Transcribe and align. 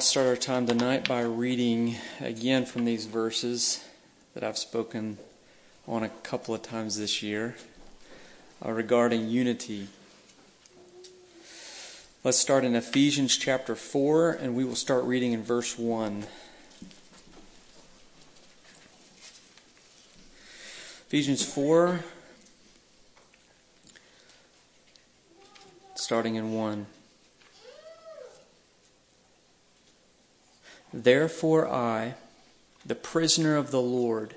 I'll 0.00 0.04
start 0.04 0.28
our 0.28 0.36
time 0.36 0.66
tonight 0.66 1.06
by 1.06 1.20
reading 1.20 1.96
again 2.20 2.64
from 2.64 2.86
these 2.86 3.04
verses 3.04 3.84
that 4.32 4.42
I've 4.42 4.56
spoken 4.56 5.18
on 5.86 6.02
a 6.02 6.08
couple 6.08 6.54
of 6.54 6.62
times 6.62 6.96
this 6.96 7.22
year 7.22 7.56
uh, 8.64 8.72
regarding 8.72 9.28
unity. 9.28 9.88
Let's 12.24 12.38
start 12.38 12.64
in 12.64 12.74
Ephesians 12.76 13.36
chapter 13.36 13.74
4, 13.74 14.30
and 14.30 14.56
we 14.56 14.64
will 14.64 14.74
start 14.74 15.04
reading 15.04 15.34
in 15.34 15.42
verse 15.42 15.78
1. 15.78 16.24
Ephesians 21.08 21.44
4, 21.44 22.00
starting 25.94 26.36
in 26.36 26.54
1. 26.54 26.86
Therefore, 31.02 31.66
I, 31.66 32.14
the 32.84 32.94
prisoner 32.94 33.56
of 33.56 33.70
the 33.70 33.80
Lord, 33.80 34.34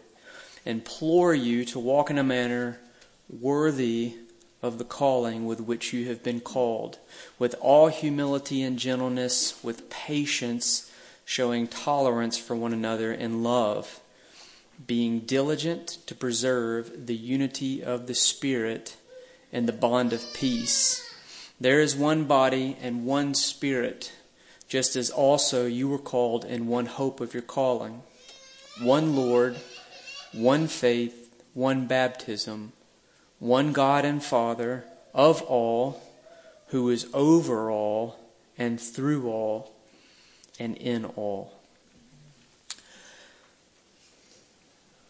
implore 0.64 1.34
you 1.34 1.66
to 1.66 1.78
walk 1.78 2.10
in 2.10 2.18
a 2.18 2.24
manner 2.24 2.80
worthy 3.30 4.16
of 4.62 4.78
the 4.78 4.86
calling 4.86 5.46
with 5.46 5.60
which 5.60 5.92
you 5.92 6.08
have 6.08 6.24
been 6.24 6.40
called, 6.40 7.00
with 7.38 7.54
all 7.60 7.88
humility 7.88 8.62
and 8.62 8.80
gentleness, 8.80 9.62
with 9.62 9.90
patience, 9.90 10.90
showing 11.26 11.68
tolerance 11.68 12.38
for 12.38 12.56
one 12.56 12.72
another 12.72 13.12
in 13.12 13.44
love, 13.44 14.00
being 14.88 15.20
diligent 15.20 15.98
to 16.06 16.16
preserve 16.16 17.08
the 17.08 17.16
unity 17.16 17.84
of 17.84 18.08
the 18.08 18.16
Spirit 18.16 18.96
and 19.52 19.68
the 19.68 19.74
bond 19.74 20.14
of 20.14 20.34
peace. 20.34 21.14
There 21.60 21.82
is 21.82 21.94
one 21.94 22.24
body 22.24 22.78
and 22.82 23.06
one 23.06 23.34
Spirit 23.34 24.14
just 24.74 24.96
as 24.96 25.12
also 25.12 25.68
you 25.68 25.88
were 25.88 26.00
called 26.00 26.44
in 26.44 26.66
one 26.66 26.88
hope 26.88 27.22
of 27.22 27.32
your 27.32 27.44
calling, 27.44 28.02
one 28.82 29.16
Lord, 29.16 29.56
one 30.32 30.66
faith, 30.66 31.32
one 31.54 31.86
baptism, 31.86 32.74
one 33.38 33.72
God 33.72 34.04
and 34.04 34.24
Father 34.24 34.84
of 35.14 35.44
all, 35.44 36.02
who 36.70 36.90
is 36.90 37.06
over 37.14 37.70
all 37.70 38.18
and 38.58 38.82
through 38.82 39.30
all 39.30 39.76
and 40.60 40.76
in 40.78 41.06
all. 41.06 41.54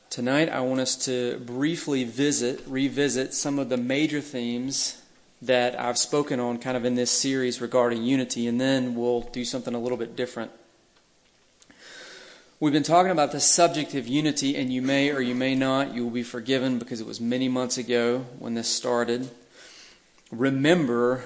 Tonight, 0.09 0.50
I 0.50 0.59
want 0.59 0.81
us 0.81 0.98
to 1.05 1.38
briefly 1.39 2.03
visit, 2.03 2.61
revisit 2.67 3.33
some 3.33 3.59
of 3.59 3.70
the 3.70 3.77
major 3.77 4.20
themes 4.20 5.03
that 5.45 5.80
I've 5.80 5.97
spoken 5.97 6.39
on 6.39 6.58
kind 6.58 6.77
of 6.77 6.86
in 6.86 6.95
this 6.95 7.11
series 7.11 7.59
regarding 7.59 8.03
unity, 8.03 8.47
and 8.47 8.59
then 8.59 8.95
we'll 8.95 9.22
do 9.22 9.44
something 9.44 9.73
a 9.73 9.80
little 9.80 9.97
bit 9.97 10.16
different. 10.16 10.52
We've 12.59 12.72
been 12.72 12.83
talking 12.83 13.11
about 13.11 13.33
the 13.33 13.41
subject 13.41 13.94
of 13.94 14.08
unity, 14.08 14.55
and 14.55 14.71
you 14.71 14.81
may 14.81 15.11
or 15.11 15.19
you 15.19 15.36
may 15.36 15.53
not, 15.53 15.94
you 15.94 16.05
will 16.05 16.11
be 16.11 16.23
forgiven 16.23 16.80
because 16.80 17.02
it 17.02 17.08
was 17.08 17.19
many 17.19 17.49
months 17.49 17.77
ago 17.77 18.25
when 18.39 18.53
this 18.53 18.69
started. 18.69 19.30
Remember 20.31 21.25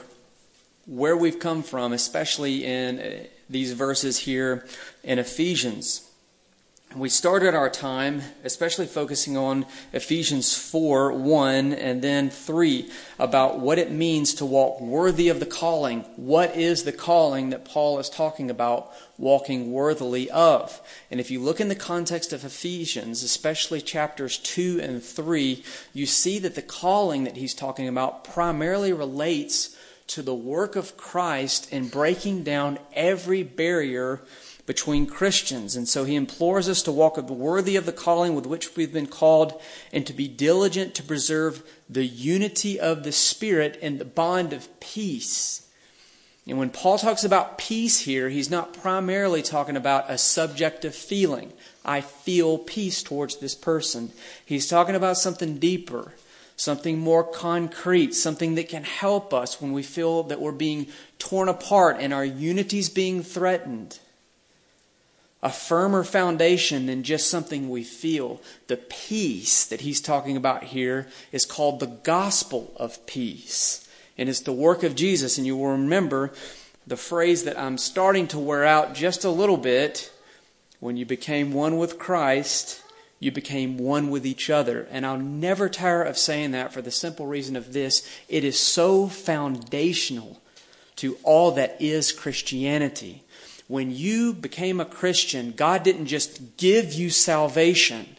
where 0.87 1.15
we've 1.15 1.37
come 1.37 1.61
from, 1.61 1.93
especially 1.93 2.65
in 2.65 2.99
uh, 2.99 3.23
these 3.47 3.73
verses 3.73 4.19
here 4.19 4.65
in 5.03 5.19
Ephesians. 5.19 6.06
We 6.95 7.09
started 7.09 7.53
our 7.53 7.69
time, 7.69 8.21
especially 8.45 8.87
focusing 8.87 9.35
on 9.35 9.65
Ephesians 9.91 10.57
4 10.57 11.11
1 11.11 11.73
and 11.73 12.01
then 12.01 12.29
3, 12.29 12.89
about 13.19 13.59
what 13.59 13.77
it 13.77 13.91
means 13.91 14.33
to 14.35 14.45
walk 14.45 14.79
worthy 14.79 15.27
of 15.27 15.41
the 15.41 15.45
calling. 15.45 16.01
What 16.15 16.55
is 16.55 16.85
the 16.85 16.93
calling 16.93 17.49
that 17.49 17.65
Paul 17.65 17.99
is 17.99 18.09
talking 18.09 18.49
about 18.49 18.93
walking 19.17 19.73
worthily 19.73 20.31
of? 20.31 20.81
And 21.11 21.19
if 21.19 21.29
you 21.29 21.41
look 21.41 21.59
in 21.59 21.67
the 21.67 21.75
context 21.75 22.31
of 22.31 22.45
Ephesians, 22.45 23.21
especially 23.21 23.81
chapters 23.81 24.37
2 24.37 24.79
and 24.81 25.03
3, 25.03 25.63
you 25.93 26.05
see 26.05 26.39
that 26.39 26.55
the 26.55 26.61
calling 26.61 27.25
that 27.25 27.35
he's 27.35 27.53
talking 27.53 27.89
about 27.89 28.23
primarily 28.23 28.93
relates 28.93 29.75
to 30.07 30.21
the 30.21 30.33
work 30.33 30.77
of 30.77 30.95
Christ 30.95 31.71
in 31.71 31.89
breaking 31.89 32.43
down 32.43 32.79
every 32.93 33.43
barrier 33.43 34.21
between 34.67 35.07
Christians. 35.07 35.75
And 35.75 35.87
so 35.87 36.03
he 36.03 36.15
implores 36.15 36.69
us 36.69 36.83
to 36.83 36.91
walk 36.91 37.17
worthy 37.17 37.75
of 37.77 37.87
the 37.87 37.91
calling 37.91 38.35
with 38.35 38.45
which 38.45 38.75
we've 38.75 38.93
been 38.93 39.07
called 39.07 39.59
and 39.91 40.05
to 40.05 40.13
be 40.13 40.27
diligent 40.27 40.93
to 40.95 41.03
preserve 41.03 41.63
the 41.89 42.05
unity 42.05 42.79
of 42.79 43.03
the 43.03 43.13
Spirit 43.13 43.79
and 43.81 43.97
the 43.97 44.05
bond 44.05 44.53
of 44.53 44.79
peace. 44.79 45.67
And 46.45 46.57
when 46.57 46.69
Paul 46.69 46.97
talks 46.97 47.23
about 47.23 47.57
peace 47.57 48.01
here, 48.01 48.29
he's 48.29 48.51
not 48.51 48.73
primarily 48.73 49.41
talking 49.41 49.77
about 49.77 50.11
a 50.11 50.17
subjective 50.17 50.93
feeling. 50.93 51.53
I 51.83 52.01
feel 52.01 52.57
peace 52.57 53.01
towards 53.01 53.37
this 53.37 53.55
person. 53.55 54.11
He's 54.45 54.67
talking 54.67 54.95
about 54.95 55.17
something 55.17 55.59
deeper, 55.59 56.13
something 56.57 56.99
more 56.99 57.23
concrete, 57.23 58.13
something 58.13 58.55
that 58.55 58.67
can 58.67 58.83
help 58.83 59.33
us 59.33 59.61
when 59.61 59.71
we 59.71 59.83
feel 59.83 60.23
that 60.23 60.41
we're 60.41 60.51
being 60.51 60.87
torn 61.19 61.47
apart 61.47 61.97
and 61.99 62.13
our 62.13 62.25
unity's 62.25 62.89
being 62.89 63.23
threatened 63.23 63.99
a 65.43 65.49
firmer 65.49 66.03
foundation 66.03 66.87
than 66.87 67.03
just 67.03 67.29
something 67.29 67.69
we 67.69 67.83
feel. 67.83 68.41
The 68.67 68.77
peace 68.77 69.65
that 69.65 69.81
he's 69.81 70.01
talking 70.01 70.35
about 70.35 70.65
here 70.65 71.07
is 71.31 71.45
called 71.45 71.79
the 71.79 71.87
gospel 71.87 72.73
of 72.77 73.05
peace. 73.05 73.87
And 74.17 74.29
it's 74.29 74.39
the 74.39 74.51
work 74.51 74.81
of 74.81 74.95
Jesus. 74.95 75.37
And 75.37 75.45
you 75.45 75.55
will 75.55 75.71
remember 75.71 76.33
the 76.87 76.97
phrase 76.97 77.43
that 77.43 77.59
I'm 77.59 77.77
starting 77.77 78.27
to 78.29 78.39
wear 78.39 78.65
out 78.65 78.95
just 78.95 79.23
a 79.23 79.29
little 79.29 79.57
bit 79.57 80.11
when 80.79 80.97
you 80.97 81.05
became 81.05 81.53
one 81.53 81.77
with 81.77 81.99
Christ, 81.99 82.83
you 83.19 83.31
became 83.31 83.77
one 83.77 84.09
with 84.09 84.25
each 84.25 84.49
other. 84.49 84.87
And 84.91 85.05
I'll 85.05 85.17
never 85.17 85.69
tire 85.69 86.03
of 86.03 86.17
saying 86.17 86.51
that 86.51 86.71
for 86.71 86.81
the 86.81 86.91
simple 86.91 87.25
reason 87.25 87.55
of 87.55 87.73
this 87.73 88.07
it 88.29 88.43
is 88.43 88.59
so 88.59 89.07
foundational 89.07 90.39
to 90.97 91.17
all 91.23 91.51
that 91.51 91.77
is 91.79 92.11
Christianity 92.11 93.23
when 93.67 93.91
you 93.91 94.33
became 94.33 94.79
a 94.79 94.85
Christian, 94.85 95.51
God 95.51 95.83
didn't 95.83 96.05
just 96.05 96.57
give 96.57 96.93
you 96.93 97.09
salvation, 97.09 98.15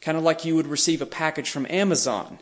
kind 0.00 0.16
of 0.16 0.24
like 0.24 0.44
you 0.44 0.56
would 0.56 0.66
receive 0.66 1.02
a 1.02 1.06
package 1.06 1.50
from 1.50 1.66
Amazon. 1.68 2.38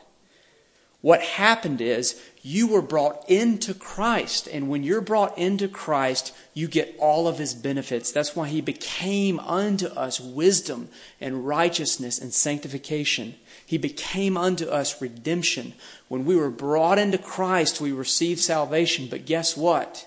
What 1.00 1.20
happened 1.20 1.82
is 1.82 2.18
you 2.40 2.66
were 2.66 2.80
brought 2.80 3.28
into 3.28 3.74
Christ, 3.74 4.48
and 4.50 4.70
when 4.70 4.82
you're 4.82 5.02
brought 5.02 5.36
into 5.36 5.68
Christ, 5.68 6.34
you 6.54 6.66
get 6.66 6.96
all 6.98 7.28
of 7.28 7.38
his 7.38 7.52
benefits. 7.52 8.10
That's 8.10 8.34
why 8.34 8.48
he 8.48 8.62
became 8.62 9.38
unto 9.40 9.88
us 9.88 10.18
wisdom 10.18 10.88
and 11.20 11.46
righteousness 11.46 12.18
and 12.18 12.32
sanctification. 12.32 13.34
He 13.66 13.76
became 13.76 14.38
unto 14.38 14.66
us 14.66 15.02
redemption. 15.02 15.74
When 16.08 16.24
we 16.24 16.36
were 16.36 16.50
brought 16.50 16.98
into 16.98 17.18
Christ, 17.18 17.82
we 17.82 17.92
received 17.92 18.40
salvation. 18.40 19.08
But 19.10 19.26
guess 19.26 19.58
what? 19.58 20.06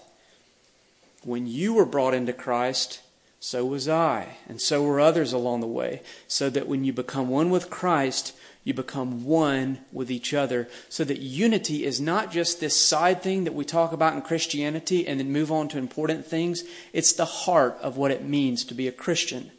When 1.24 1.48
you 1.48 1.74
were 1.74 1.86
brought 1.86 2.14
into 2.14 2.34
Christ, 2.34 3.02
so 3.40 3.66
was 3.66 3.88
I, 3.88 4.38
and 4.48 4.62
so 4.62 4.84
were 4.84 5.00
others 5.00 5.34
along 5.34 5.62
the 5.62 5.68
way, 5.68 6.02
so 6.28 6.50
that 6.50 6.68
when 6.68 6.84
you 6.84 6.94
become 6.94 7.28
one 7.28 7.50
with 7.50 7.70
Christ, 7.70 8.36
you 8.64 8.74
become 8.74 9.24
one 9.24 9.80
with 9.94 10.12
each 10.12 10.34
other. 10.34 10.68
So 10.90 11.04
that 11.06 11.20
unity 11.20 11.86
is 11.86 12.02
not 12.02 12.32
just 12.32 12.60
this 12.60 12.76
side 12.76 13.22
thing 13.22 13.46
that 13.46 13.54
we 13.54 13.64
talk 13.64 13.94
about 13.94 14.14
in 14.14 14.22
Christianity 14.22 15.08
and 15.08 15.20
then 15.20 15.32
move 15.32 15.52
on 15.52 15.70
to 15.70 15.78
important 15.78 16.26
things. 16.26 16.64
It's 16.92 17.14
the 17.14 17.26
heart 17.26 17.78
of 17.82 17.96
what 17.96 18.12
it 18.12 18.26
means 18.26 18.66
to 18.66 18.74
be 18.74 18.88
a 18.88 18.92
Christian 18.92 19.52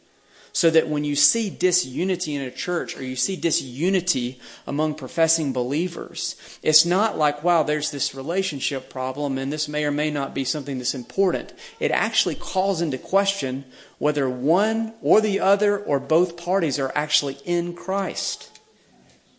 so 0.51 0.69
that 0.69 0.87
when 0.87 1.03
you 1.03 1.15
see 1.15 1.49
disunity 1.49 2.35
in 2.35 2.41
a 2.41 2.51
church 2.51 2.97
or 2.97 3.03
you 3.03 3.15
see 3.15 3.35
disunity 3.35 4.39
among 4.65 4.95
professing 4.95 5.53
believers, 5.53 6.35
it's 6.63 6.85
not 6.85 7.17
like, 7.17 7.43
wow, 7.43 7.63
there's 7.63 7.91
this 7.91 8.15
relationship 8.15 8.89
problem 8.89 9.37
and 9.37 9.53
this 9.53 9.67
may 9.67 9.85
or 9.85 9.91
may 9.91 10.09
not 10.09 10.33
be 10.33 10.43
something 10.43 10.77
that's 10.77 10.95
important. 10.95 11.53
It 11.79 11.91
actually 11.91 12.35
calls 12.35 12.81
into 12.81 12.97
question 12.97 13.65
whether 13.99 14.29
one 14.29 14.93
or 15.01 15.21
the 15.21 15.39
other 15.39 15.77
or 15.77 15.99
both 15.99 16.37
parties 16.37 16.79
are 16.79 16.91
actually 16.95 17.37
in 17.45 17.73
Christ. 17.73 18.59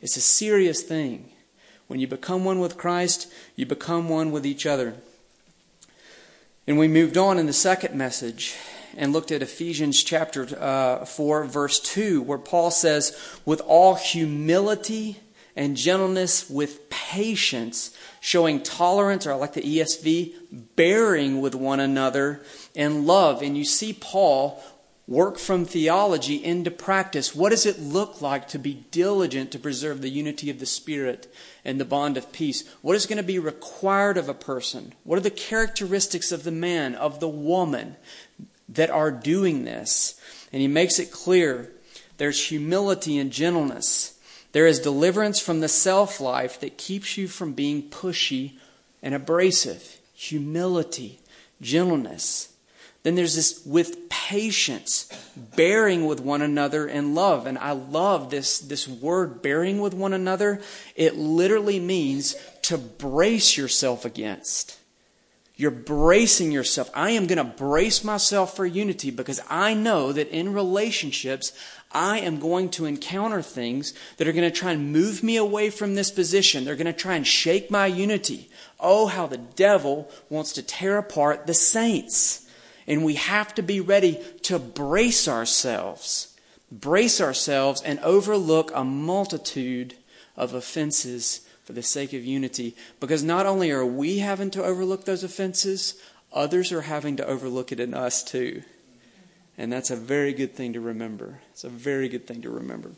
It's 0.00 0.16
a 0.16 0.22
serious 0.22 0.82
thing. 0.82 1.30
When 1.88 1.98
you 1.98 2.06
become 2.06 2.44
one 2.44 2.60
with 2.60 2.78
Christ, 2.78 3.30
you 3.56 3.66
become 3.66 4.08
one 4.08 4.30
with 4.30 4.46
each 4.46 4.64
other. 4.64 4.94
And 6.66 6.78
we 6.78 6.86
moved 6.86 7.16
on 7.16 7.36
in 7.36 7.46
the 7.46 7.52
second 7.52 7.96
message 7.96 8.54
and 8.96 9.12
looked 9.12 9.30
at 9.30 9.42
Ephesians 9.42 10.02
chapter 10.02 10.46
uh, 10.58 11.04
4, 11.04 11.44
verse 11.44 11.80
2, 11.80 12.22
where 12.22 12.38
Paul 12.38 12.70
says, 12.70 13.16
with 13.44 13.60
all 13.60 13.94
humility 13.94 15.18
and 15.56 15.76
gentleness, 15.76 16.48
with 16.48 16.88
patience, 16.90 17.96
showing 18.20 18.62
tolerance, 18.62 19.26
or 19.26 19.32
I 19.32 19.36
like 19.36 19.54
the 19.54 19.62
ESV, 19.62 20.34
bearing 20.76 21.40
with 21.40 21.54
one 21.54 21.80
another 21.80 22.42
in 22.74 23.06
love. 23.06 23.42
And 23.42 23.56
you 23.56 23.64
see 23.64 23.92
Paul 23.92 24.62
work 25.10 25.38
from 25.40 25.64
theology 25.64 26.36
into 26.36 26.70
practice. 26.70 27.34
What 27.34 27.50
does 27.50 27.66
it 27.66 27.80
look 27.80 28.22
like 28.22 28.46
to 28.48 28.60
be 28.60 28.84
diligent 28.92 29.50
to 29.50 29.58
preserve 29.58 30.02
the 30.02 30.08
unity 30.08 30.50
of 30.50 30.60
the 30.60 30.66
Spirit 30.66 31.26
and 31.64 31.80
the 31.80 31.84
bond 31.84 32.16
of 32.16 32.30
peace? 32.30 32.66
What 32.80 32.94
is 32.94 33.06
going 33.06 33.16
to 33.16 33.24
be 33.24 33.40
required 33.40 34.16
of 34.16 34.28
a 34.28 34.34
person? 34.34 34.94
What 35.02 35.18
are 35.18 35.22
the 35.22 35.30
characteristics 35.30 36.30
of 36.30 36.44
the 36.44 36.52
man, 36.52 36.94
of 36.94 37.18
the 37.18 37.28
woman? 37.28 37.96
That 38.70 38.90
are 38.90 39.10
doing 39.10 39.64
this. 39.64 40.20
And 40.52 40.62
he 40.62 40.68
makes 40.68 40.98
it 40.98 41.12
clear 41.12 41.70
there's 42.16 42.48
humility 42.48 43.18
and 43.18 43.30
gentleness. 43.30 44.18
There 44.52 44.66
is 44.66 44.80
deliverance 44.80 45.40
from 45.40 45.60
the 45.60 45.68
self 45.68 46.20
life 46.20 46.60
that 46.60 46.78
keeps 46.78 47.16
you 47.16 47.28
from 47.28 47.52
being 47.52 47.88
pushy 47.88 48.54
and 49.02 49.14
abrasive. 49.14 49.98
Humility, 50.14 51.20
gentleness. 51.60 52.52
Then 53.02 53.14
there's 53.14 53.36
this 53.36 53.64
with 53.64 54.10
patience, 54.10 55.08
bearing 55.56 56.04
with 56.04 56.20
one 56.20 56.42
another 56.42 56.86
in 56.86 57.14
love. 57.14 57.46
And 57.46 57.56
I 57.56 57.72
love 57.72 58.28
this, 58.28 58.58
this 58.58 58.86
word, 58.86 59.40
bearing 59.40 59.80
with 59.80 59.94
one 59.94 60.12
another. 60.12 60.60
It 60.94 61.16
literally 61.16 61.80
means 61.80 62.36
to 62.62 62.76
brace 62.76 63.56
yourself 63.56 64.04
against. 64.04 64.78
You're 65.60 65.70
bracing 65.70 66.52
yourself. 66.52 66.90
I 66.94 67.10
am 67.10 67.26
going 67.26 67.36
to 67.36 67.44
brace 67.44 68.02
myself 68.02 68.56
for 68.56 68.64
unity 68.64 69.10
because 69.10 69.42
I 69.50 69.74
know 69.74 70.10
that 70.10 70.30
in 70.30 70.54
relationships, 70.54 71.52
I 71.92 72.20
am 72.20 72.40
going 72.40 72.70
to 72.70 72.86
encounter 72.86 73.42
things 73.42 73.92
that 74.16 74.26
are 74.26 74.32
going 74.32 74.50
to 74.50 74.58
try 74.58 74.72
and 74.72 74.90
move 74.90 75.22
me 75.22 75.36
away 75.36 75.68
from 75.68 75.96
this 75.96 76.10
position. 76.10 76.64
They're 76.64 76.76
going 76.76 76.86
to 76.86 76.94
try 76.94 77.14
and 77.14 77.26
shake 77.26 77.70
my 77.70 77.84
unity. 77.84 78.48
Oh, 78.80 79.08
how 79.08 79.26
the 79.26 79.36
devil 79.36 80.10
wants 80.30 80.54
to 80.54 80.62
tear 80.62 80.96
apart 80.96 81.46
the 81.46 81.52
saints. 81.52 82.48
And 82.86 83.04
we 83.04 83.16
have 83.16 83.54
to 83.56 83.62
be 83.62 83.82
ready 83.82 84.18
to 84.44 84.58
brace 84.58 85.28
ourselves, 85.28 86.38
brace 86.72 87.20
ourselves 87.20 87.82
and 87.82 88.00
overlook 88.00 88.72
a 88.74 88.82
multitude 88.82 89.94
of 90.38 90.54
offenses 90.54 91.46
for 91.70 91.74
the 91.74 91.82
sake 91.84 92.12
of 92.12 92.24
unity. 92.24 92.74
Because 92.98 93.22
not 93.22 93.46
only 93.46 93.70
are 93.70 93.86
we 93.86 94.18
having 94.18 94.50
to 94.50 94.64
overlook 94.64 95.04
those 95.04 95.22
offenses, 95.22 95.94
others 96.32 96.72
are 96.72 96.80
having 96.80 97.16
to 97.16 97.24
overlook 97.24 97.70
it 97.70 97.78
in 97.78 97.94
us 97.94 98.24
too. 98.24 98.64
And 99.56 99.72
that's 99.72 99.88
a 99.88 99.94
very 99.94 100.32
good 100.32 100.52
thing 100.56 100.72
to 100.72 100.80
remember. 100.80 101.38
It's 101.52 101.62
a 101.62 101.68
very 101.68 102.08
good 102.08 102.26
thing 102.26 102.42
to 102.42 102.50
remember. 102.50 102.90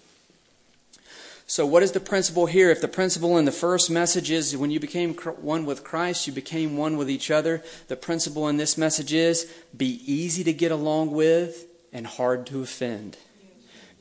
So, 1.46 1.66
what 1.66 1.82
is 1.82 1.92
the 1.92 2.00
principle 2.00 2.46
here? 2.46 2.70
If 2.70 2.80
the 2.80 2.88
principle 2.88 3.36
in 3.36 3.44
the 3.44 3.52
first 3.52 3.90
message 3.90 4.30
is 4.30 4.56
when 4.56 4.70
you 4.70 4.80
became 4.80 5.12
one 5.12 5.66
with 5.66 5.84
Christ, 5.84 6.26
you 6.26 6.32
became 6.32 6.78
one 6.78 6.96
with 6.96 7.10
each 7.10 7.30
other, 7.30 7.62
the 7.88 7.96
principle 7.96 8.48
in 8.48 8.56
this 8.56 8.78
message 8.78 9.12
is 9.12 9.52
be 9.76 10.00
easy 10.10 10.44
to 10.44 10.52
get 10.54 10.72
along 10.72 11.10
with 11.10 11.66
and 11.92 12.06
hard 12.06 12.46
to 12.46 12.62
offend. 12.62 13.18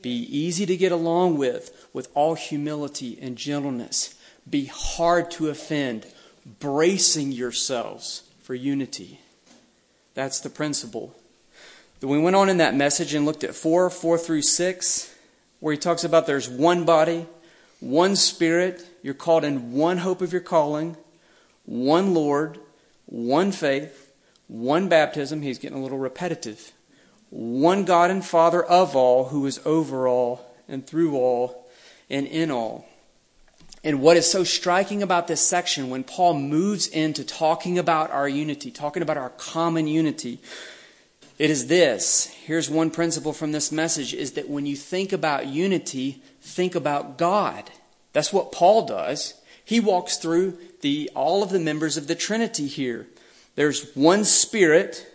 Be 0.00 0.22
easy 0.34 0.64
to 0.64 0.78
get 0.78 0.92
along 0.92 1.36
with, 1.36 1.88
with 1.92 2.08
all 2.14 2.36
humility 2.36 3.18
and 3.20 3.36
gentleness 3.36 4.14
be 4.48 4.66
hard 4.66 5.30
to 5.32 5.48
offend, 5.48 6.06
bracing 6.60 7.32
yourselves 7.32 8.22
for 8.40 8.54
unity. 8.54 9.20
That's 10.14 10.40
the 10.40 10.50
principle. 10.50 11.14
Then 12.00 12.10
we 12.10 12.18
went 12.18 12.36
on 12.36 12.48
in 12.48 12.56
that 12.58 12.74
message 12.74 13.14
and 13.14 13.24
looked 13.24 13.44
at 13.44 13.54
4, 13.54 13.88
4 13.88 14.18
through 14.18 14.42
6, 14.42 15.14
where 15.60 15.72
he 15.72 15.78
talks 15.78 16.04
about 16.04 16.26
there's 16.26 16.48
one 16.48 16.84
body, 16.84 17.26
one 17.80 18.16
spirit, 18.16 18.84
you're 19.02 19.14
called 19.14 19.44
in 19.44 19.72
one 19.72 19.98
hope 19.98 20.20
of 20.20 20.32
your 20.32 20.40
calling, 20.40 20.96
one 21.64 22.14
Lord, 22.14 22.58
one 23.06 23.52
faith, 23.52 24.12
one 24.48 24.88
baptism. 24.88 25.42
He's 25.42 25.58
getting 25.58 25.78
a 25.78 25.82
little 25.82 25.98
repetitive. 25.98 26.72
One 27.30 27.84
God 27.84 28.10
and 28.10 28.24
Father 28.24 28.62
of 28.62 28.94
all, 28.94 29.26
who 29.26 29.46
is 29.46 29.60
over 29.64 30.06
all 30.06 30.54
and 30.68 30.86
through 30.86 31.16
all 31.16 31.70
and 32.10 32.26
in 32.26 32.50
all. 32.50 32.86
And 33.84 34.00
what 34.00 34.16
is 34.16 34.30
so 34.30 34.44
striking 34.44 35.02
about 35.02 35.26
this 35.26 35.40
section 35.40 35.90
when 35.90 36.04
Paul 36.04 36.34
moves 36.34 36.86
into 36.86 37.24
talking 37.24 37.78
about 37.78 38.10
our 38.10 38.28
unity, 38.28 38.70
talking 38.70 39.02
about 39.02 39.16
our 39.16 39.30
common 39.30 39.88
unity, 39.88 40.38
it 41.38 41.50
is 41.50 41.66
this. 41.66 42.26
Here's 42.26 42.70
one 42.70 42.90
principle 42.90 43.32
from 43.32 43.50
this 43.50 43.72
message 43.72 44.14
is 44.14 44.32
that 44.32 44.48
when 44.48 44.66
you 44.66 44.76
think 44.76 45.12
about 45.12 45.48
unity, 45.48 46.22
think 46.40 46.76
about 46.76 47.18
God. 47.18 47.70
That's 48.12 48.32
what 48.32 48.52
Paul 48.52 48.86
does. 48.86 49.34
He 49.64 49.80
walks 49.80 50.16
through 50.16 50.58
the 50.82 51.10
all 51.14 51.42
of 51.42 51.50
the 51.50 51.58
members 51.58 51.96
of 51.96 52.06
the 52.06 52.14
Trinity 52.14 52.68
here. 52.68 53.08
There's 53.56 53.92
one 53.94 54.24
spirit, 54.24 55.06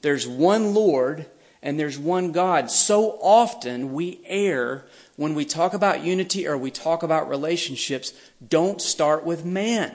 there's 0.00 0.26
one 0.26 0.74
Lord, 0.74 1.26
and 1.62 1.78
there's 1.78 1.98
one 1.98 2.32
God. 2.32 2.70
So 2.70 3.18
often 3.20 3.92
we 3.92 4.20
err 4.24 4.86
when 5.20 5.34
we 5.34 5.44
talk 5.44 5.74
about 5.74 6.02
unity 6.02 6.48
or 6.48 6.56
we 6.56 6.70
talk 6.70 7.02
about 7.02 7.28
relationships, 7.28 8.14
don't 8.48 8.80
start 8.80 9.22
with 9.22 9.44
man. 9.44 9.94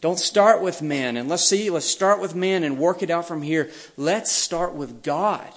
Don't 0.00 0.20
start 0.20 0.62
with 0.62 0.80
man. 0.80 1.16
And 1.16 1.28
let's 1.28 1.42
see, 1.42 1.70
let's 1.70 1.86
start 1.86 2.20
with 2.20 2.36
man 2.36 2.62
and 2.62 2.78
work 2.78 3.02
it 3.02 3.10
out 3.10 3.26
from 3.26 3.42
here. 3.42 3.68
Let's 3.96 4.30
start 4.30 4.74
with 4.74 5.02
God. 5.02 5.48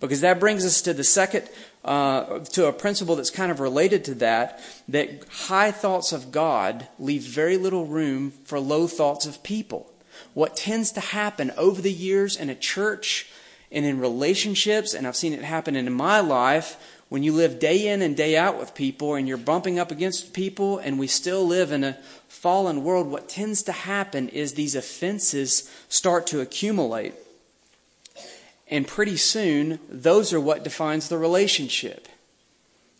Because 0.00 0.22
that 0.22 0.40
brings 0.40 0.64
us 0.64 0.80
to 0.82 0.94
the 0.94 1.04
second, 1.04 1.50
uh, 1.84 2.38
to 2.38 2.64
a 2.64 2.72
principle 2.72 3.14
that's 3.14 3.28
kind 3.28 3.52
of 3.52 3.60
related 3.60 4.06
to 4.06 4.14
that, 4.14 4.58
that 4.88 5.24
high 5.28 5.70
thoughts 5.70 6.10
of 6.10 6.32
God 6.32 6.88
leave 6.98 7.24
very 7.24 7.58
little 7.58 7.84
room 7.84 8.30
for 8.44 8.58
low 8.58 8.86
thoughts 8.86 9.26
of 9.26 9.42
people. 9.42 9.92
What 10.32 10.56
tends 10.56 10.92
to 10.92 11.00
happen 11.00 11.52
over 11.58 11.82
the 11.82 11.92
years 11.92 12.36
in 12.36 12.48
a 12.48 12.54
church 12.54 13.28
and 13.70 13.84
in 13.84 14.00
relationships, 14.00 14.94
and 14.94 15.06
I've 15.06 15.14
seen 15.14 15.34
it 15.34 15.42
happen 15.42 15.76
in 15.76 15.92
my 15.92 16.20
life, 16.20 16.82
when 17.08 17.22
you 17.22 17.32
live 17.32 17.58
day 17.58 17.88
in 17.88 18.02
and 18.02 18.16
day 18.16 18.36
out 18.36 18.58
with 18.58 18.74
people 18.74 19.14
and 19.14 19.26
you're 19.26 19.38
bumping 19.38 19.78
up 19.78 19.90
against 19.90 20.34
people 20.34 20.78
and 20.78 20.98
we 20.98 21.06
still 21.06 21.46
live 21.46 21.72
in 21.72 21.82
a 21.82 21.96
fallen 22.28 22.84
world, 22.84 23.06
what 23.06 23.28
tends 23.28 23.62
to 23.62 23.72
happen 23.72 24.28
is 24.28 24.52
these 24.52 24.74
offenses 24.74 25.70
start 25.88 26.26
to 26.26 26.40
accumulate. 26.40 27.14
And 28.70 28.86
pretty 28.86 29.16
soon, 29.16 29.78
those 29.88 30.34
are 30.34 30.40
what 30.40 30.64
defines 30.64 31.08
the 31.08 31.16
relationship. 31.16 32.08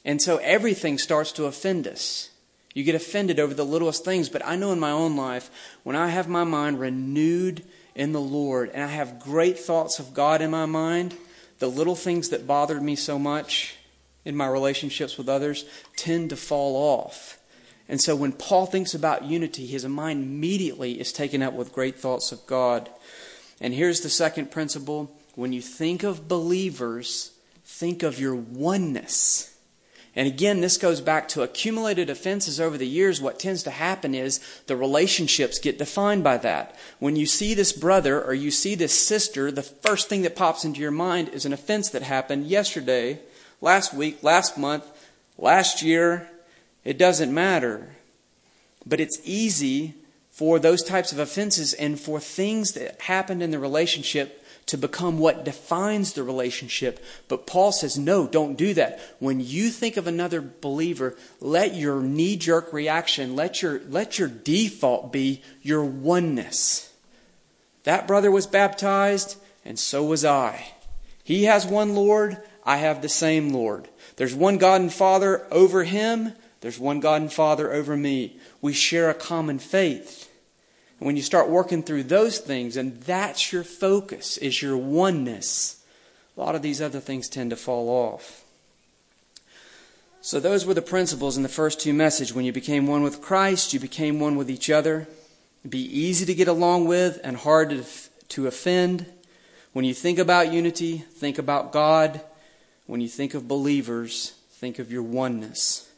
And 0.04 0.22
so 0.22 0.38
everything 0.38 0.96
starts 0.96 1.32
to 1.32 1.44
offend 1.44 1.86
us. 1.86 2.30
You 2.72 2.84
get 2.84 2.94
offended 2.94 3.38
over 3.38 3.52
the 3.52 3.66
littlest 3.66 4.04
things, 4.04 4.30
but 4.30 4.46
I 4.46 4.56
know 4.56 4.72
in 4.72 4.80
my 4.80 4.90
own 4.90 5.16
life, 5.16 5.50
when 5.82 5.96
I 5.96 6.08
have 6.08 6.28
my 6.28 6.44
mind 6.44 6.80
renewed 6.80 7.64
in 7.94 8.12
the 8.12 8.20
Lord 8.20 8.70
and 8.72 8.82
I 8.82 8.86
have 8.86 9.20
great 9.20 9.58
thoughts 9.58 9.98
of 9.98 10.14
God 10.14 10.40
in 10.40 10.50
my 10.50 10.64
mind, 10.64 11.14
the 11.58 11.68
little 11.68 11.96
things 11.96 12.30
that 12.30 12.46
bothered 12.46 12.82
me 12.82 12.94
so 12.94 13.18
much, 13.18 13.77
in 14.28 14.36
my 14.36 14.46
relationships 14.46 15.16
with 15.16 15.28
others 15.28 15.64
tend 15.96 16.30
to 16.30 16.36
fall 16.36 16.76
off. 16.76 17.38
And 17.88 18.00
so 18.00 18.14
when 18.14 18.32
Paul 18.32 18.66
thinks 18.66 18.94
about 18.94 19.24
unity, 19.24 19.66
his 19.66 19.86
mind 19.86 20.22
immediately 20.22 21.00
is 21.00 21.12
taken 21.12 21.42
up 21.42 21.54
with 21.54 21.72
great 21.72 21.98
thoughts 21.98 22.30
of 22.30 22.46
God. 22.46 22.90
And 23.60 23.72
here's 23.72 24.02
the 24.02 24.10
second 24.10 24.50
principle 24.50 25.10
when 25.34 25.52
you 25.52 25.62
think 25.62 26.02
of 26.02 26.28
believers, 26.28 27.32
think 27.64 28.02
of 28.02 28.20
your 28.20 28.34
oneness. 28.34 29.56
And 30.14 30.26
again, 30.26 30.60
this 30.60 30.76
goes 30.76 31.00
back 31.00 31.28
to 31.28 31.42
accumulated 31.42 32.10
offenses 32.10 32.60
over 32.60 32.76
the 32.76 32.88
years. 32.88 33.20
What 33.20 33.38
tends 33.38 33.62
to 33.62 33.70
happen 33.70 34.14
is 34.14 34.40
the 34.66 34.76
relationships 34.76 35.60
get 35.60 35.78
defined 35.78 36.24
by 36.24 36.38
that. 36.38 36.74
When 36.98 37.14
you 37.14 37.24
see 37.24 37.54
this 37.54 37.72
brother 37.72 38.22
or 38.22 38.34
you 38.34 38.50
see 38.50 38.74
this 38.74 38.98
sister, 38.98 39.52
the 39.52 39.62
first 39.62 40.08
thing 40.08 40.22
that 40.22 40.34
pops 40.34 40.64
into 40.64 40.80
your 40.80 40.90
mind 40.90 41.28
is 41.28 41.46
an 41.46 41.52
offense 41.52 41.88
that 41.90 42.02
happened 42.02 42.46
yesterday 42.46 43.20
last 43.60 43.94
week, 43.94 44.22
last 44.22 44.58
month, 44.58 44.84
last 45.36 45.82
year. 45.82 46.28
It 46.84 46.98
doesn't 46.98 47.32
matter. 47.32 47.96
But 48.86 49.00
it's 49.00 49.20
easy 49.24 49.94
for 50.30 50.58
those 50.58 50.82
types 50.82 51.12
of 51.12 51.18
offenses 51.18 51.74
and 51.74 51.98
for 51.98 52.20
things 52.20 52.72
that 52.72 53.00
happened 53.02 53.42
in 53.42 53.50
the 53.50 53.58
relationship 53.58 54.44
to 54.66 54.78
become 54.78 55.18
what 55.18 55.44
defines 55.44 56.12
the 56.12 56.22
relationship. 56.22 57.02
But 57.26 57.46
Paul 57.46 57.72
says, 57.72 57.98
no, 57.98 58.26
don't 58.26 58.56
do 58.56 58.74
that. 58.74 59.00
When 59.18 59.40
you 59.40 59.70
think 59.70 59.96
of 59.96 60.06
another 60.06 60.40
believer, 60.42 61.16
let 61.40 61.74
your 61.74 62.02
knee 62.02 62.36
jerk 62.36 62.72
reaction, 62.72 63.34
let 63.34 63.62
your, 63.62 63.80
let 63.88 64.18
your 64.18 64.28
default 64.28 65.10
be 65.10 65.42
your 65.62 65.84
oneness. 65.84 66.92
That 67.84 68.06
brother 68.06 68.30
was 68.30 68.46
baptized, 68.46 69.36
and 69.64 69.78
so 69.78 70.04
was 70.04 70.24
I. 70.24 70.72
He 71.24 71.44
has 71.44 71.66
one 71.66 71.94
Lord, 71.94 72.36
I 72.68 72.76
have 72.76 73.00
the 73.00 73.08
same 73.08 73.48
Lord. 73.48 73.88
There's 74.16 74.34
one 74.34 74.58
God 74.58 74.82
and 74.82 74.92
Father 74.92 75.46
over 75.50 75.84
him, 75.84 76.34
there's 76.60 76.78
one 76.78 77.00
God 77.00 77.22
and 77.22 77.32
Father 77.32 77.72
over 77.72 77.96
me. 77.96 78.36
We 78.60 78.74
share 78.74 79.08
a 79.08 79.14
common 79.14 79.58
faith. 79.58 80.30
And 81.00 81.06
when 81.06 81.16
you 81.16 81.22
start 81.22 81.48
working 81.48 81.82
through 81.82 82.02
those 82.02 82.36
things, 82.38 82.76
and 82.76 83.00
that's 83.00 83.54
your 83.54 83.64
focus, 83.64 84.36
is 84.36 84.60
your 84.60 84.76
oneness, 84.76 85.82
a 86.36 86.40
lot 86.40 86.54
of 86.54 86.60
these 86.60 86.82
other 86.82 87.00
things 87.00 87.30
tend 87.30 87.50
to 87.50 87.56
fall 87.56 87.88
off. 87.88 88.44
So, 90.20 90.38
those 90.38 90.66
were 90.66 90.74
the 90.74 90.82
principles 90.82 91.38
in 91.38 91.42
the 91.42 91.48
first 91.48 91.80
two 91.80 91.94
messages. 91.94 92.34
When 92.34 92.44
you 92.44 92.52
became 92.52 92.86
one 92.86 93.02
with 93.02 93.22
Christ, 93.22 93.72
you 93.72 93.80
became 93.80 94.20
one 94.20 94.36
with 94.36 94.50
each 94.50 94.68
other. 94.68 95.08
Be 95.66 95.78
easy 95.78 96.26
to 96.26 96.34
get 96.34 96.48
along 96.48 96.86
with 96.86 97.18
and 97.24 97.38
hard 97.38 97.70
to, 97.70 97.84
to 98.28 98.46
offend. 98.46 99.06
When 99.72 99.86
you 99.86 99.94
think 99.94 100.18
about 100.18 100.52
unity, 100.52 100.98
think 100.98 101.38
about 101.38 101.72
God. 101.72 102.20
When 102.88 103.02
you 103.02 103.08
think 103.08 103.34
of 103.34 103.46
believers, 103.46 104.32
think 104.50 104.78
of 104.78 104.90
your 104.90 105.02
oneness. 105.02 105.90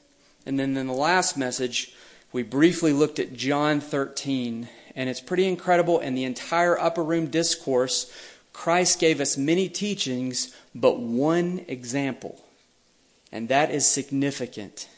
And 0.44 0.58
then 0.58 0.76
in 0.76 0.88
the 0.88 0.92
last 0.92 1.36
message, 1.36 1.94
we 2.32 2.42
briefly 2.42 2.92
looked 2.92 3.20
at 3.20 3.32
John 3.32 3.80
13, 3.80 4.68
and 4.96 5.08
it's 5.08 5.20
pretty 5.20 5.46
incredible. 5.46 6.00
In 6.00 6.16
the 6.16 6.24
entire 6.24 6.76
upper 6.76 7.04
room 7.04 7.28
discourse 7.28 8.12
Christ 8.52 8.98
gave 8.98 9.20
us 9.20 9.36
many 9.36 9.68
teachings, 9.68 10.54
but 10.74 10.98
one 10.98 11.64
example. 11.68 12.44
And 13.30 13.48
that 13.48 13.70
is 13.70 13.88
significant. 13.88 14.88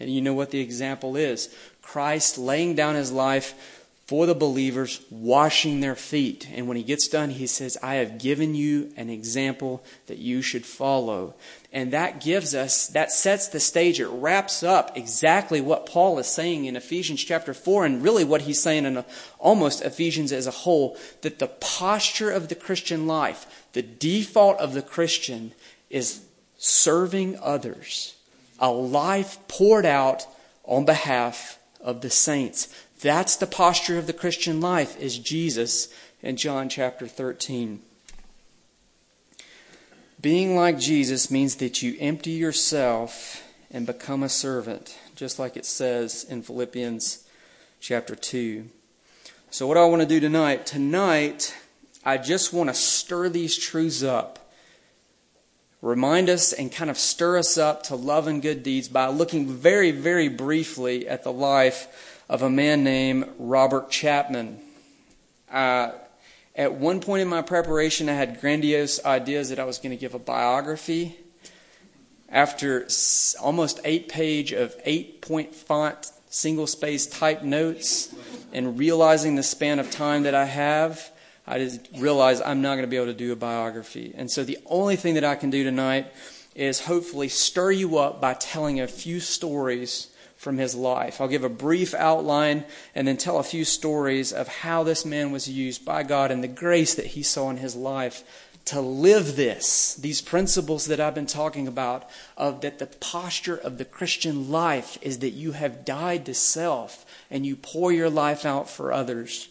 And 0.00 0.10
you 0.10 0.22
know 0.22 0.34
what 0.34 0.50
the 0.50 0.60
example 0.60 1.14
is 1.14 1.54
Christ 1.82 2.38
laying 2.38 2.74
down 2.74 2.94
his 2.94 3.12
life 3.12 3.73
for 4.06 4.26
the 4.26 4.34
believers, 4.34 5.00
washing 5.10 5.80
their 5.80 5.94
feet. 5.94 6.46
And 6.52 6.68
when 6.68 6.76
he 6.76 6.82
gets 6.82 7.08
done, 7.08 7.30
he 7.30 7.46
says, 7.46 7.78
I 7.82 7.94
have 7.94 8.18
given 8.18 8.54
you 8.54 8.92
an 8.98 9.08
example 9.08 9.82
that 10.06 10.18
you 10.18 10.42
should 10.42 10.66
follow. 10.66 11.34
And 11.72 11.90
that 11.92 12.20
gives 12.20 12.54
us, 12.54 12.86
that 12.88 13.12
sets 13.12 13.48
the 13.48 13.60
stage. 13.60 14.00
It 14.00 14.08
wraps 14.08 14.62
up 14.62 14.94
exactly 14.94 15.62
what 15.62 15.86
Paul 15.86 16.18
is 16.18 16.26
saying 16.26 16.66
in 16.66 16.76
Ephesians 16.76 17.24
chapter 17.24 17.54
4, 17.54 17.86
and 17.86 18.02
really 18.02 18.24
what 18.24 18.42
he's 18.42 18.60
saying 18.60 18.84
in 18.84 19.02
almost 19.38 19.82
Ephesians 19.82 20.32
as 20.32 20.46
a 20.46 20.50
whole 20.50 20.98
that 21.22 21.38
the 21.38 21.48
posture 21.48 22.30
of 22.30 22.48
the 22.48 22.54
Christian 22.54 23.06
life, 23.06 23.66
the 23.72 23.82
default 23.82 24.58
of 24.58 24.74
the 24.74 24.82
Christian, 24.82 25.52
is 25.88 26.20
serving 26.58 27.38
others, 27.40 28.16
a 28.58 28.70
life 28.70 29.38
poured 29.48 29.86
out 29.86 30.26
on 30.64 30.84
behalf 30.84 31.58
of 31.80 32.00
the 32.02 32.10
saints. 32.10 32.68
That's 33.04 33.36
the 33.36 33.46
posture 33.46 33.98
of 33.98 34.06
the 34.06 34.14
Christian 34.14 34.62
life, 34.62 34.98
is 34.98 35.18
Jesus 35.18 35.92
in 36.22 36.38
John 36.38 36.70
chapter 36.70 37.06
13. 37.06 37.82
Being 40.18 40.56
like 40.56 40.78
Jesus 40.78 41.30
means 41.30 41.56
that 41.56 41.82
you 41.82 41.98
empty 42.00 42.30
yourself 42.30 43.46
and 43.70 43.86
become 43.86 44.22
a 44.22 44.30
servant, 44.30 44.98
just 45.16 45.38
like 45.38 45.54
it 45.54 45.66
says 45.66 46.24
in 46.24 46.40
Philippians 46.40 47.28
chapter 47.78 48.14
2. 48.14 48.70
So, 49.50 49.66
what 49.66 49.76
I 49.76 49.84
want 49.84 50.00
to 50.00 50.08
do 50.08 50.18
tonight, 50.18 50.64
tonight, 50.64 51.54
I 52.06 52.16
just 52.16 52.54
want 52.54 52.70
to 52.70 52.74
stir 52.74 53.28
these 53.28 53.58
truths 53.58 54.02
up. 54.02 54.50
Remind 55.82 56.30
us 56.30 56.54
and 56.54 56.72
kind 56.72 56.88
of 56.88 56.96
stir 56.96 57.36
us 57.36 57.58
up 57.58 57.82
to 57.82 57.96
love 57.96 58.26
and 58.26 58.40
good 58.40 58.62
deeds 58.62 58.88
by 58.88 59.08
looking 59.08 59.46
very, 59.46 59.90
very 59.90 60.28
briefly 60.28 61.06
at 61.06 61.22
the 61.22 61.32
life 61.32 62.13
of 62.28 62.42
a 62.42 62.50
man 62.50 62.84
named 62.84 63.28
Robert 63.38 63.90
Chapman. 63.90 64.60
Uh, 65.50 65.92
at 66.56 66.74
one 66.74 67.00
point 67.00 67.22
in 67.22 67.28
my 67.28 67.42
preparation, 67.42 68.08
I 68.08 68.14
had 68.14 68.40
grandiose 68.40 69.04
ideas 69.04 69.48
that 69.48 69.58
I 69.58 69.64
was 69.64 69.78
going 69.78 69.90
to 69.90 69.96
give 69.96 70.14
a 70.14 70.18
biography. 70.18 71.16
After 72.28 72.86
almost 73.40 73.80
eight 73.84 74.08
page 74.08 74.52
of 74.52 74.74
eight 74.84 75.20
point 75.20 75.54
font, 75.54 76.10
single 76.30 76.66
space 76.66 77.06
type 77.06 77.42
notes, 77.42 78.14
and 78.52 78.78
realizing 78.78 79.34
the 79.34 79.42
span 79.42 79.78
of 79.78 79.90
time 79.90 80.24
that 80.24 80.34
I 80.34 80.46
have, 80.46 81.10
I 81.46 81.58
just 81.58 81.88
realized 81.98 82.42
I'm 82.42 82.62
not 82.62 82.76
going 82.76 82.82
to 82.82 82.88
be 82.88 82.96
able 82.96 83.06
to 83.06 83.14
do 83.14 83.32
a 83.32 83.36
biography. 83.36 84.14
And 84.16 84.30
so 84.30 84.44
the 84.44 84.58
only 84.66 84.96
thing 84.96 85.14
that 85.14 85.24
I 85.24 85.34
can 85.34 85.50
do 85.50 85.62
tonight 85.62 86.12
is 86.54 86.80
hopefully 86.80 87.28
stir 87.28 87.72
you 87.72 87.98
up 87.98 88.20
by 88.20 88.34
telling 88.34 88.80
a 88.80 88.88
few 88.88 89.20
stories 89.20 90.13
from 90.44 90.58
his 90.58 90.76
life. 90.76 91.20
I'll 91.20 91.26
give 91.26 91.42
a 91.42 91.48
brief 91.48 91.94
outline 91.94 92.64
and 92.94 93.08
then 93.08 93.16
tell 93.16 93.38
a 93.38 93.42
few 93.42 93.64
stories 93.64 94.32
of 94.32 94.46
how 94.46 94.84
this 94.84 95.04
man 95.04 95.32
was 95.32 95.48
used 95.48 95.84
by 95.84 96.02
God 96.02 96.30
and 96.30 96.44
the 96.44 96.48
grace 96.48 96.94
that 96.94 97.06
he 97.06 97.22
saw 97.22 97.50
in 97.50 97.56
his 97.56 97.74
life 97.74 98.22
to 98.66 98.80
live 98.80 99.36
this, 99.36 99.94
these 99.94 100.22
principles 100.22 100.86
that 100.86 101.00
I've 101.00 101.14
been 101.14 101.26
talking 101.26 101.68
about, 101.68 102.08
of 102.36 102.62
that 102.62 102.78
the 102.78 102.86
posture 102.86 103.56
of 103.56 103.76
the 103.78 103.84
Christian 103.84 104.50
life 104.50 104.96
is 105.02 105.18
that 105.18 105.30
you 105.30 105.52
have 105.52 105.84
died 105.84 106.24
to 106.26 106.34
self 106.34 107.04
and 107.30 107.44
you 107.44 107.56
pour 107.56 107.92
your 107.92 108.08
life 108.08 108.46
out 108.46 108.70
for 108.70 108.92
others. 108.92 109.48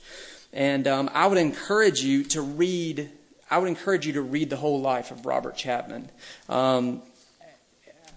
And 0.51 0.88
um, 0.88 1.09
I 1.13 1.27
would 1.27 1.38
encourage 1.38 2.01
you 2.01 2.23
to 2.25 2.41
read. 2.41 3.09
I 3.51 3.57
would 3.57 3.69
encourage 3.69 4.07
you 4.07 4.13
to 4.13 4.21
read 4.21 4.50
the 4.50 4.57
whole 4.57 4.81
life 4.81 5.12
of 5.12 5.25
Robert 5.25 5.55
Chapman. 5.55 6.09
Um, 6.50 7.03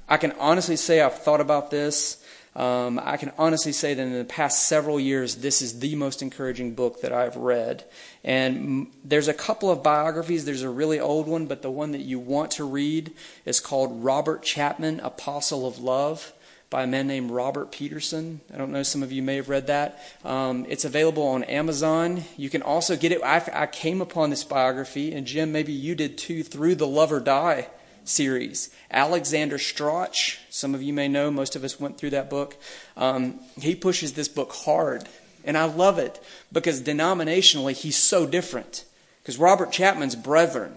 I 0.09 0.16
can 0.18 0.33
honestly 0.33 0.76
say 0.76 1.00
I've 1.00 1.18
thought 1.18 1.40
about 1.40 1.71
this. 1.71 2.23
Um, 2.57 2.99
I 3.05 3.19
can 3.19 3.33
honestly 3.37 3.73
say 3.73 3.93
that 3.93 4.03
in 4.03 4.15
the 4.15 4.25
past 4.25 4.67
several 4.67 4.99
years, 4.99 5.37
this 5.37 5.61
is 5.61 5.79
the 5.81 5.95
most 5.95 6.23
encouraging 6.23 6.73
book 6.75 7.03
that 7.03 7.13
I've 7.13 7.37
read. 7.37 7.85
And 8.25 8.87
there's 9.05 9.29
a 9.29 9.35
couple 9.35 9.71
of 9.71 9.83
biographies. 9.83 10.47
There's 10.47 10.63
a 10.63 10.71
really 10.71 10.99
old 10.99 11.29
one, 11.29 11.47
but 11.47 11.61
the 11.61 11.71
one 11.71 11.93
that 11.93 12.01
you 12.01 12.19
want 12.19 12.53
to 12.53 12.65
read 12.65 13.13
is 13.45 13.61
called 13.61 14.03
Robert 14.03 14.43
Chapman, 14.43 15.01
Apostle 15.01 15.67
of 15.67 15.79
Love 15.79 16.33
by 16.71 16.83
a 16.83 16.87
man 16.87 17.07
named 17.07 17.31
Robert 17.31 17.71
Peterson. 17.71 18.41
I 18.53 18.57
don't 18.57 18.73
know, 18.73 18.83
some 18.83 19.03
of 19.03 19.13
you 19.13 19.23
may 19.23 19.37
have 19.37 19.51
read 19.51 19.67
that. 19.67 20.03
Um, 20.25 20.67
it's 20.69 20.85
available 20.85 21.23
on 21.25 21.45
Amazon. 21.45 22.25
You 22.39 22.49
can 22.49 22.63
also 22.63 22.97
get 22.97 23.13
it. 23.13 23.23
I, 23.23 23.49
I, 23.53 23.67
came 23.67 24.01
upon 24.01 24.31
this 24.31 24.43
biography, 24.43 25.15
and 25.15 25.27
Jim, 25.27 25.53
maybe 25.53 25.73
you 25.73 25.95
did 25.95 26.19
too, 26.19 26.43
through 26.43 26.75
the 26.75 26.87
Love 26.87 27.13
or 27.13 27.21
Die 27.21 27.69
series. 28.09 28.71
Alexander 28.91 29.59
Strauch, 29.59 30.39
some 30.51 30.75
of 30.75 30.83
you 30.83 30.93
may 30.93 31.09
know, 31.09 31.31
most 31.31 31.57
of 31.57 31.65
us 31.65 31.81
went 31.81 31.99
through 31.99 32.11
that 32.11 32.31
book. 32.31 32.57
Um, 32.97 33.41
he 33.61 33.75
pushes 33.75 34.13
this 34.13 34.29
book 34.29 34.53
hard, 34.53 35.09
and 35.45 35.57
I 35.57 35.65
love 35.65 35.99
it 35.99 36.23
because 36.53 36.81
denominationally 36.81 37.73
he's 37.73 37.97
so 37.97 38.27
different. 38.27 38.85
Because 39.23 39.39
Robert 39.39 39.73
Chapman's 39.73 40.15
brethren, 40.15 40.77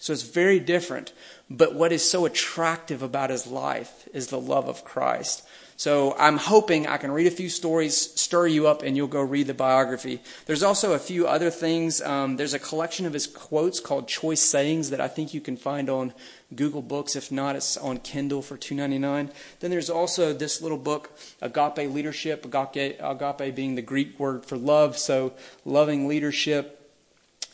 so 0.00 0.12
it's 0.12 0.22
very 0.22 0.58
different. 0.58 1.12
But 1.50 1.74
what 1.74 1.92
is 1.92 2.02
so 2.02 2.24
attractive 2.24 3.02
about 3.02 3.30
his 3.30 3.46
life 3.46 4.08
is 4.12 4.28
the 4.28 4.40
love 4.40 4.68
of 4.68 4.84
Christ. 4.84 5.46
So 5.76 6.14
I'm 6.18 6.36
hoping 6.36 6.86
I 6.86 6.98
can 6.98 7.10
read 7.10 7.26
a 7.26 7.30
few 7.30 7.48
stories, 7.48 7.96
stir 7.96 8.46
you 8.46 8.68
up, 8.68 8.82
and 8.82 8.96
you'll 8.96 9.08
go 9.08 9.20
read 9.20 9.48
the 9.48 9.54
biography. 9.54 10.20
There's 10.46 10.62
also 10.62 10.92
a 10.92 10.98
few 10.98 11.26
other 11.26 11.50
things. 11.50 12.00
Um, 12.00 12.36
there's 12.36 12.54
a 12.54 12.58
collection 12.58 13.06
of 13.06 13.12
his 13.12 13.26
quotes 13.26 13.80
called 13.80 14.06
Choice 14.06 14.40
Sayings 14.40 14.90
that 14.90 15.00
I 15.00 15.08
think 15.08 15.34
you 15.34 15.40
can 15.40 15.56
find 15.56 15.90
on 15.90 16.12
Google 16.54 16.82
Books. 16.82 17.16
If 17.16 17.30
not, 17.30 17.56
it's 17.56 17.76
on 17.76 17.98
Kindle 17.98 18.42
for 18.42 18.56
$2.99. 18.56 19.30
Then 19.60 19.70
there's 19.70 19.90
also 19.90 20.32
this 20.32 20.60
little 20.60 20.78
book, 20.78 21.16
Agape 21.40 21.90
Leadership. 21.90 22.44
Agape, 22.44 22.98
agape 23.00 23.54
being 23.54 23.74
the 23.74 23.82
Greek 23.82 24.18
word 24.18 24.44
for 24.44 24.56
love, 24.56 24.98
so 24.98 25.32
loving 25.64 26.08
leadership 26.08 26.84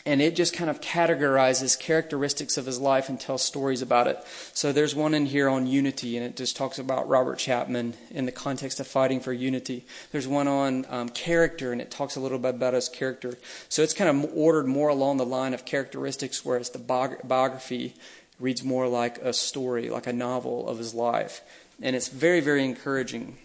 and 0.06 0.22
it 0.22 0.34
just 0.34 0.54
kind 0.54 0.70
of 0.70 0.80
categorizes 0.80 1.78
characteristics 1.78 2.56
of 2.56 2.64
his 2.64 2.80
life 2.80 3.08
and 3.08 3.20
tells 3.20 3.42
stories 3.42 3.82
about 3.82 4.06
it. 4.06 4.18
So 4.54 4.72
there's 4.72 4.94
one 4.94 5.12
in 5.12 5.26
here 5.26 5.48
on 5.48 5.66
unity, 5.66 6.16
and 6.16 6.24
it 6.24 6.36
just 6.36 6.56
talks 6.56 6.78
about 6.78 7.08
Robert 7.08 7.38
Chapman 7.38 7.94
in 8.10 8.24
the 8.24 8.32
context 8.32 8.80
of 8.80 8.86
fighting 8.86 9.20
for 9.20 9.32
unity. 9.32 9.84
There's 10.10 10.26
one 10.26 10.48
on 10.48 10.86
um, 10.88 11.08
character, 11.10 11.72
and 11.72 11.80
it 11.80 11.90
talks 11.90 12.16
a 12.16 12.20
little 12.20 12.38
bit 12.38 12.54
about 12.54 12.74
his 12.74 12.88
character. 12.88 13.36
So 13.68 13.82
it's 13.82 13.94
kind 13.94 14.24
of 14.24 14.30
ordered 14.34 14.66
more 14.66 14.88
along 14.88 15.18
the 15.18 15.26
line 15.26 15.52
of 15.52 15.64
characteristics, 15.66 16.44
whereas 16.44 16.70
the 16.70 16.78
biography 16.78 17.94
reads 18.40 18.64
more 18.64 18.88
like 18.88 19.18
a 19.18 19.32
story, 19.32 19.90
like 19.90 20.06
a 20.06 20.12
novel 20.12 20.68
of 20.68 20.78
his 20.78 20.94
life. 20.94 21.42
And 21.80 21.94
it's 21.94 22.08
very, 22.08 22.40
very 22.40 22.64
encouraging. 22.64 23.36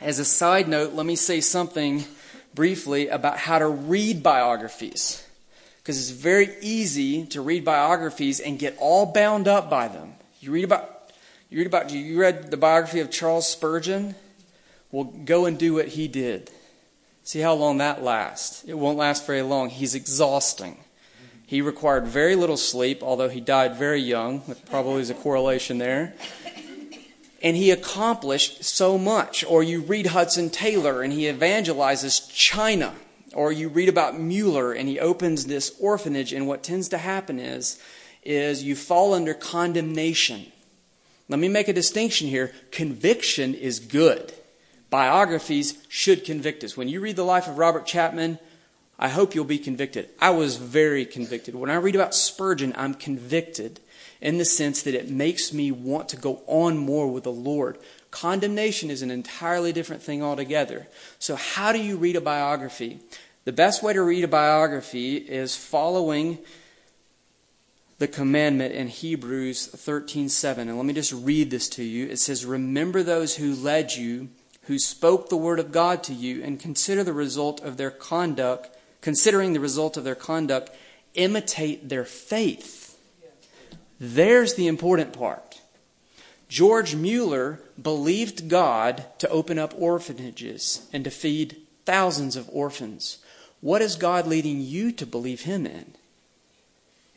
As 0.00 0.18
a 0.18 0.24
side 0.24 0.68
note, 0.68 0.92
let 0.92 1.06
me 1.06 1.16
say 1.16 1.40
something 1.40 2.04
briefly 2.54 3.08
about 3.08 3.38
how 3.38 3.58
to 3.58 3.66
read 3.66 4.22
biographies 4.22 5.26
because 5.86 5.98
it's 5.98 6.20
very 6.20 6.52
easy 6.60 7.24
to 7.26 7.40
read 7.40 7.64
biographies 7.64 8.40
and 8.40 8.58
get 8.58 8.76
all 8.80 9.06
bound 9.06 9.46
up 9.46 9.70
by 9.70 9.86
them. 9.86 10.14
You 10.40 10.50
read 10.50 10.64
about 10.64 11.12
you 11.48 11.58
read 11.58 11.66
about 11.66 11.90
you 11.92 12.20
read 12.20 12.50
the 12.50 12.56
biography 12.56 12.98
of 13.00 13.10
Charles 13.10 13.48
Spurgeon? 13.48 14.16
Well, 14.90 15.04
go 15.04 15.46
and 15.46 15.56
do 15.56 15.74
what 15.74 15.88
he 15.88 16.08
did. 16.08 16.50
See 17.22 17.40
how 17.40 17.54
long 17.54 17.78
that 17.78 18.02
lasts. 18.02 18.64
It 18.64 18.74
won't 18.74 18.98
last 18.98 19.26
very 19.26 19.42
long. 19.42 19.68
He's 19.68 19.94
exhausting. 19.94 20.76
He 21.46 21.62
required 21.62 22.06
very 22.06 22.34
little 22.34 22.56
sleep, 22.56 23.02
although 23.02 23.28
he 23.28 23.40
died 23.40 23.76
very 23.76 24.00
young. 24.00 24.42
Probably 24.68 25.00
is 25.00 25.10
a 25.10 25.14
correlation 25.14 25.78
there. 25.78 26.14
And 27.42 27.56
he 27.56 27.70
accomplished 27.70 28.64
so 28.64 28.98
much. 28.98 29.44
Or 29.44 29.62
you 29.62 29.80
read 29.80 30.08
Hudson 30.08 30.50
Taylor 30.50 31.02
and 31.02 31.12
he 31.12 31.22
evangelizes 31.22 32.28
China 32.34 32.94
or 33.36 33.52
you 33.52 33.68
read 33.68 33.88
about 33.88 34.18
Mueller 34.18 34.72
and 34.72 34.88
he 34.88 34.98
opens 34.98 35.44
this 35.44 35.76
orphanage, 35.78 36.32
and 36.32 36.48
what 36.48 36.62
tends 36.62 36.88
to 36.88 36.98
happen 36.98 37.38
is, 37.38 37.78
is 38.24 38.64
you 38.64 38.74
fall 38.74 39.12
under 39.12 39.34
condemnation. 39.34 40.46
Let 41.28 41.38
me 41.38 41.48
make 41.48 41.68
a 41.68 41.74
distinction 41.74 42.28
here. 42.28 42.52
Conviction 42.70 43.54
is 43.54 43.78
good. 43.78 44.32
Biographies 44.88 45.84
should 45.88 46.24
convict 46.24 46.64
us. 46.64 46.78
When 46.78 46.88
you 46.88 47.00
read 47.00 47.16
the 47.16 47.24
life 47.24 47.46
of 47.46 47.58
Robert 47.58 47.84
Chapman, 47.84 48.38
I 48.98 49.08
hope 49.08 49.34
you'll 49.34 49.44
be 49.44 49.58
convicted. 49.58 50.08
I 50.18 50.30
was 50.30 50.56
very 50.56 51.04
convicted. 51.04 51.54
When 51.54 51.70
I 51.70 51.76
read 51.76 51.94
about 51.94 52.14
Spurgeon, 52.14 52.74
I'm 52.76 52.94
convicted 52.94 53.80
in 54.20 54.38
the 54.38 54.44
sense 54.44 54.82
that 54.82 54.94
it 54.94 55.10
makes 55.10 55.52
me 55.52 55.70
want 55.70 56.08
to 56.10 56.16
go 56.16 56.42
on 56.46 56.78
more 56.78 57.10
with 57.10 57.24
the 57.24 57.32
Lord. 57.32 57.78
Condemnation 58.10 58.90
is 58.90 59.02
an 59.02 59.10
entirely 59.10 59.72
different 59.72 60.02
thing 60.02 60.22
altogether. 60.22 60.86
So, 61.18 61.36
how 61.36 61.72
do 61.72 61.78
you 61.78 61.96
read 61.96 62.16
a 62.16 62.20
biography? 62.20 63.00
The 63.44 63.52
best 63.52 63.82
way 63.82 63.92
to 63.92 64.02
read 64.02 64.24
a 64.24 64.28
biography 64.28 65.16
is 65.16 65.54
following 65.54 66.38
the 67.98 68.08
commandment 68.08 68.74
in 68.74 68.88
Hebrews 68.88 69.68
13:7. 69.68 70.68
And 70.68 70.76
let 70.76 70.86
me 70.86 70.94
just 70.94 71.12
read 71.12 71.50
this 71.50 71.68
to 71.70 71.84
you. 71.84 72.08
It 72.08 72.18
says, 72.18 72.44
"Remember 72.44 73.02
those 73.02 73.36
who 73.36 73.54
led 73.54 73.94
you, 73.94 74.28
who 74.62 74.78
spoke 74.78 75.28
the 75.28 75.36
word 75.36 75.60
of 75.60 75.72
God 75.72 76.02
to 76.04 76.14
you, 76.14 76.42
and 76.42 76.58
consider 76.58 77.04
the 77.04 77.12
result 77.12 77.62
of 77.62 77.76
their 77.76 77.90
conduct, 77.90 78.75
considering 79.00 79.52
the 79.52 79.60
result 79.60 79.96
of 79.96 80.04
their 80.04 80.14
conduct, 80.14 80.70
imitate 81.14 81.88
their 81.88 82.04
faith. 82.04 82.98
There's 83.98 84.54
the 84.54 84.66
important 84.66 85.12
part. 85.12 85.60
George 86.48 86.94
Mueller 86.94 87.60
believed 87.80 88.48
God 88.48 89.06
to 89.18 89.28
open 89.28 89.58
up 89.58 89.74
orphanages 89.76 90.88
and 90.92 91.02
to 91.04 91.10
feed 91.10 91.56
thousands 91.84 92.36
of 92.36 92.48
orphans. 92.52 93.18
What 93.60 93.82
is 93.82 93.96
God 93.96 94.26
leading 94.26 94.60
you 94.60 94.92
to 94.92 95.06
believe 95.06 95.42
Him 95.42 95.66
in? 95.66 95.94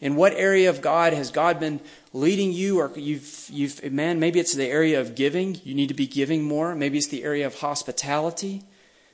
In 0.02 0.16
what 0.16 0.34
area 0.34 0.70
of 0.70 0.82
God 0.82 1.12
has 1.14 1.30
God 1.30 1.60
been 1.60 1.82
leading 2.14 2.54
you? 2.54 2.80
Or 2.80 2.92
you've, 2.96 3.50
you've, 3.52 3.92
man, 3.92 4.20
maybe 4.20 4.40
it's 4.40 4.54
the 4.54 4.66
area 4.66 5.00
of 5.00 5.14
giving. 5.14 5.60
You 5.64 5.76
need 5.76 5.90
to 5.90 5.94
be 5.94 6.08
giving 6.08 6.44
more. 6.44 6.74
Maybe 6.74 6.98
it's 6.98 7.08
the 7.08 7.24
area 7.24 7.46
of 7.46 7.60
hospitality. 7.60 8.64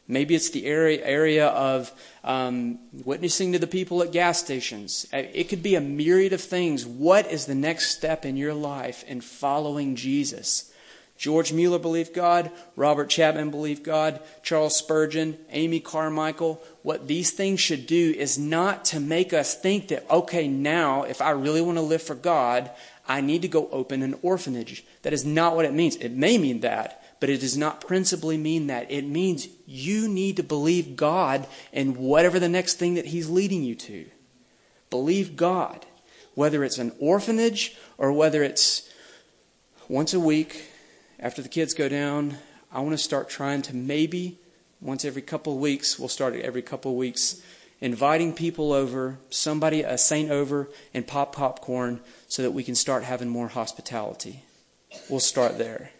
Maybe 0.08 0.36
it's 0.36 0.52
the 0.52 0.66
area, 0.66 1.04
area 1.04 1.48
of 1.48 1.92
um, 2.24 2.80
witnessing 2.94 3.54
to 3.54 3.60
the 3.60 3.68
people 3.68 4.04
at 4.04 4.12
gas 4.12 4.40
stations. 4.40 5.08
Uh, 5.12 5.24
it 5.34 5.50
could 5.50 5.64
be 5.64 5.76
a 5.76 5.82
myriad 5.82 6.34
of 6.34 6.42
things. 6.42 6.86
What 6.86 7.26
is 7.32 7.46
the 7.46 7.56
next 7.56 7.96
step 7.96 8.24
in 8.24 8.38
your 8.38 8.54
life 8.54 9.04
in 9.08 9.22
following 9.22 9.96
Jesus? 9.96 10.72
George 11.18 11.54
Mueller 11.54 11.80
believed 11.80 12.14
God. 12.14 12.52
Robert 12.76 13.10
Chapman 13.10 13.50
believed 13.50 13.84
God. 13.84 14.20
Charles 14.44 14.78
Spurgeon, 14.78 15.38
Amy 15.50 15.80
Carmichael. 15.80 16.62
What 16.84 17.08
these 17.08 17.32
things 17.32 17.60
should 17.60 17.88
do 17.88 18.14
is 18.18 18.38
not 18.38 18.86
to 18.86 19.00
make 19.00 19.34
us 19.34 19.56
think 19.56 19.88
that, 19.88 20.10
okay, 20.12 20.48
now, 20.48 21.04
if 21.04 21.22
I 21.22 21.32
really 21.32 21.62
want 21.62 21.78
to 21.78 21.82
live 21.82 22.04
for 22.04 22.16
God, 22.16 22.70
I 23.08 23.22
need 23.22 23.42
to 23.44 23.48
go 23.48 23.70
open 23.72 24.04
an 24.04 24.20
orphanage. 24.22 24.84
That 25.04 25.14
is 25.14 25.24
not 25.24 25.56
what 25.56 25.66
it 25.66 25.74
means. 25.74 25.96
It 25.96 26.12
may 26.12 26.38
mean 26.38 26.60
that, 26.62 27.02
but 27.20 27.30
it 27.30 27.42
does 27.42 27.58
not 27.58 27.82
principally 27.82 28.38
mean 28.38 28.68
that. 28.68 28.92
It 28.92 29.06
means 29.06 29.48
you 29.66 30.08
need 30.08 30.38
to 30.38 30.44
believe 30.44 30.96
God 30.96 31.48
in 31.72 31.96
whatever 31.96 32.40
the 32.40 32.50
next 32.50 32.76
thing 32.76 32.96
that 32.96 33.08
He's 33.08 33.30
leading 33.30 33.64
you 33.64 33.76
to. 33.76 34.06
Believe 34.90 35.36
God. 35.36 35.86
Whether 36.34 36.64
it's 36.64 36.78
an 36.78 36.94
orphanage 37.00 37.76
or 37.98 38.12
whether 38.12 38.44
it's 38.44 38.90
once 39.88 40.14
a 40.14 40.20
week 40.20 40.70
after 41.20 41.42
the 41.42 41.50
kids 41.50 41.74
go 41.74 41.88
down, 41.88 42.38
I 42.72 42.82
want 42.82 42.92
to 42.92 42.98
start 42.98 43.30
trying 43.30 43.62
to 43.64 43.76
maybe 43.76 44.40
once 44.82 45.06
every 45.06 45.22
couple 45.22 45.54
of 45.54 45.60
weeks, 45.60 45.98
we'll 45.98 46.10
start 46.10 46.36
it 46.36 46.44
every 46.44 46.62
couple 46.62 46.92
of 46.92 46.98
weeks, 46.98 47.42
inviting 47.82 48.34
people 48.34 48.74
over, 48.74 49.18
somebody, 49.30 49.82
a 49.82 49.98
saint 49.98 50.30
over, 50.30 50.70
and 50.94 51.08
pop 51.08 51.34
popcorn 51.34 52.02
so 52.28 52.42
that 52.42 52.52
we 52.52 52.64
can 52.64 52.76
start 52.76 53.04
having 53.04 53.30
more 53.30 53.48
hospitality. 53.48 54.44
We'll 55.10 55.20
start 55.20 55.58
there. 55.58 55.92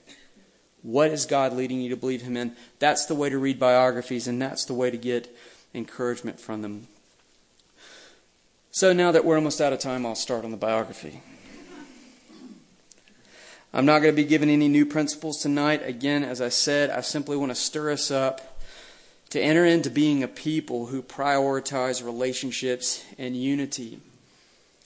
What 0.86 1.10
is 1.10 1.26
God 1.26 1.54
leading 1.54 1.82
you 1.82 1.90
to 1.90 1.98
believe 1.98 2.22
Him 2.22 2.38
in? 2.38 2.56
That's 2.78 3.08
the 3.08 3.16
way 3.16 3.30
to 3.30 3.40
read 3.40 3.58
biographies, 3.58 4.28
and 4.28 4.40
that's 4.40 4.66
the 4.66 4.76
way 4.76 4.92
to 4.92 4.98
get 4.98 5.36
encouragement 5.74 6.40
from 6.40 6.62
them. 6.62 6.88
So 8.70 8.94
now 8.94 9.12
that 9.12 9.26
we're 9.26 9.36
almost 9.36 9.60
out 9.60 9.74
of 9.74 9.80
time, 9.80 10.06
I'll 10.06 10.14
start 10.14 10.46
on 10.46 10.52
the 10.52 10.58
biography. 10.58 11.22
I'm 13.74 13.88
not 13.88 14.04
going 14.04 14.14
to 14.14 14.22
be 14.22 14.28
giving 14.28 14.52
any 14.52 14.68
new 14.68 14.86
principles 14.86 15.42
tonight. 15.42 15.82
Again, 15.84 16.24
as 16.24 16.40
I 16.40 16.50
said, 16.50 16.92
I 16.92 17.02
simply 17.02 17.36
want 17.36 17.50
to 17.50 17.56
stir 17.56 17.90
us 17.90 18.12
up 18.12 18.62
to 19.32 19.42
enter 19.42 19.66
into 19.66 19.90
being 19.90 20.22
a 20.22 20.28
people 20.28 20.86
who 20.86 21.02
prioritize 21.02 22.06
relationships 22.06 23.04
and 23.18 23.36
unity. 23.36 24.02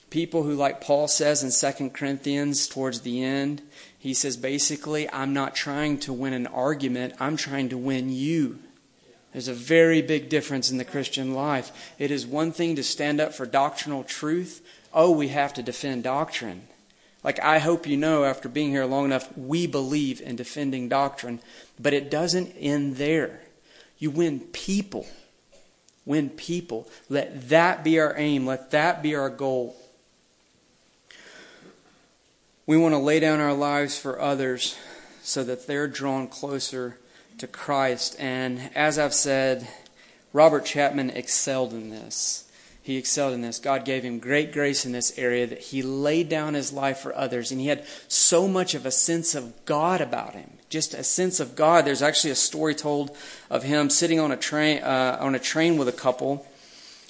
People 0.08 0.44
who, 0.44 0.54
like 0.54 0.80
Paul 0.80 1.08
says 1.08 1.44
in 1.44 1.72
2 1.74 1.90
Corinthians 1.90 2.66
towards 2.66 3.02
the 3.02 3.22
end, 3.22 3.60
he 4.00 4.14
says 4.14 4.38
basically, 4.38 5.12
I'm 5.12 5.34
not 5.34 5.54
trying 5.54 5.98
to 6.00 6.12
win 6.12 6.32
an 6.32 6.46
argument, 6.46 7.14
I'm 7.20 7.36
trying 7.36 7.68
to 7.68 7.76
win 7.76 8.08
you. 8.08 8.58
There's 9.32 9.46
a 9.46 9.54
very 9.54 10.00
big 10.00 10.30
difference 10.30 10.70
in 10.70 10.78
the 10.78 10.86
Christian 10.86 11.34
life. 11.34 11.94
It 11.98 12.10
is 12.10 12.26
one 12.26 12.50
thing 12.50 12.74
to 12.76 12.82
stand 12.82 13.20
up 13.20 13.34
for 13.34 13.44
doctrinal 13.44 14.02
truth. 14.02 14.66
Oh, 14.94 15.10
we 15.10 15.28
have 15.28 15.52
to 15.54 15.62
defend 15.62 16.02
doctrine. 16.02 16.62
Like, 17.22 17.38
I 17.40 17.58
hope 17.58 17.86
you 17.86 17.98
know 17.98 18.24
after 18.24 18.48
being 18.48 18.70
here 18.70 18.86
long 18.86 19.04
enough, 19.04 19.36
we 19.36 19.66
believe 19.66 20.22
in 20.22 20.34
defending 20.34 20.88
doctrine, 20.88 21.40
but 21.78 21.92
it 21.92 22.10
doesn't 22.10 22.54
end 22.58 22.96
there. 22.96 23.42
You 23.98 24.10
win 24.10 24.40
people. 24.40 25.06
Win 26.06 26.30
people. 26.30 26.88
Let 27.10 27.50
that 27.50 27.84
be 27.84 28.00
our 28.00 28.14
aim. 28.16 28.46
Let 28.46 28.70
that 28.70 29.02
be 29.02 29.14
our 29.14 29.28
goal. 29.28 29.76
We 32.70 32.76
want 32.76 32.94
to 32.94 32.98
lay 32.98 33.18
down 33.18 33.40
our 33.40 33.52
lives 33.52 33.98
for 33.98 34.20
others 34.20 34.78
so 35.24 35.42
that 35.42 35.66
they're 35.66 35.88
drawn 35.88 36.28
closer 36.28 36.98
to 37.38 37.48
Christ. 37.48 38.14
And 38.20 38.70
as 38.76 38.96
I've 38.96 39.12
said, 39.12 39.66
Robert 40.32 40.66
Chapman 40.66 41.10
excelled 41.10 41.72
in 41.72 41.90
this 41.90 42.48
he 42.82 42.96
excelled 42.96 43.34
in 43.34 43.42
this. 43.42 43.58
God 43.58 43.84
gave 43.84 44.02
him 44.02 44.18
great 44.18 44.52
grace 44.52 44.86
in 44.86 44.92
this 44.92 45.16
area 45.18 45.46
that 45.46 45.60
he 45.60 45.82
laid 45.82 46.28
down 46.28 46.54
his 46.54 46.72
life 46.72 46.98
for 46.98 47.14
others. 47.14 47.52
And 47.52 47.60
he 47.60 47.68
had 47.68 47.84
so 48.08 48.48
much 48.48 48.74
of 48.74 48.86
a 48.86 48.90
sense 48.90 49.34
of 49.34 49.64
God 49.64 50.00
about 50.00 50.34
him. 50.34 50.50
Just 50.70 50.94
a 50.94 51.04
sense 51.04 51.40
of 51.40 51.54
God. 51.54 51.84
There's 51.84 52.02
actually 52.02 52.30
a 52.30 52.36
story 52.36 52.74
told 52.74 53.16
of 53.50 53.64
him 53.64 53.90
sitting 53.90 54.18
on 54.18 54.32
a 54.32 54.36
train, 54.36 54.82
uh, 54.82 55.18
on 55.20 55.34
a 55.34 55.38
train 55.38 55.76
with 55.76 55.88
a 55.88 55.92
couple. 55.92 56.46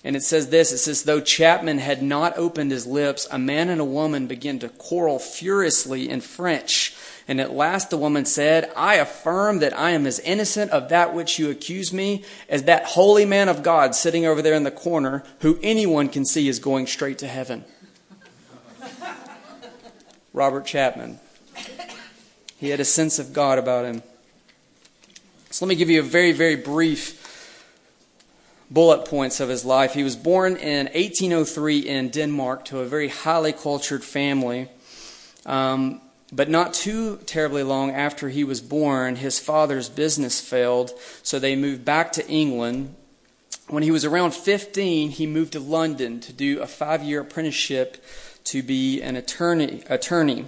And 0.03 0.17
it 0.17 0.23
says 0.23 0.49
this 0.49 0.73
it 0.73 0.79
says, 0.79 1.03
though 1.03 1.21
Chapman 1.21 1.79
had 1.79 2.03
not 2.03 2.39
opened 2.39 2.71
his 2.71 2.87
lips, 2.87 3.29
a 3.31 3.39
man 3.39 3.69
and 3.69 3.81
a 3.81 3.85
woman 3.85 4.27
began 4.27 4.59
to 4.61 4.69
quarrel 4.71 5.19
furiously 5.19 6.09
in 6.09 6.21
French. 6.21 6.95
And 7.29 7.41
at 7.41 7.53
last 7.53 7.91
the 7.91 7.99
woman 7.99 8.25
said, 8.25 8.73
I 8.75 8.95
affirm 8.95 9.59
that 9.59 9.79
I 9.79 9.91
am 9.91 10.07
as 10.07 10.19
innocent 10.21 10.71
of 10.71 10.89
that 10.89 11.15
which 11.15 11.39
you 11.39 11.51
accuse 11.51 11.93
me 11.93 12.25
as 12.49 12.65
that 12.65 12.87
holy 12.87 13.27
man 13.27 13.49
of 13.49 13.63
God 13.63 13.95
sitting 13.95 14.25
over 14.25 14.41
there 14.41 14.55
in 14.55 14.65
the 14.65 14.71
corner 14.71 15.23
who 15.41 15.59
anyone 15.63 16.09
can 16.09 16.25
see 16.25 16.49
is 16.49 16.59
going 16.59 16.87
straight 16.87 17.19
to 17.19 17.29
heaven. 17.29 17.65
Robert 20.33 20.65
Chapman. 20.65 21.21
He 22.57 22.71
had 22.71 22.81
a 22.81 22.85
sense 22.85 23.19
of 23.19 23.33
God 23.33 23.59
about 23.59 23.85
him. 23.85 24.03
So 25.51 25.65
let 25.65 25.69
me 25.71 25.77
give 25.77 25.91
you 25.91 26.01
a 26.01 26.05
very, 26.05 26.33
very 26.33 26.57
brief 26.57 27.20
bullet 28.71 29.05
points 29.07 29.41
of 29.41 29.49
his 29.49 29.65
life. 29.65 29.95
He 29.95 30.05
was 30.05 30.17
born 30.17 30.57
in 30.57 30.87
1803 30.87 31.81
in 31.81 32.09
Denmark 32.11 32.65
to 32.67 32.81
a 32.81 32.87
very 32.87 33.09
highly 33.09 33.53
cultured 33.53 34.05
family. 34.05 34.69
Um, 35.45 36.01
but 36.33 36.49
not 36.49 36.75
too 36.75 37.17
terribly 37.27 37.65
long 37.65 37.91
after 37.91 38.29
he 38.29 38.45
was 38.45 38.61
born, 38.61 39.17
his 39.17 39.41
father's 39.41 39.89
business 39.89 40.41
failed, 40.41 40.93
so 41.23 41.39
they 41.39 41.57
moved 41.57 41.85
back 41.85 42.13
to 42.13 42.29
England. 42.29 42.95
When 43.67 43.83
he 43.83 43.91
was 43.91 44.05
around 44.05 44.35
15, 44.35 45.11
he 45.11 45.27
moved 45.27 45.53
to 45.53 45.61
London 45.61 46.21
to 46.21 46.33
do 46.33 46.61
a 46.61 46.67
five 46.67 47.03
year 47.03 47.23
apprenticeship 47.23 48.05
to 48.45 48.63
be 48.63 49.03
an 49.03 49.17
attorney. 49.17 49.83
attorney. 49.89 50.47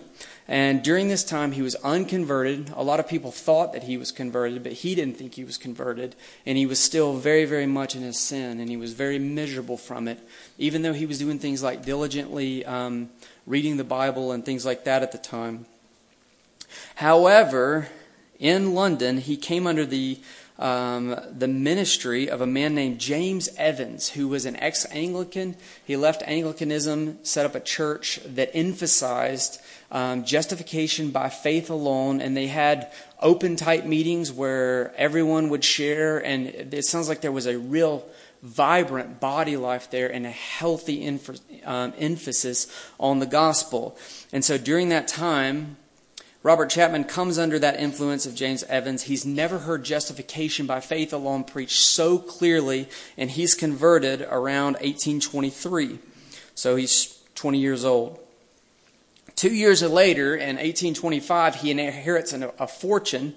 And 0.49 0.83
during 0.83 1.09
this 1.09 1.23
time, 1.23 1.53
he 1.53 1.63
was 1.63 1.77
unconverted. 1.77 2.73
A 2.75 2.83
lot 2.83 2.99
of 2.99 3.09
people 3.09 3.31
thought 3.31 3.73
that 3.73 3.85
he 3.85 3.97
was 3.97 4.11
converted, 4.11 4.63
but 4.63 4.73
he 4.73 4.95
didn't 4.95 5.17
think 5.17 5.35
he 5.35 5.45
was 5.45 5.57
converted. 5.57 6.17
And 6.45 6.59
he 6.59 6.67
was 6.67 6.81
still 6.81 7.15
very, 7.15 7.45
very 7.45 7.67
much 7.67 7.95
in 7.95 8.03
his 8.03 8.19
sin, 8.19 8.59
and 8.59 8.69
he 8.69 8.77
was 8.77 8.93
very 8.93 9.19
miserable 9.19 9.77
from 9.77 10.09
it, 10.09 10.19
even 10.59 10.83
though 10.83 10.93
he 10.93 11.07
was 11.07 11.19
doing 11.19 11.39
things 11.39 11.63
like 11.63 11.85
diligently 11.85 12.65
um, 12.65 13.11
reading 13.47 13.77
the 13.77 13.85
Bible 13.85 14.33
and 14.33 14.45
things 14.45 14.67
like 14.67 14.85
that 14.85 15.03
at 15.03 15.13
the 15.13 15.19
time. 15.19 15.67
However, 16.97 17.89
in 18.39 18.75
London, 18.75 19.19
he 19.19 19.37
came 19.37 19.67
under 19.69 19.87
the 19.87 20.19
um, 20.63 21.21
the 21.29 21.49
ministry 21.49 22.31
of 22.31 22.41
a 22.41 22.47
man 22.47 22.77
named 22.77 23.01
James 23.01 23.49
Evans, 23.59 24.11
who 24.11 24.29
was 24.29 24.47
an 24.47 24.55
ex 24.57 24.87
Anglican. 24.93 25.57
He 25.85 25.97
left 25.97 26.23
Anglicanism, 26.25 27.19
set 27.25 27.45
up 27.45 27.57
a 27.57 27.61
church 27.61 28.21
that 28.25 28.55
emphasized 28.55 29.61
um, 29.91 30.25
justification 30.25 31.11
by 31.11 31.31
faith 31.31 31.69
alone, 31.69 32.21
and 32.21 32.37
they 32.37 32.47
had 32.47 32.93
open 33.21 33.57
type 33.57 33.85
meetings 33.85 34.31
where 34.31 34.95
everyone 34.97 35.49
would 35.49 35.65
share, 35.65 36.25
and 36.25 36.47
it 36.47 36.85
sounds 36.85 37.09
like 37.09 37.23
there 37.23 37.33
was 37.33 37.47
a 37.47 37.59
real 37.59 38.07
vibrant 38.43 39.19
body 39.19 39.57
life 39.57 39.91
there 39.91 40.13
and 40.13 40.25
a 40.25 40.31
healthy 40.31 41.19
um, 41.65 41.93
emphasis 41.99 42.73
on 43.01 43.19
the 43.19 43.27
gospel. 43.27 43.97
And 44.33 44.45
so 44.45 44.59
during 44.59 44.91
that 44.91 45.09
time, 45.09 45.77
Robert 46.45 46.71
Chapman 46.71 47.05
comes 47.05 47.39
under 47.39 47.59
that 47.61 47.79
influence 47.79 48.27
of 48.27 48.35
James 48.35 48.65
Evans. 48.65 49.05
He's 49.05 49.25
never 49.25 49.61
heard 49.61 49.85
justification 49.85 50.67
by 50.67 50.81
faith 50.81 51.13
alone 51.13 51.45
preached 51.45 51.81
so 51.81 52.19
clearly, 52.19 52.89
and 53.17 53.31
he's 53.31 53.55
converted 53.55 54.23
around 54.23 54.75
1823. 54.75 56.01
So 56.57 56.75
he's 56.75 57.19
20 57.37 57.59
years 57.59 57.85
old. 57.85 58.19
Two 59.37 59.55
years 59.55 59.83
later, 59.83 60.35
in 60.35 60.57
1825, 60.57 61.57
he 61.57 61.71
inherits 61.71 62.33
a 62.33 62.67
fortune 62.67 63.35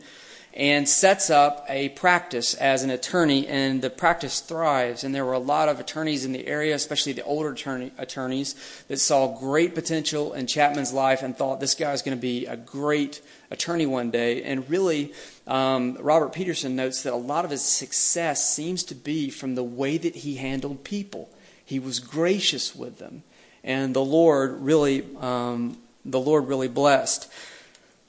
and 0.56 0.88
sets 0.88 1.30
up 1.30 1.65
a 1.68 1.89
practice 1.89 2.54
as 2.54 2.82
an 2.82 2.89
attorney, 2.89 3.46
and 3.46 3.82
the 3.82 3.89
practice 3.89 4.39
thrives. 4.39 5.04
And 5.04 5.13
there 5.13 5.26
were 5.26 5.34
a 5.34 5.39
lot 5.39 5.68
of 5.68 5.82
attorneys 5.82 6.24
in 6.24 6.32
the 6.32 6.48
area, 6.48 6.74
especially 6.74 7.12
the 7.12 7.26
older 7.26 7.52
attorney, 7.52 7.91
attorneys, 7.98 8.56
that 8.88 9.00
saw 9.00 9.38
great 9.38 9.76
potential 9.76 10.34
in 10.34 10.48
Chapman's 10.48 10.94
life 10.94 11.22
and 11.24 11.36
thought 11.36 11.60
this 11.60 11.76
guy's 11.76 12.02
going 12.02 12.18
to 12.18 12.22
be 12.22 12.46
a 12.46 12.56
great 12.56 13.22
attorney 13.52 13.86
one 13.86 14.12
day. 14.12 14.44
And 14.44 14.70
really, 14.70 15.13
um, 15.46 15.98
Robert 16.00 16.32
Peterson 16.32 16.76
notes 16.76 17.04
that 17.04 17.12
a 17.12 17.18
lot 17.18 17.44
of 17.44 17.52
his 17.52 17.62
success 17.62 18.50
seems 18.54 18.84
to 18.86 18.96
be 18.96 19.30
from 19.30 19.56
the 19.56 19.63
way 19.63 19.98
that 19.98 20.15
he 20.15 20.36
handled 20.36 20.86
people. 20.86 21.30
He 21.65 21.80
was 21.80 22.00
gracious 22.00 22.74
with 22.74 22.98
them, 23.00 23.24
and 23.62 23.94
the 23.94 24.06
Lord 24.06 24.62
really, 24.62 25.04
um, 25.20 25.80
the 26.06 26.20
Lord 26.20 26.48
really 26.48 26.70
blessed. 26.70 27.30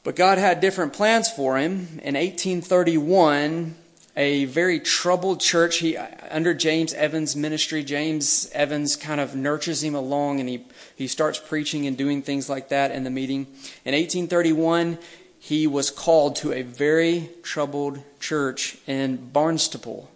But 0.06 0.14
God 0.14 0.38
had 0.38 0.60
different 0.60 0.92
plans 0.92 1.28
for 1.28 1.58
him. 1.58 1.98
In 2.00 2.14
1831, 2.14 3.74
a 4.16 4.44
very 4.44 4.78
troubled 4.78 5.40
church. 5.40 5.78
He 5.78 5.96
under 5.96 6.54
James 6.54 6.94
Evans' 6.94 7.34
ministry, 7.34 7.82
James 7.82 8.48
Evans 8.52 8.94
kind 8.94 9.20
of 9.20 9.34
nurtures 9.34 9.82
him 9.82 9.96
along, 9.96 10.38
and 10.38 10.48
he 10.48 10.64
he 10.94 11.08
starts 11.08 11.40
preaching 11.40 11.88
and 11.88 11.98
doing 11.98 12.22
things 12.22 12.48
like 12.48 12.68
that 12.68 12.92
in 12.92 13.02
the 13.02 13.10
meeting. 13.10 13.46
In 13.84 13.94
1831, 13.94 14.98
he 15.40 15.66
was 15.66 15.90
called 15.90 16.36
to 16.36 16.52
a 16.52 16.62
very 16.62 17.28
troubled 17.42 17.98
church 18.20 18.78
in 18.86 19.32
Barnstaple. 19.34 20.06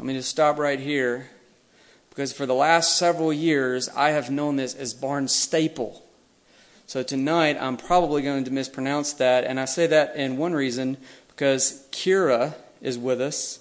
Let 0.00 0.04
me 0.04 0.14
just 0.14 0.30
stop 0.30 0.58
right 0.58 0.80
here 0.80 1.30
because 2.08 2.32
for 2.32 2.44
the 2.44 2.54
last 2.54 2.98
several 2.98 3.32
years 3.32 3.88
I 3.90 4.10
have 4.10 4.32
known 4.32 4.56
this 4.56 4.74
as 4.74 4.94
Barnstaple. 4.94 6.02
So 6.90 7.04
tonight 7.04 7.56
I'm 7.60 7.76
probably 7.76 8.20
going 8.20 8.42
to 8.42 8.50
mispronounce 8.50 9.12
that, 9.12 9.44
and 9.44 9.60
I 9.60 9.64
say 9.64 9.86
that 9.86 10.16
in 10.16 10.38
one 10.38 10.54
reason 10.54 10.96
because 11.28 11.86
Kira 11.92 12.56
is 12.82 12.98
with 12.98 13.20
us, 13.20 13.60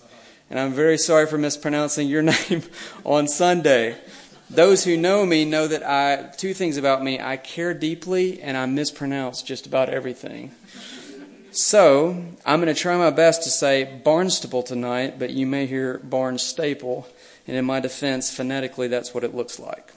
and 0.49 0.59
I'm 0.59 0.73
very 0.73 0.97
sorry 0.97 1.27
for 1.27 1.37
mispronouncing 1.37 2.07
your 2.07 2.21
name 2.49 2.63
on 3.05 3.27
Sunday. 3.27 3.97
Those 4.49 4.83
who 4.83 4.97
know 4.97 5.27
me 5.27 5.45
know 5.45 5.67
that 5.67 5.87
I 5.87 6.33
two 6.37 6.55
things 6.55 6.75
about 6.75 7.03
me: 7.03 7.19
I 7.21 7.37
care 7.37 7.75
deeply, 7.75 8.41
and 8.41 8.57
I 8.57 8.65
mispronounce 8.65 9.43
just 9.43 9.67
about 9.67 9.89
everything. 9.89 10.49
So 11.51 12.25
I'm 12.47 12.61
going 12.61 12.73
to 12.73 12.81
try 12.81 12.97
my 12.97 13.11
best 13.11 13.43
to 13.43 13.51
say 13.51 14.01
Barnstaple 14.03 14.65
tonight, 14.65 15.19
but 15.19 15.29
you 15.29 15.45
may 15.45 15.67
hear 15.67 15.99
Barnstaple, 15.99 17.05
and 17.45 17.55
in 17.55 17.65
my 17.65 17.79
defense, 17.79 18.35
phonetically, 18.35 18.87
that's 18.87 19.13
what 19.13 19.23
it 19.23 19.35
looks 19.35 19.59
like. 19.59 19.93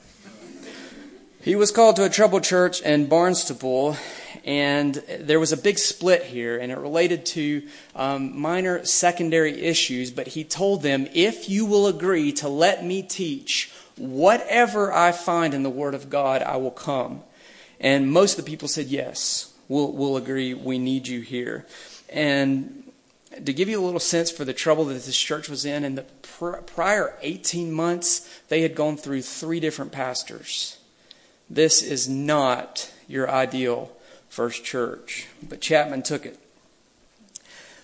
He 1.43 1.57
was 1.57 1.71
called 1.71 1.97
to 1.97 2.05
a 2.05 2.09
troubled 2.09 2.45
church 2.45 2.81
in 2.83 3.07
Barnstable, 3.07 3.97
and 4.45 4.95
there 5.19 5.41
was 5.41 5.51
a 5.51 5.57
big 5.57 5.77
split 5.77 6.23
here, 6.23 6.57
and 6.57 6.71
it 6.71 6.77
related 6.77 7.25
to 7.25 7.63
um, 7.97 8.39
minor 8.39 8.85
secondary 8.85 9.61
issues. 9.61 10.09
But 10.09 10.27
he 10.27 10.45
told 10.45 10.83
them, 10.83 11.05
If 11.13 11.49
you 11.49 11.65
will 11.65 11.87
agree 11.87 12.31
to 12.33 12.47
let 12.47 12.85
me 12.85 13.03
teach 13.03 13.73
whatever 13.97 14.93
I 14.93 15.11
find 15.11 15.53
in 15.53 15.63
the 15.63 15.69
Word 15.69 15.93
of 15.93 16.09
God, 16.09 16.41
I 16.41 16.55
will 16.55 16.71
come. 16.71 17.23
And 17.77 18.09
most 18.09 18.39
of 18.39 18.45
the 18.45 18.49
people 18.49 18.69
said, 18.69 18.85
Yes, 18.85 19.53
we'll, 19.67 19.91
we'll 19.91 20.15
agree, 20.15 20.53
we 20.53 20.79
need 20.79 21.09
you 21.09 21.19
here. 21.19 21.65
And 22.07 22.89
to 23.43 23.51
give 23.51 23.67
you 23.67 23.81
a 23.81 23.83
little 23.83 23.99
sense 23.99 24.31
for 24.31 24.45
the 24.45 24.53
trouble 24.53 24.85
that 24.85 24.93
this 24.93 25.17
church 25.17 25.49
was 25.49 25.65
in, 25.65 25.83
in 25.83 25.95
the 25.95 26.03
pr- 26.03 26.61
prior 26.61 27.17
18 27.21 27.69
months, 27.69 28.29
they 28.47 28.61
had 28.61 28.75
gone 28.75 28.95
through 28.95 29.23
three 29.23 29.59
different 29.59 29.91
pastors. 29.91 30.77
This 31.53 31.83
is 31.83 32.09
not 32.09 32.91
your 33.07 33.29
ideal 33.29 33.91
first 34.27 34.65
church. 34.65 35.27
But 35.47 35.61
Chapman 35.61 36.01
took 36.01 36.25
it. 36.25 36.39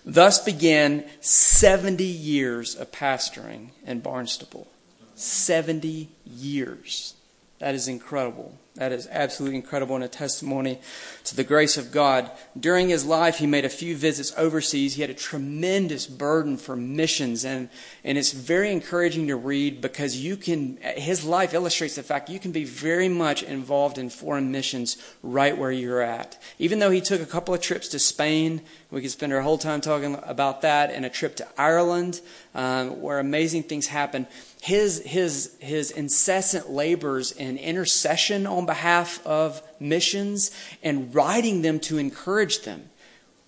Thus 0.04 0.42
began 0.42 1.04
70 1.20 2.02
years 2.02 2.74
of 2.74 2.90
pastoring 2.90 3.68
in 3.86 4.00
Barnstable. 4.00 4.66
70 5.14 6.08
years. 6.26 7.14
That 7.60 7.76
is 7.76 7.86
incredible. 7.86 8.58
That 8.80 8.92
is 8.92 9.06
absolutely 9.10 9.56
incredible 9.56 9.94
and 9.94 10.02
a 10.02 10.08
testimony 10.08 10.80
to 11.24 11.36
the 11.36 11.44
grace 11.44 11.76
of 11.76 11.92
God. 11.92 12.30
During 12.58 12.88
his 12.88 13.04
life, 13.04 13.36
he 13.36 13.46
made 13.46 13.66
a 13.66 13.68
few 13.68 13.94
visits 13.94 14.32
overseas. 14.38 14.94
He 14.94 15.02
had 15.02 15.10
a 15.10 15.14
tremendous 15.14 16.06
burden 16.06 16.56
for 16.56 16.76
missions, 16.76 17.44
and, 17.44 17.68
and 18.04 18.16
it's 18.16 18.32
very 18.32 18.72
encouraging 18.72 19.26
to 19.26 19.36
read 19.36 19.82
because 19.82 20.16
you 20.16 20.34
can, 20.34 20.78
his 20.78 21.26
life 21.26 21.52
illustrates 21.52 21.96
the 21.96 22.02
fact 22.02 22.30
you 22.30 22.38
can 22.38 22.52
be 22.52 22.64
very 22.64 23.10
much 23.10 23.42
involved 23.42 23.98
in 23.98 24.08
foreign 24.08 24.50
missions 24.50 24.96
right 25.22 25.58
where 25.58 25.70
you're 25.70 26.00
at. 26.00 26.42
Even 26.58 26.78
though 26.78 26.90
he 26.90 27.02
took 27.02 27.20
a 27.20 27.26
couple 27.26 27.52
of 27.52 27.60
trips 27.60 27.86
to 27.88 27.98
Spain, 27.98 28.62
we 28.90 29.02
could 29.02 29.10
spend 29.10 29.34
our 29.34 29.42
whole 29.42 29.58
time 29.58 29.82
talking 29.82 30.18
about 30.22 30.62
that, 30.62 30.90
and 30.90 31.04
a 31.04 31.10
trip 31.10 31.36
to 31.36 31.46
Ireland, 31.58 32.22
um, 32.54 33.02
where 33.02 33.18
amazing 33.18 33.64
things 33.64 33.88
happen 33.88 34.26
his, 34.60 35.02
his, 35.04 35.56
his 35.58 35.90
incessant 35.90 36.70
labors 36.70 37.32
in 37.32 37.56
intercession 37.56 38.46
on 38.46 38.66
behalf 38.66 39.24
of 39.26 39.62
missions 39.80 40.50
and 40.82 41.14
writing 41.14 41.62
them 41.62 41.80
to 41.80 41.98
encourage 41.98 42.62
them 42.62 42.90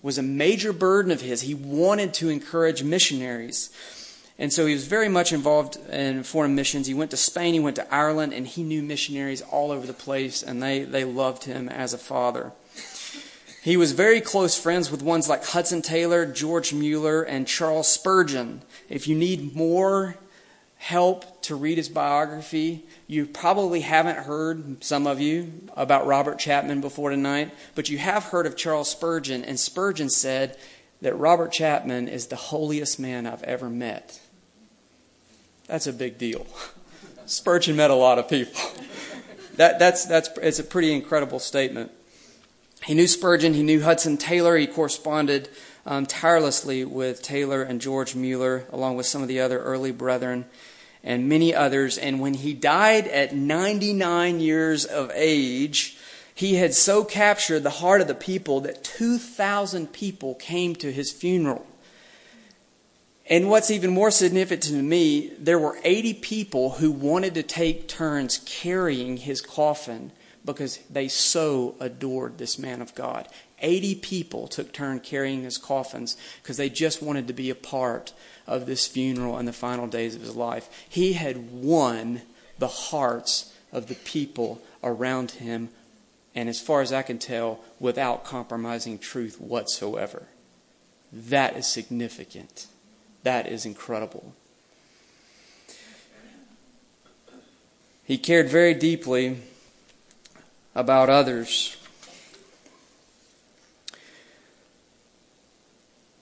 was 0.01 0.17
a 0.17 0.23
major 0.23 0.73
burden 0.73 1.11
of 1.11 1.21
his. 1.21 1.41
He 1.41 1.53
wanted 1.53 2.13
to 2.15 2.29
encourage 2.29 2.83
missionaries. 2.83 3.69
And 4.39 4.51
so 4.51 4.65
he 4.65 4.73
was 4.73 4.87
very 4.87 5.07
much 5.07 5.31
involved 5.31 5.77
in 5.89 6.23
foreign 6.23 6.55
missions. 6.55 6.87
He 6.87 6.95
went 6.95 7.11
to 7.11 7.17
Spain, 7.17 7.53
he 7.53 7.59
went 7.59 7.75
to 7.75 7.93
Ireland, 7.93 8.33
and 8.33 8.47
he 8.47 8.63
knew 8.63 8.81
missionaries 8.81 9.41
all 9.43 9.71
over 9.71 9.85
the 9.85 9.93
place, 9.93 10.41
and 10.41 10.61
they, 10.61 10.83
they 10.83 11.03
loved 11.03 11.43
him 11.43 11.69
as 11.69 11.93
a 11.93 11.99
father. 11.99 12.51
He 13.61 13.77
was 13.77 13.93
very 13.93 14.19
close 14.19 14.59
friends 14.59 14.91
with 14.91 15.01
ones 15.01 15.29
like 15.29 15.45
Hudson 15.45 15.81
Taylor, 15.81 16.25
George 16.25 16.73
Mueller, 16.73 17.21
and 17.21 17.47
Charles 17.47 17.87
Spurgeon. 17.87 18.63
If 18.89 19.07
you 19.07 19.15
need 19.15 19.55
more 19.55 20.17
help 20.83 21.41
to 21.41 21.55
read 21.55 21.77
his 21.77 21.87
biography. 21.87 22.83
You 23.07 23.25
probably 23.25 23.79
haven't 23.79 24.17
heard, 24.17 24.83
some 24.83 25.07
of 25.07 25.21
you, 25.21 25.49
about 25.77 26.05
Robert 26.05 26.39
Chapman 26.39 26.81
before 26.81 27.09
tonight, 27.09 27.51
but 27.73 27.87
you 27.87 27.97
have 27.99 28.25
heard 28.25 28.45
of 28.45 28.57
Charles 28.57 28.91
Spurgeon, 28.91 29.45
and 29.45 29.57
Spurgeon 29.57 30.09
said 30.09 30.57
that 31.01 31.17
Robert 31.17 31.53
Chapman 31.53 32.09
is 32.09 32.27
the 32.27 32.35
holiest 32.35 32.99
man 32.99 33.25
I've 33.25 33.43
ever 33.43 33.69
met. 33.69 34.19
That's 35.67 35.87
a 35.87 35.93
big 35.93 36.17
deal. 36.17 36.45
Spurgeon 37.27 37.77
met 37.77 37.89
a 37.89 37.95
lot 37.95 38.19
of 38.19 38.27
people. 38.29 38.59
That, 39.57 39.77
that's, 39.77 40.05
that's, 40.05 40.31
it's 40.41 40.57
a 40.57 40.63
pretty 40.63 40.91
incredible 40.91 41.37
statement. 41.37 41.91
He 42.85 42.95
knew 42.95 43.05
Spurgeon, 43.05 43.53
he 43.53 43.61
knew 43.61 43.83
Hudson 43.83 44.17
Taylor, 44.17 44.57
he 44.57 44.65
corresponded 44.65 45.47
um, 45.85 46.07
tirelessly 46.07 46.83
with 46.83 47.21
Taylor 47.21 47.61
and 47.61 47.79
George 47.79 48.15
Mueller, 48.15 48.65
along 48.71 48.95
with 48.95 49.05
some 49.05 49.21
of 49.21 49.27
the 49.27 49.39
other 49.39 49.59
early 49.59 49.91
brethren 49.91 50.45
and 51.03 51.27
many 51.27 51.53
others. 51.53 51.97
And 51.97 52.19
when 52.19 52.35
he 52.35 52.53
died 52.53 53.07
at 53.07 53.35
99 53.35 54.39
years 54.39 54.85
of 54.85 55.11
age, 55.13 55.97
he 56.33 56.55
had 56.55 56.73
so 56.73 57.03
captured 57.03 57.61
the 57.61 57.69
heart 57.69 58.01
of 58.01 58.07
the 58.07 58.15
people 58.15 58.61
that 58.61 58.83
2,000 58.83 59.93
people 59.93 60.35
came 60.35 60.75
to 60.75 60.91
his 60.91 61.11
funeral. 61.11 61.65
And 63.29 63.49
what's 63.49 63.71
even 63.71 63.91
more 63.91 64.11
significant 64.11 64.63
to 64.63 64.81
me, 64.81 65.31
there 65.39 65.59
were 65.59 65.77
80 65.83 66.15
people 66.15 66.71
who 66.71 66.91
wanted 66.91 67.35
to 67.35 67.43
take 67.43 67.87
turns 67.87 68.39
carrying 68.45 69.17
his 69.17 69.41
coffin 69.41 70.11
because 70.43 70.79
they 70.89 71.07
so 71.07 71.75
adored 71.79 72.37
this 72.37 72.59
man 72.59 72.81
of 72.81 72.93
God. 72.95 73.29
80 73.59 73.95
people 73.95 74.47
took 74.47 74.73
turn 74.73 74.99
carrying 74.99 75.43
his 75.43 75.57
coffins 75.57 76.17
because 76.41 76.57
they 76.57 76.69
just 76.69 77.01
wanted 77.01 77.27
to 77.27 77.33
be 77.33 77.49
a 77.49 77.55
part 77.55 78.11
of 78.47 78.65
this 78.65 78.87
funeral 78.87 79.37
and 79.37 79.47
the 79.47 79.53
final 79.53 79.87
days 79.87 80.15
of 80.15 80.21
his 80.21 80.35
life. 80.35 80.85
He 80.87 81.13
had 81.13 81.51
won 81.51 82.21
the 82.59 82.67
hearts 82.67 83.53
of 83.71 83.87
the 83.87 83.95
people 83.95 84.61
around 84.83 85.31
him, 85.31 85.69
and 86.35 86.49
as 86.49 86.59
far 86.59 86.81
as 86.81 86.93
I 86.93 87.01
can 87.01 87.19
tell, 87.19 87.63
without 87.79 88.23
compromising 88.23 88.99
truth 88.99 89.39
whatsoever. 89.39 90.23
That 91.11 91.55
is 91.55 91.67
significant. 91.67 92.67
That 93.23 93.47
is 93.47 93.65
incredible. 93.65 94.33
He 98.03 98.17
cared 98.17 98.49
very 98.49 98.73
deeply 98.73 99.37
about 100.75 101.09
others. 101.09 101.77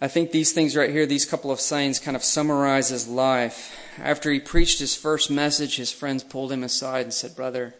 I 0.03 0.07
think 0.07 0.31
these 0.31 0.51
things 0.51 0.75
right 0.75 0.89
here, 0.89 1.05
these 1.05 1.25
couple 1.25 1.51
of 1.51 1.61
sayings, 1.61 1.99
kind 1.99 2.17
of 2.17 2.23
summarize 2.23 2.89
his 2.89 3.07
life. 3.07 3.77
After 3.99 4.31
he 4.31 4.39
preached 4.39 4.79
his 4.79 4.95
first 4.95 5.29
message, 5.29 5.75
his 5.75 5.91
friends 5.91 6.23
pulled 6.23 6.51
him 6.51 6.63
aside 6.63 7.03
and 7.03 7.13
said, 7.13 7.35
Brother, 7.35 7.75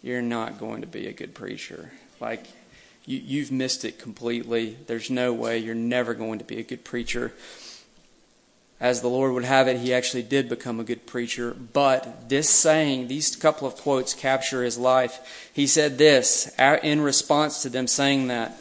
you're 0.00 0.22
not 0.22 0.60
going 0.60 0.82
to 0.82 0.86
be 0.86 1.08
a 1.08 1.12
good 1.12 1.34
preacher. 1.34 1.90
Like, 2.20 2.46
you, 3.06 3.18
you've 3.18 3.50
missed 3.50 3.84
it 3.84 3.98
completely. 3.98 4.76
There's 4.86 5.10
no 5.10 5.32
way. 5.32 5.58
You're 5.58 5.74
never 5.74 6.14
going 6.14 6.38
to 6.38 6.44
be 6.44 6.60
a 6.60 6.62
good 6.62 6.84
preacher. 6.84 7.32
As 8.78 9.00
the 9.00 9.08
Lord 9.08 9.32
would 9.32 9.44
have 9.44 9.66
it, 9.66 9.78
he 9.78 9.92
actually 9.92 10.22
did 10.22 10.48
become 10.48 10.78
a 10.78 10.84
good 10.84 11.06
preacher. 11.06 11.52
But 11.54 12.28
this 12.28 12.48
saying, 12.48 13.08
these 13.08 13.34
couple 13.34 13.66
of 13.66 13.74
quotes 13.74 14.14
capture 14.14 14.62
his 14.62 14.78
life. 14.78 15.50
He 15.52 15.66
said 15.66 15.98
this 15.98 16.54
in 16.56 17.00
response 17.00 17.62
to 17.62 17.68
them 17.68 17.88
saying 17.88 18.28
that. 18.28 18.56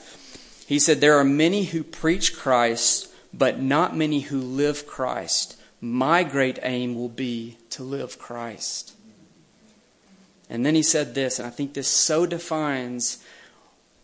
He 0.67 0.79
said, 0.79 0.99
There 0.99 1.17
are 1.17 1.23
many 1.23 1.63
who 1.63 1.81
preach 1.81 2.35
Christ, 2.35 3.09
but 3.33 3.61
not 3.61 3.95
many 3.95 4.19
who 4.19 4.41
live 4.41 4.85
Christ. 4.85 5.57
My 5.79 6.23
great 6.23 6.59
aim 6.61 6.93
will 6.93 7.07
be 7.07 7.57
to 7.69 7.83
live 7.83 8.19
Christ. 8.19 8.93
And 10.49 10.65
then 10.65 10.75
he 10.75 10.83
said 10.83 11.15
this, 11.15 11.39
and 11.39 11.47
I 11.47 11.51
think 11.51 11.73
this 11.73 11.87
so 11.87 12.25
defines 12.25 13.23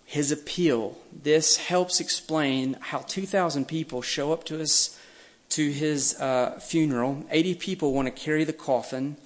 his 0.06 0.32
appeal. 0.32 0.98
This 1.12 1.58
helps 1.58 2.00
explain 2.00 2.78
how 2.80 3.00
2,000 3.00 3.68
people 3.68 4.02
show 4.02 4.32
up 4.32 4.46
to 4.46 4.58
his, 4.58 4.98
to 5.50 5.70
his 5.70 6.16
uh, 6.22 6.60
funeral. 6.62 7.26
80 7.30 7.56
people 7.56 7.92
want 7.92 8.06
to 8.06 8.12
carry 8.12 8.46
the 8.46 8.54
coffin. 8.54 9.18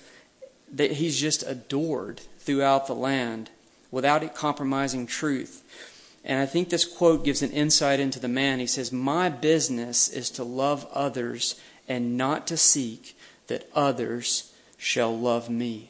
that 0.71 0.93
he's 0.93 1.19
just 1.19 1.43
adored 1.43 2.21
throughout 2.39 2.87
the 2.87 2.95
land 2.95 3.51
without 3.91 4.23
it 4.23 4.33
compromising 4.33 5.05
truth. 5.05 5.63
And 6.27 6.41
I 6.41 6.45
think 6.45 6.67
this 6.69 6.83
quote 6.83 7.23
gives 7.23 7.41
an 7.41 7.51
insight 7.51 8.01
into 8.01 8.19
the 8.19 8.27
man. 8.27 8.59
He 8.59 8.67
says, 8.67 8.91
My 8.91 9.29
business 9.29 10.09
is 10.09 10.29
to 10.31 10.43
love 10.43 10.85
others 10.93 11.55
and 11.87 12.17
not 12.17 12.45
to 12.47 12.57
seek 12.57 13.17
that 13.47 13.69
others 13.73 14.53
shall 14.77 15.17
love 15.17 15.49
me. 15.49 15.89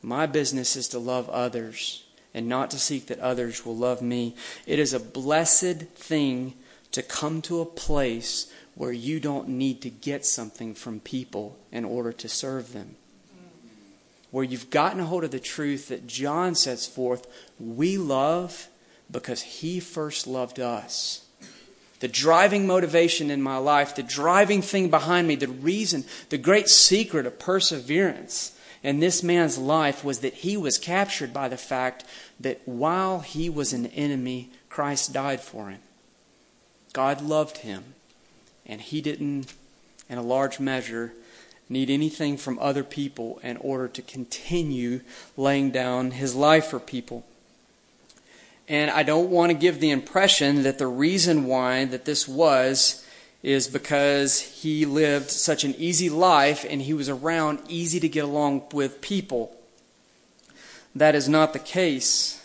My 0.00 0.26
business 0.26 0.76
is 0.76 0.86
to 0.88 1.00
love 1.00 1.28
others 1.28 2.04
and 2.32 2.48
not 2.48 2.70
to 2.70 2.78
seek 2.78 3.06
that 3.06 3.18
others 3.18 3.66
will 3.66 3.76
love 3.76 4.00
me. 4.00 4.36
It 4.64 4.78
is 4.78 4.92
a 4.92 5.00
blessed 5.00 5.88
thing 5.96 6.54
to 6.92 7.02
come 7.02 7.42
to 7.42 7.60
a 7.60 7.66
place 7.66 8.52
where 8.76 8.92
you 8.92 9.18
don't 9.18 9.48
need 9.48 9.82
to 9.82 9.90
get 9.90 10.24
something 10.24 10.72
from 10.72 11.00
people 11.00 11.58
in 11.72 11.84
order 11.84 12.12
to 12.12 12.28
serve 12.28 12.72
them 12.72 12.94
where 14.30 14.44
you've 14.44 14.70
gotten 14.70 15.00
a 15.00 15.04
hold 15.04 15.24
of 15.24 15.30
the 15.30 15.40
truth 15.40 15.88
that 15.88 16.06
John 16.06 16.54
sets 16.54 16.86
forth, 16.86 17.26
we 17.58 17.96
love 17.96 18.68
because 19.10 19.42
he 19.42 19.80
first 19.80 20.26
loved 20.26 20.58
us. 20.58 21.26
The 22.00 22.08
driving 22.08 22.66
motivation 22.66 23.30
in 23.30 23.40
my 23.40 23.56
life, 23.56 23.94
the 23.94 24.02
driving 24.02 24.60
thing 24.60 24.90
behind 24.90 25.26
me, 25.26 25.36
the 25.36 25.48
reason, 25.48 26.04
the 26.28 26.38
great 26.38 26.68
secret 26.68 27.24
of 27.24 27.38
perseverance 27.38 28.52
in 28.82 29.00
this 29.00 29.22
man's 29.22 29.56
life 29.56 30.04
was 30.04 30.20
that 30.20 30.34
he 30.34 30.56
was 30.56 30.78
captured 30.78 31.32
by 31.32 31.48
the 31.48 31.56
fact 31.56 32.04
that 32.38 32.60
while 32.66 33.20
he 33.20 33.48
was 33.48 33.72
an 33.72 33.86
enemy, 33.86 34.50
Christ 34.68 35.12
died 35.12 35.40
for 35.40 35.70
him. 35.70 35.80
God 36.92 37.22
loved 37.22 37.58
him, 37.58 37.94
and 38.66 38.80
he 38.80 39.00
didn't, 39.00 39.54
in 40.08 40.18
a 40.18 40.22
large 40.22 40.60
measure, 40.60 41.14
need 41.68 41.90
anything 41.90 42.36
from 42.36 42.58
other 42.58 42.84
people 42.84 43.40
in 43.42 43.56
order 43.58 43.88
to 43.88 44.02
continue 44.02 45.00
laying 45.36 45.70
down 45.70 46.12
his 46.12 46.34
life 46.34 46.66
for 46.66 46.78
people. 46.78 47.24
And 48.68 48.90
I 48.90 49.02
don't 49.02 49.30
want 49.30 49.50
to 49.50 49.58
give 49.58 49.80
the 49.80 49.90
impression 49.90 50.62
that 50.64 50.78
the 50.78 50.86
reason 50.86 51.44
why 51.44 51.84
that 51.86 52.04
this 52.04 52.26
was 52.26 53.04
is 53.42 53.68
because 53.68 54.40
he 54.40 54.84
lived 54.84 55.30
such 55.30 55.62
an 55.62 55.74
easy 55.78 56.10
life 56.10 56.64
and 56.68 56.82
he 56.82 56.92
was 56.92 57.08
around 57.08 57.60
easy 57.68 58.00
to 58.00 58.08
get 58.08 58.24
along 58.24 58.64
with 58.72 59.00
people. 59.00 59.56
That 60.94 61.14
is 61.14 61.28
not 61.28 61.52
the 61.52 61.58
case. 61.58 62.42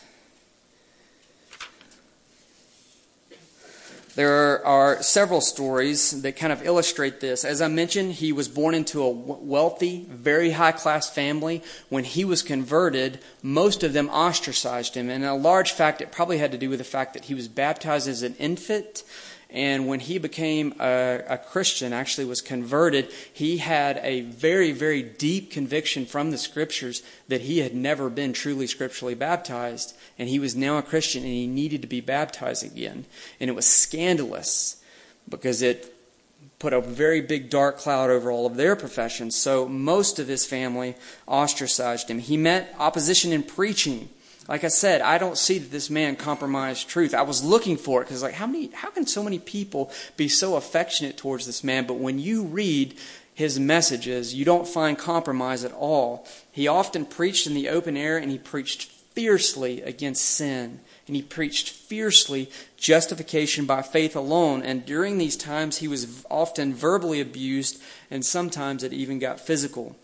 There 4.15 4.65
are 4.65 5.01
several 5.01 5.39
stories 5.39 6.21
that 6.21 6.35
kind 6.35 6.51
of 6.51 6.65
illustrate 6.65 7.21
this. 7.21 7.45
As 7.45 7.61
I 7.61 7.69
mentioned, 7.69 8.13
he 8.13 8.33
was 8.33 8.49
born 8.49 8.75
into 8.75 9.01
a 9.01 9.09
wealthy, 9.09 10.05
very 10.09 10.51
high 10.51 10.73
class 10.73 11.09
family. 11.09 11.63
When 11.87 12.03
he 12.03 12.25
was 12.25 12.41
converted, 12.41 13.19
most 13.41 13.83
of 13.83 13.93
them 13.93 14.09
ostracized 14.09 14.95
him. 14.95 15.09
And 15.09 15.23
in 15.23 15.29
a 15.29 15.35
large 15.35 15.71
fact, 15.71 16.01
it 16.01 16.11
probably 16.11 16.39
had 16.39 16.51
to 16.51 16.57
do 16.57 16.69
with 16.69 16.79
the 16.79 16.85
fact 16.85 17.13
that 17.13 17.25
he 17.25 17.33
was 17.33 17.47
baptized 17.47 18.09
as 18.09 18.21
an 18.21 18.35
infant 18.35 19.03
and 19.51 19.85
when 19.85 19.99
he 19.99 20.17
became 20.17 20.73
a, 20.79 21.23
a, 21.27 21.37
Christian, 21.37 21.91
actually 21.91 22.23
was 22.23 22.41
converted, 22.41 23.11
he 23.33 23.57
had 23.57 23.99
a 24.01 24.21
very, 24.21 24.71
very 24.71 25.03
deep 25.03 25.51
conviction 25.51 26.05
from 26.05 26.31
the 26.31 26.37
scriptures 26.37 27.03
that 27.27 27.41
he 27.41 27.59
had 27.59 27.75
never 27.75 28.09
been 28.09 28.31
truly 28.31 28.65
scripturally 28.65 29.13
baptized. 29.13 29.93
And 30.17 30.29
he 30.29 30.39
was 30.39 30.55
now 30.55 30.77
a 30.77 30.81
Christian 30.81 31.23
and 31.23 31.33
he 31.33 31.47
needed 31.47 31.81
to 31.81 31.87
be 31.87 31.99
baptized 31.99 32.63
again. 32.63 33.05
And 33.41 33.49
it 33.49 33.53
was 33.53 33.67
scandalous 33.67 34.81
because 35.27 35.61
it 35.61 35.93
put 36.57 36.71
a 36.71 36.79
very 36.79 37.19
big 37.19 37.49
dark 37.49 37.77
cloud 37.77 38.09
over 38.09 38.31
all 38.31 38.45
of 38.45 38.55
their 38.55 38.77
professions. 38.77 39.35
So 39.35 39.67
most 39.67 40.17
of 40.17 40.29
his 40.29 40.45
family 40.45 40.95
ostracized 41.27 42.09
him. 42.09 42.19
He 42.19 42.37
met 42.37 42.73
opposition 42.79 43.33
in 43.33 43.43
preaching 43.43 44.07
like 44.51 44.65
I 44.65 44.67
said, 44.67 44.99
I 44.99 45.17
don't 45.17 45.37
see 45.37 45.59
that 45.59 45.71
this 45.71 45.89
man 45.89 46.17
compromised 46.17 46.89
truth. 46.89 47.13
I 47.13 47.21
was 47.21 47.41
looking 47.41 47.77
for 47.77 48.01
it 48.01 48.05
because, 48.07 48.21
like, 48.21 48.33
how 48.33 48.47
many, 48.47 48.67
how 48.73 48.89
can 48.89 49.07
so 49.07 49.23
many 49.23 49.39
people 49.39 49.89
be 50.17 50.27
so 50.27 50.57
affectionate 50.57 51.15
towards 51.15 51.45
this 51.45 51.63
man? 51.63 51.87
But 51.87 51.99
when 51.99 52.19
you 52.19 52.43
read 52.43 52.97
his 53.33 53.57
messages, 53.61 54.33
you 54.33 54.43
don't 54.43 54.67
find 54.67 54.97
compromise 54.97 55.63
at 55.63 55.71
all. 55.71 56.27
He 56.51 56.67
often 56.67 57.05
preached 57.05 57.47
in 57.47 57.53
the 57.53 57.69
open 57.69 57.95
air 57.95 58.17
and 58.17 58.29
he 58.29 58.37
preached 58.37 58.91
fiercely 59.13 59.81
against 59.83 60.25
sin. 60.25 60.81
And 61.07 61.15
he 61.15 61.21
preached 61.21 61.69
fiercely 61.69 62.51
justification 62.75 63.65
by 63.65 63.81
faith 63.81 64.17
alone. 64.17 64.63
And 64.63 64.85
during 64.85 65.17
these 65.17 65.37
times, 65.37 65.77
he 65.77 65.87
was 65.87 66.25
often 66.29 66.73
verbally 66.73 67.21
abused, 67.21 67.81
and 68.09 68.25
sometimes 68.25 68.83
it 68.83 68.91
even 68.91 69.17
got 69.17 69.39
physical. 69.39 69.95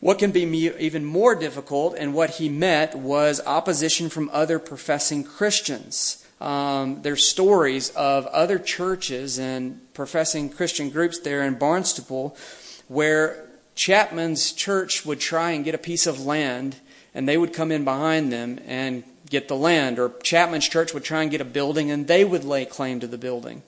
What 0.00 0.18
can 0.18 0.30
be 0.30 0.42
even 0.78 1.04
more 1.04 1.34
difficult, 1.34 1.96
and 1.98 2.14
what 2.14 2.30
he 2.30 2.48
met, 2.48 2.94
was 2.94 3.40
opposition 3.46 4.08
from 4.08 4.30
other 4.32 4.58
professing 4.58 5.24
Christians. 5.24 6.26
Um, 6.40 7.00
there's 7.02 7.26
stories 7.26 7.90
of 7.90 8.26
other 8.26 8.58
churches 8.58 9.38
and 9.38 9.80
professing 9.94 10.50
Christian 10.50 10.90
groups 10.90 11.18
there 11.20 11.42
in 11.42 11.54
Barnstable 11.54 12.36
where 12.88 13.48
Chapman's 13.74 14.52
church 14.52 15.04
would 15.06 15.18
try 15.18 15.52
and 15.52 15.64
get 15.64 15.74
a 15.74 15.78
piece 15.78 16.06
of 16.06 16.24
land, 16.24 16.76
and 17.14 17.28
they 17.28 17.38
would 17.38 17.52
come 17.52 17.72
in 17.72 17.84
behind 17.84 18.32
them 18.32 18.60
and 18.66 19.02
get 19.30 19.48
the 19.48 19.56
land, 19.56 19.98
or 19.98 20.12
Chapman's 20.22 20.68
church 20.68 20.94
would 20.94 21.04
try 21.04 21.22
and 21.22 21.30
get 21.30 21.40
a 21.40 21.44
building, 21.44 21.90
and 21.90 22.06
they 22.06 22.24
would 22.24 22.44
lay 22.44 22.64
claim 22.64 23.00
to 23.00 23.06
the 23.06 23.18
building. 23.18 23.62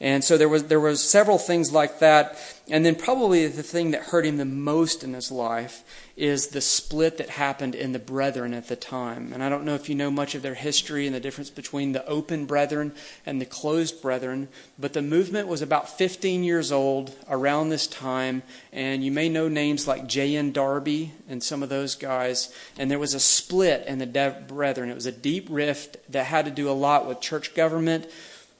And 0.00 0.22
so 0.22 0.36
there 0.36 0.48
was 0.48 0.64
there 0.64 0.80
was 0.80 1.02
several 1.02 1.38
things 1.38 1.72
like 1.72 2.00
that. 2.00 2.38
And 2.68 2.84
then 2.84 2.96
probably 2.96 3.46
the 3.46 3.62
thing 3.62 3.92
that 3.92 4.02
hurt 4.02 4.26
him 4.26 4.36
the 4.36 4.44
most 4.44 5.04
in 5.04 5.14
his 5.14 5.30
life 5.30 5.84
is 6.16 6.48
the 6.48 6.60
split 6.60 7.16
that 7.18 7.30
happened 7.30 7.74
in 7.74 7.92
the 7.92 7.98
brethren 7.98 8.52
at 8.52 8.66
the 8.66 8.74
time. 8.74 9.32
And 9.32 9.42
I 9.42 9.48
don't 9.48 9.64
know 9.64 9.74
if 9.74 9.88
you 9.88 9.94
know 9.94 10.10
much 10.10 10.34
of 10.34 10.42
their 10.42 10.54
history 10.54 11.06
and 11.06 11.14
the 11.14 11.20
difference 11.20 11.48
between 11.48 11.92
the 11.92 12.04
open 12.06 12.44
brethren 12.44 12.92
and 13.24 13.40
the 13.40 13.46
closed 13.46 14.02
brethren, 14.02 14.48
but 14.78 14.94
the 14.94 15.02
movement 15.02 15.46
was 15.46 15.62
about 15.62 15.96
15 15.96 16.42
years 16.42 16.72
old 16.72 17.14
around 17.28 17.68
this 17.68 17.86
time, 17.86 18.42
and 18.72 19.04
you 19.04 19.12
may 19.12 19.28
know 19.28 19.46
names 19.46 19.86
like 19.86 20.08
J.N. 20.08 20.52
Darby 20.52 21.12
and 21.28 21.42
some 21.42 21.62
of 21.62 21.68
those 21.68 21.94
guys. 21.94 22.52
And 22.78 22.90
there 22.90 22.98
was 22.98 23.14
a 23.14 23.20
split 23.20 23.86
in 23.86 23.98
the 23.98 24.34
brethren. 24.48 24.90
It 24.90 24.94
was 24.94 25.06
a 25.06 25.12
deep 25.12 25.46
rift 25.48 25.98
that 26.10 26.24
had 26.24 26.46
to 26.46 26.50
do 26.50 26.68
a 26.68 26.72
lot 26.72 27.06
with 27.06 27.20
church 27.20 27.54
government 27.54 28.10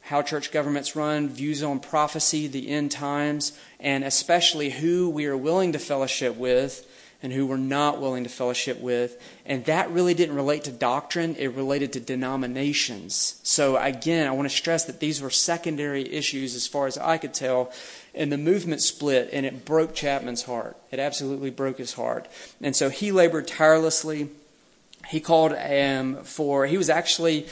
how 0.06 0.22
church 0.22 0.52
governments 0.52 0.94
run, 0.94 1.28
views 1.28 1.64
on 1.64 1.80
prophecy, 1.80 2.46
the 2.46 2.68
end 2.68 2.92
times, 2.92 3.58
and 3.80 4.04
especially 4.04 4.70
who 4.70 5.10
we 5.10 5.26
are 5.26 5.36
willing 5.36 5.72
to 5.72 5.80
fellowship 5.80 6.36
with 6.36 6.88
and 7.24 7.32
who 7.32 7.44
we're 7.44 7.56
not 7.56 8.00
willing 8.00 8.22
to 8.22 8.30
fellowship 8.30 8.80
with. 8.80 9.20
And 9.44 9.64
that 9.64 9.90
really 9.90 10.14
didn't 10.14 10.36
relate 10.36 10.62
to 10.64 10.70
doctrine, 10.70 11.34
it 11.36 11.48
related 11.48 11.92
to 11.94 12.00
denominations. 12.00 13.40
So, 13.42 13.76
again, 13.76 14.28
I 14.28 14.30
want 14.30 14.48
to 14.48 14.56
stress 14.56 14.84
that 14.84 15.00
these 15.00 15.20
were 15.20 15.30
secondary 15.30 16.08
issues 16.08 16.54
as 16.54 16.68
far 16.68 16.86
as 16.86 16.96
I 16.96 17.18
could 17.18 17.34
tell. 17.34 17.72
And 18.14 18.30
the 18.30 18.38
movement 18.38 18.82
split, 18.82 19.30
and 19.32 19.44
it 19.44 19.64
broke 19.64 19.92
Chapman's 19.92 20.44
heart. 20.44 20.76
It 20.92 21.00
absolutely 21.00 21.50
broke 21.50 21.78
his 21.78 21.94
heart. 21.94 22.28
And 22.62 22.76
so 22.76 22.90
he 22.90 23.10
labored 23.10 23.48
tirelessly. 23.48 24.28
He 25.08 25.18
called 25.18 25.52
um, 25.52 26.22
for, 26.22 26.66
he 26.66 26.78
was 26.78 26.88
actually 26.88 27.48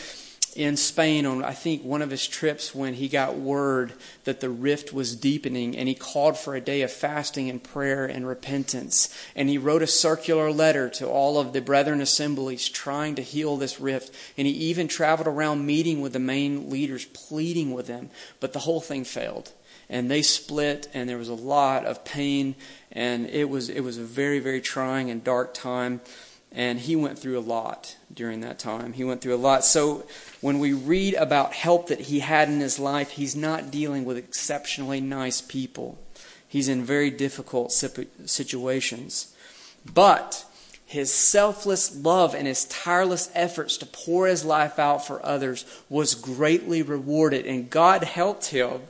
in 0.57 0.77
Spain 0.77 1.27
on, 1.27 1.45
I 1.45 1.53
think, 1.53 1.83
one 1.83 2.03
of 2.03 2.11
his 2.11 2.27
trips 2.27 2.75
when 2.75 2.95
he 2.95 3.09
got 3.09 3.37
word 3.37 3.93
that 4.25 4.41
the 4.41 4.49
rift 4.49 4.93
was 4.93 5.17
deepening 5.17 5.77
and 5.77 5.89
he 5.89 5.95
called 5.95 6.39
for 6.39 6.55
a 6.55 6.61
day 6.61 6.83
of 6.83 6.93
fasting 6.93 7.51
and 7.51 7.63
prayer 7.63 8.05
and 8.07 8.27
repentance. 8.27 9.15
And 9.35 9.49
he 9.49 9.59
wrote 9.59 9.83
a 9.83 9.87
circular 9.87 10.51
letter 10.51 10.89
to 10.91 11.09
all 11.09 11.39
of 11.39 11.53
the 11.53 11.61
brethren 11.61 12.01
assemblies 12.01 12.69
trying 12.69 13.15
to 13.17 13.23
heal 13.23 13.57
this 13.57 13.81
rift. 13.81 14.15
And 14.37 14.47
he 14.47 14.53
even 14.53 14.89
traveled 14.89 15.29
around 15.29 15.67
meeting 15.67 16.01
with 16.01 16.13
the 16.13 16.19
main 16.19 16.71
leaders, 16.71 17.05
pleading 17.07 17.73
with 17.73 17.87
them. 17.87 18.11
But 18.41 18.53
the 18.53 18.61
whole 18.61 18.81
thing 18.81 19.05
failed. 19.05 19.53
And 19.89 20.11
they 20.11 20.23
split 20.23 20.89
and 20.95 21.09
there 21.09 21.19
was 21.19 21.29
a 21.29 21.35
lot 21.35 21.85
of 21.85 22.05
pain 22.05 22.55
and 22.91 23.27
it 23.27 23.51
was, 23.51 23.69
it 23.69 23.81
was 23.81 23.99
a 23.99 24.05
very, 24.05 24.39
very 24.39 24.61
trying 24.61 25.11
and 25.11 25.23
dark 25.23 25.53
time. 25.53 26.01
And 26.53 26.79
he 26.79 26.95
went 26.95 27.19
through 27.19 27.39
a 27.39 27.41
lot 27.41 27.97
during 28.13 28.41
that 28.41 28.61
time. 28.61 28.93
He 28.93 29.03
went 29.03 29.21
through 29.21 29.35
a 29.35 29.37
lot. 29.37 29.65
So 29.65 30.07
when 30.45 30.59
we 30.59 30.75
read 30.75 31.15
about 31.15 31.55
help 31.55 31.87
that 31.87 32.01
he 32.01 32.19
had 32.21 32.51
in 32.51 32.61
his 32.61 32.79
life, 32.79 33.13
he's 33.13 33.35
not 33.35 33.71
dealing 33.71 34.05
with 34.05 34.19
exceptionally 34.19 35.01
nice 35.01 35.41
people. 35.41 35.99
He's 36.47 36.69
in 36.69 36.85
very 36.85 37.09
difficult 37.09 37.73
situations. 37.73 39.35
But 39.91 40.45
his 40.85 41.11
selfless 41.11 41.97
love 41.97 42.35
and 42.35 42.47
his 42.47 42.67
tireless 42.67 43.31
efforts 43.33 43.79
to 43.79 43.87
pour 43.87 44.27
his 44.27 44.45
life 44.45 44.79
out 44.79 45.07
for 45.07 45.25
others 45.25 45.65
was 45.89 46.15
greatly 46.15 46.83
rewarded. 46.83 47.47
And 47.47 47.71
God 47.71 48.05
helped 48.05 48.49
him 48.49 48.83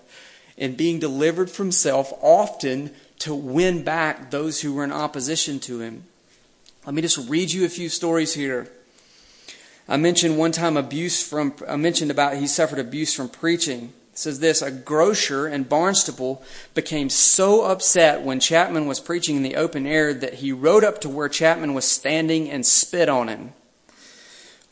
in 0.56 0.74
being 0.74 0.98
delivered 0.98 1.52
from 1.52 1.70
self, 1.70 2.12
often 2.20 2.90
to 3.20 3.32
win 3.32 3.84
back 3.84 4.32
those 4.32 4.62
who 4.62 4.74
were 4.74 4.82
in 4.82 4.90
opposition 4.90 5.60
to 5.60 5.78
him. 5.78 6.02
Let 6.84 6.96
me 6.96 7.02
just 7.02 7.30
read 7.30 7.52
you 7.52 7.64
a 7.64 7.68
few 7.68 7.88
stories 7.88 8.34
here. 8.34 8.72
I 9.88 9.96
mentioned 9.96 10.38
one 10.38 10.52
time 10.52 10.76
abuse 10.76 11.22
from, 11.22 11.54
I 11.68 11.76
mentioned 11.76 12.10
about 12.10 12.36
he 12.36 12.46
suffered 12.46 12.78
abuse 12.78 13.14
from 13.14 13.28
preaching. 13.28 13.92
It 14.12 14.18
says 14.18 14.40
this 14.40 14.62
a 14.62 14.70
grocer 14.70 15.46
in 15.46 15.64
Barnstaple 15.66 16.42
became 16.72 17.10
so 17.10 17.64
upset 17.64 18.22
when 18.22 18.40
Chapman 18.40 18.86
was 18.86 19.00
preaching 19.00 19.36
in 19.36 19.42
the 19.42 19.56
open 19.56 19.86
air 19.86 20.14
that 20.14 20.34
he 20.34 20.52
rode 20.52 20.84
up 20.84 21.00
to 21.02 21.08
where 21.08 21.28
Chapman 21.28 21.74
was 21.74 21.84
standing 21.84 22.48
and 22.48 22.64
spit 22.64 23.08
on 23.08 23.28
him. 23.28 23.52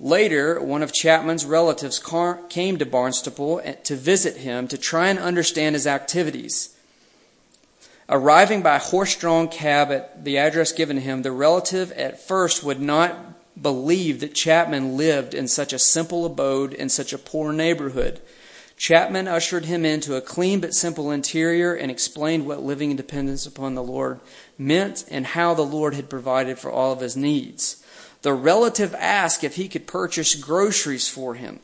Later, 0.01 0.61
one 0.61 0.83
of 0.83 0.93
Chapman's 0.93 1.45
relatives 1.45 2.03
came 2.49 2.79
to 2.79 2.87
Barnstaple 2.87 3.83
to 3.85 3.97
visit 3.97 4.39
him 4.39 4.67
to 4.69 4.79
try 4.79 5.09
and 5.09 5.19
understand 5.19 5.75
his 5.75 5.87
activities. 5.87 6.77
Arriving 8.09 8.63
by 8.63 8.79
horse 8.79 9.15
drawn 9.15 9.47
cab 9.47 9.93
at 9.93 10.25
the 10.25 10.39
address 10.39 10.73
given 10.73 10.99
him, 10.99 11.23
the 11.23 11.31
relative 11.31 11.93
at 11.93 12.21
first 12.21 12.65
would 12.65 12.81
not 12.81 13.32
believe 13.61 14.21
that 14.21 14.35
Chapman 14.35 14.97
lived 14.97 15.35
in 15.35 15.49
such 15.49 15.73
a 15.73 15.79
simple 15.79 16.25
abode 16.25 16.73
in 16.73 16.89
such 16.89 17.13
a 17.13 17.19
poor 17.19 17.53
neighborhood. 17.53 18.21
Chapman 18.77 19.29
ushered 19.29 19.67
him 19.67 19.85
into 19.85 20.17
a 20.17 20.21
clean 20.21 20.61
but 20.61 20.75
simple 20.75 21.11
interior 21.11 21.75
and 21.75 21.91
explained 21.91 22.47
what 22.47 22.63
living 22.63 22.91
in 22.91 22.97
dependence 22.97 23.47
upon 23.47 23.75
the 23.75 23.83
Lord 23.83 24.21
meant 24.59 25.05
and 25.11 25.27
how 25.27 25.55
the 25.55 25.63
Lord 25.63 25.95
had 25.95 26.11
provided 26.11 26.59
for 26.59 26.71
all 26.71 26.93
of 26.93 27.01
his 27.01 27.17
needs. 27.17 27.85
The 28.23 28.33
relative 28.33 28.95
asked 28.95 29.45
if 29.45 29.57
he 29.57 29.69
could 29.69 29.87
purchase 29.87 30.35
groceries 30.35 31.09
for 31.09 31.35
him. 31.35 31.61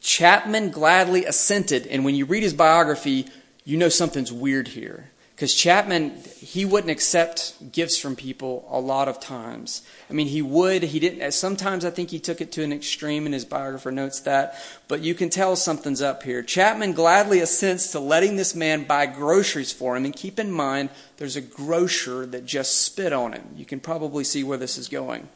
Chapman 0.00 0.70
gladly 0.70 1.24
assented, 1.24 1.86
and 1.86 2.04
when 2.04 2.14
you 2.14 2.26
read 2.26 2.42
his 2.42 2.52
biography, 2.52 3.26
you 3.64 3.78
know 3.78 3.88
something's 3.88 4.32
weird 4.32 4.68
here. 4.68 5.10
Because 5.34 5.52
Chapman, 5.52 6.22
he 6.38 6.64
wouldn't 6.64 6.92
accept 6.92 7.72
gifts 7.72 7.98
from 7.98 8.14
people 8.14 8.68
a 8.70 8.78
lot 8.78 9.08
of 9.08 9.18
times. 9.18 9.82
I 10.08 10.12
mean, 10.12 10.28
he 10.28 10.42
would, 10.42 10.84
he 10.84 11.00
didn't, 11.00 11.22
uh, 11.22 11.32
sometimes 11.32 11.84
I 11.84 11.90
think 11.90 12.10
he 12.10 12.20
took 12.20 12.40
it 12.40 12.52
to 12.52 12.62
an 12.62 12.72
extreme, 12.72 13.24
and 13.24 13.34
his 13.34 13.44
biographer 13.44 13.90
notes 13.90 14.20
that, 14.20 14.56
but 14.86 15.00
you 15.00 15.12
can 15.12 15.30
tell 15.30 15.56
something's 15.56 16.00
up 16.00 16.22
here. 16.22 16.40
Chapman 16.44 16.92
gladly 16.92 17.40
assents 17.40 17.90
to 17.90 17.98
letting 17.98 18.36
this 18.36 18.54
man 18.54 18.84
buy 18.84 19.06
groceries 19.06 19.72
for 19.72 19.96
him, 19.96 20.04
and 20.04 20.14
keep 20.14 20.38
in 20.38 20.52
mind, 20.52 20.90
there's 21.16 21.36
a 21.36 21.40
grocer 21.40 22.26
that 22.26 22.46
just 22.46 22.82
spit 22.82 23.12
on 23.12 23.32
him. 23.32 23.48
You 23.56 23.64
can 23.64 23.80
probably 23.80 24.22
see 24.22 24.44
where 24.44 24.58
this 24.58 24.78
is 24.78 24.86
going. 24.86 25.28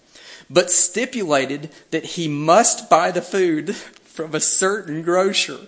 But 0.49 0.71
stipulated 0.71 1.71
that 1.91 2.05
he 2.05 2.29
must 2.29 2.89
buy 2.89 3.11
the 3.11 3.21
food 3.21 3.75
from 4.05 4.33
a 4.33 4.41
certain 4.41 5.03
grocer. 5.03 5.67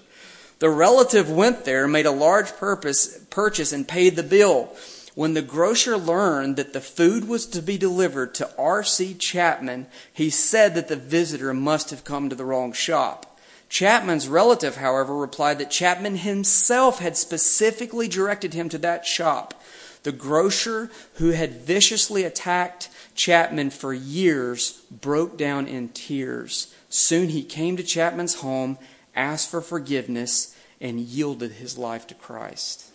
The 0.60 0.70
relative 0.70 1.30
went 1.30 1.64
there, 1.64 1.88
made 1.88 2.06
a 2.06 2.10
large 2.10 2.54
purpose, 2.56 3.18
purchase, 3.30 3.72
and 3.72 3.88
paid 3.88 4.14
the 4.14 4.22
bill. 4.22 4.76
When 5.14 5.32
the 5.32 5.42
grocer 5.42 5.96
learned 5.96 6.56
that 6.56 6.74
the 6.74 6.82
food 6.82 7.26
was 7.26 7.46
to 7.46 7.62
be 7.62 7.78
delivered 7.78 8.34
to 8.34 8.50
R.C. 8.58 9.14
Chapman, 9.14 9.86
he 10.12 10.28
said 10.30 10.74
that 10.74 10.88
the 10.88 10.96
visitor 10.96 11.52
must 11.54 11.90
have 11.90 12.04
come 12.04 12.28
to 12.28 12.36
the 12.36 12.44
wrong 12.44 12.72
shop. 12.72 13.38
Chapman's 13.70 14.28
relative, 14.28 14.76
however, 14.76 15.16
replied 15.16 15.58
that 15.58 15.70
Chapman 15.70 16.16
himself 16.16 16.98
had 16.98 17.16
specifically 17.16 18.06
directed 18.06 18.52
him 18.52 18.68
to 18.68 18.78
that 18.78 19.06
shop. 19.06 19.62
The 20.02 20.12
grocer, 20.12 20.90
who 21.14 21.30
had 21.30 21.62
viciously 21.62 22.24
attacked 22.24 22.90
Chapman 23.14 23.70
for 23.70 23.94
years, 23.94 24.82
broke 24.90 25.38
down 25.38 25.66
in 25.66 25.88
tears. 25.88 26.74
Soon 26.90 27.30
he 27.30 27.42
came 27.42 27.76
to 27.76 27.82
Chapman's 27.82 28.40
home 28.40 28.76
asked 29.20 29.50
for 29.50 29.60
forgiveness, 29.60 30.56
and 30.80 30.98
yielded 30.98 31.52
his 31.52 31.76
life 31.76 32.06
to 32.06 32.14
Christ. 32.14 32.86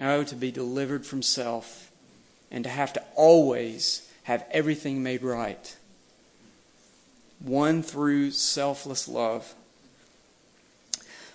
Oh, 0.00 0.24
to 0.24 0.34
be 0.34 0.50
delivered 0.50 1.04
from 1.04 1.22
self 1.22 1.90
and 2.50 2.64
to 2.64 2.70
have 2.70 2.92
to 2.94 3.02
always 3.14 4.10
have 4.22 4.46
everything 4.50 5.02
made 5.02 5.22
right. 5.22 5.76
One 7.40 7.82
through 7.82 8.30
selfless 8.30 9.08
love. 9.08 9.54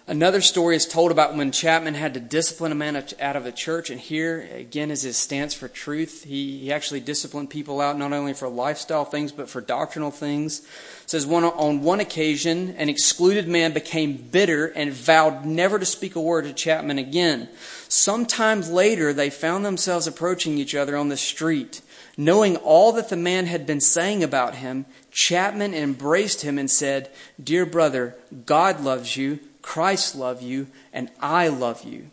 Another 0.06 0.42
story 0.42 0.76
is 0.76 0.86
told 0.86 1.12
about 1.12 1.34
when 1.34 1.54
Chapman 1.54 1.94
had 1.94 2.14
to 2.14 2.20
discipline 2.20 2.74
a 2.74 2.76
man 2.76 2.98
out 3.22 3.38
of 3.38 3.46
the 3.46 3.54
church, 3.54 3.90
and 3.90 4.02
here 4.02 4.50
again 4.54 4.92
is 4.92 5.04
his 5.04 5.16
stance 5.16 5.54
for 5.54 5.70
truth. 5.70 6.26
He, 6.26 6.60
he 6.60 6.74
actually 6.74 7.00
disciplined 7.00 7.50
people 7.50 7.80
out 7.80 7.98
not 7.98 8.12
only 8.12 8.34
for 8.34 8.50
lifestyle 8.50 9.06
things 9.06 9.32
but 9.32 9.48
for 9.48 9.62
doctrinal 9.62 10.12
things. 10.12 10.60
It 10.60 11.10
says 11.10 11.26
one, 11.26 11.46
on 11.46 11.84
one 11.84 12.02
occasion, 12.02 12.76
an 12.78 12.90
excluded 12.90 13.48
man 13.48 13.72
became 13.72 14.18
bitter 14.18 14.68
and 14.68 14.92
vowed 14.92 15.46
never 15.46 15.80
to 15.80 15.86
speak 15.86 16.18
a 16.18 16.22
word 16.22 16.44
to 16.44 16.54
Chapman 16.54 17.00
again. 17.00 17.48
Sometime 17.88 18.60
later, 18.60 19.14
they 19.14 19.30
found 19.30 19.64
themselves 19.64 20.06
approaching 20.06 20.58
each 20.58 20.76
other 20.76 20.98
on 20.98 21.08
the 21.08 21.16
street. 21.16 21.82
Knowing 22.18 22.58
all 22.58 22.92
that 22.92 23.08
the 23.08 23.16
man 23.16 23.46
had 23.46 23.66
been 23.66 23.80
saying 23.80 24.22
about 24.22 24.56
him, 24.56 24.86
Chapman 25.12 25.74
embraced 25.74 26.42
him 26.42 26.58
and 26.58 26.70
said, 26.70 27.10
Dear 27.42 27.66
brother, 27.66 28.18
God 28.46 28.82
loves 28.82 29.16
you. 29.16 29.40
Christ 29.64 30.14
love 30.16 30.44
you, 30.44 30.68
and 30.92 31.10
I 31.20 31.48
love 31.48 31.84
you. 31.84 32.12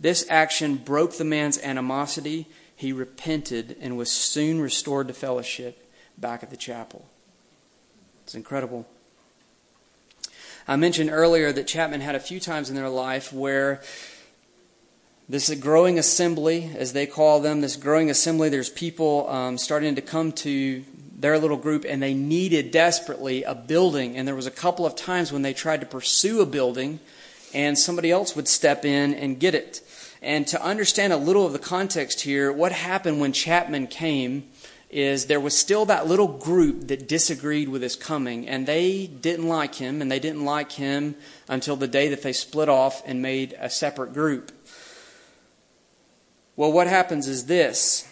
This 0.00 0.24
action 0.30 0.76
broke 0.76 1.18
the 1.18 1.24
man's 1.24 1.58
animosity. 1.58 2.46
He 2.74 2.92
repented 2.92 3.76
and 3.80 3.98
was 3.98 4.10
soon 4.10 4.62
restored 4.62 5.08
to 5.08 5.14
fellowship 5.14 5.92
back 6.16 6.42
at 6.42 6.48
the 6.48 6.56
chapel. 6.56 7.04
It's 8.24 8.34
incredible. 8.34 8.86
I 10.66 10.76
mentioned 10.76 11.10
earlier 11.10 11.52
that 11.52 11.66
Chapman 11.66 12.00
had 12.00 12.14
a 12.14 12.20
few 12.20 12.40
times 12.40 12.70
in 12.70 12.76
their 12.76 12.88
life 12.88 13.32
where 13.32 13.82
this 15.28 15.52
growing 15.54 15.98
assembly, 15.98 16.70
as 16.76 16.92
they 16.92 17.06
call 17.06 17.40
them, 17.40 17.60
this 17.60 17.76
growing 17.76 18.10
assembly, 18.10 18.48
there's 18.48 18.70
people 18.70 19.28
um, 19.28 19.58
starting 19.58 19.96
to 19.96 20.02
come 20.02 20.32
to 20.32 20.84
their 21.18 21.38
little 21.38 21.56
group 21.56 21.84
and 21.88 22.02
they 22.02 22.14
needed 22.14 22.70
desperately 22.70 23.42
a 23.42 23.54
building. 23.54 24.16
And 24.16 24.28
there 24.28 24.34
was 24.34 24.46
a 24.46 24.50
couple 24.50 24.84
of 24.86 24.94
times 24.94 25.32
when 25.32 25.42
they 25.42 25.54
tried 25.54 25.80
to 25.80 25.86
pursue 25.86 26.40
a 26.42 26.46
building 26.46 27.00
and 27.54 27.78
somebody 27.78 28.10
else 28.10 28.36
would 28.36 28.48
step 28.48 28.84
in 28.84 29.14
and 29.14 29.40
get 29.40 29.54
it. 29.54 29.80
And 30.22 30.46
to 30.48 30.62
understand 30.62 31.12
a 31.12 31.16
little 31.16 31.46
of 31.46 31.52
the 31.52 31.58
context 31.58 32.22
here, 32.22 32.52
what 32.52 32.72
happened 32.72 33.20
when 33.20 33.32
Chapman 33.32 33.86
came 33.86 34.48
is 34.90 35.26
there 35.26 35.40
was 35.40 35.56
still 35.56 35.84
that 35.86 36.06
little 36.06 36.28
group 36.28 36.88
that 36.88 37.08
disagreed 37.08 37.68
with 37.68 37.82
his 37.82 37.96
coming, 37.96 38.48
and 38.48 38.66
they 38.66 39.06
didn't 39.06 39.48
like 39.48 39.74
him, 39.74 40.00
and 40.00 40.10
they 40.10 40.20
didn't 40.20 40.44
like 40.44 40.72
him 40.72 41.16
until 41.48 41.76
the 41.76 41.88
day 41.88 42.08
that 42.08 42.22
they 42.22 42.32
split 42.32 42.68
off 42.68 43.02
and 43.04 43.20
made 43.20 43.54
a 43.58 43.68
separate 43.68 44.12
group. 44.14 44.52
Well, 46.54 46.72
what 46.72 46.86
happens 46.86 47.28
is 47.28 47.46
this 47.46 48.08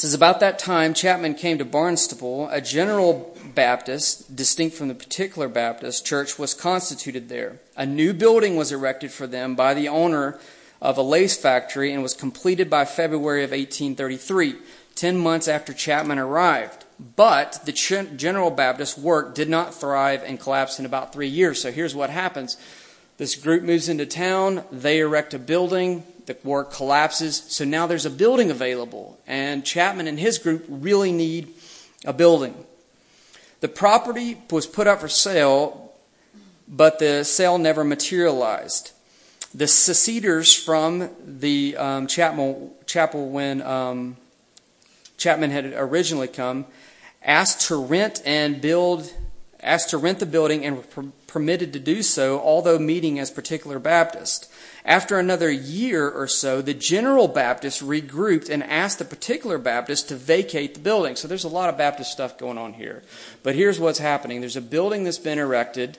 says, 0.00 0.14
About 0.14 0.40
that 0.40 0.58
time, 0.58 0.94
Chapman 0.94 1.34
came 1.34 1.58
to 1.58 1.64
Barnstaple. 1.64 2.48
A 2.50 2.60
general 2.62 3.36
Baptist, 3.54 4.34
distinct 4.34 4.74
from 4.74 4.88
the 4.88 4.94
particular 4.94 5.46
Baptist, 5.46 6.06
church 6.06 6.38
was 6.38 6.54
constituted 6.54 7.28
there. 7.28 7.60
A 7.76 7.84
new 7.84 8.14
building 8.14 8.56
was 8.56 8.72
erected 8.72 9.12
for 9.12 9.26
them 9.26 9.54
by 9.54 9.74
the 9.74 9.88
owner 9.88 10.38
of 10.80 10.96
a 10.96 11.02
lace 11.02 11.36
factory 11.36 11.92
and 11.92 12.02
was 12.02 12.14
completed 12.14 12.70
by 12.70 12.86
February 12.86 13.44
of 13.44 13.50
1833, 13.50 14.56
ten 14.94 15.18
months 15.18 15.48
after 15.48 15.74
Chapman 15.74 16.18
arrived. 16.18 16.86
But 17.16 17.60
the 17.66 17.72
General 17.72 18.50
Baptist 18.50 18.98
work 18.98 19.34
did 19.34 19.50
not 19.50 19.74
thrive 19.74 20.22
and 20.24 20.40
collapsed 20.40 20.78
in 20.78 20.86
about 20.86 21.12
three 21.12 21.28
years. 21.28 21.60
So 21.60 21.70
here's 21.70 21.94
what 21.94 22.08
happens 22.08 22.56
this 23.18 23.34
group 23.34 23.62
moves 23.62 23.90
into 23.90 24.06
town, 24.06 24.64
they 24.72 25.00
erect 25.00 25.34
a 25.34 25.38
building, 25.38 26.04
the 26.30 26.48
work 26.48 26.72
collapses, 26.72 27.42
so 27.48 27.64
now 27.64 27.86
there's 27.86 28.06
a 28.06 28.10
building 28.10 28.50
available, 28.50 29.18
and 29.26 29.64
Chapman 29.64 30.06
and 30.06 30.18
his 30.18 30.38
group 30.38 30.64
really 30.68 31.12
need 31.12 31.52
a 32.04 32.12
building. 32.12 32.54
The 33.60 33.68
property 33.68 34.38
was 34.50 34.66
put 34.66 34.86
up 34.86 35.00
for 35.00 35.08
sale, 35.08 35.92
but 36.66 36.98
the 36.98 37.24
sale 37.24 37.58
never 37.58 37.84
materialized. 37.84 38.92
The 39.52 39.66
seceders 39.66 40.56
from 40.56 41.10
the 41.26 41.76
um, 41.76 42.06
chapel, 42.06 42.76
chapel 42.86 43.28
when 43.28 43.60
um, 43.62 44.16
Chapman 45.18 45.50
had 45.50 45.72
originally 45.76 46.28
come 46.28 46.66
asked 47.22 47.68
to 47.68 47.76
rent 47.76 48.22
and 48.24 48.60
build, 48.60 49.12
asked 49.62 49.90
to 49.90 49.98
rent 49.98 50.18
the 50.18 50.26
building 50.26 50.64
and 50.64 50.76
were 50.76 51.04
permitted 51.26 51.72
to 51.72 51.78
do 51.78 52.02
so, 52.02 52.40
although 52.40 52.78
meeting 52.78 53.18
as 53.18 53.30
particular 53.30 53.78
Baptist. 53.78 54.49
After 54.84 55.18
another 55.18 55.50
year 55.50 56.08
or 56.08 56.26
so, 56.26 56.62
the 56.62 56.74
General 56.74 57.28
Baptist 57.28 57.82
regrouped 57.82 58.48
and 58.48 58.64
asked 58.64 58.98
the 58.98 59.04
particular 59.04 59.58
Baptist 59.58 60.08
to 60.08 60.16
vacate 60.16 60.74
the 60.74 60.80
building. 60.80 61.16
So 61.16 61.28
there's 61.28 61.44
a 61.44 61.48
lot 61.48 61.68
of 61.68 61.76
Baptist 61.76 62.12
stuff 62.12 62.38
going 62.38 62.56
on 62.56 62.72
here. 62.72 63.02
But 63.42 63.54
here's 63.54 63.78
what's 63.78 63.98
happening 63.98 64.40
there's 64.40 64.56
a 64.56 64.62
building 64.62 65.04
that's 65.04 65.18
been 65.18 65.38
erected. 65.38 65.98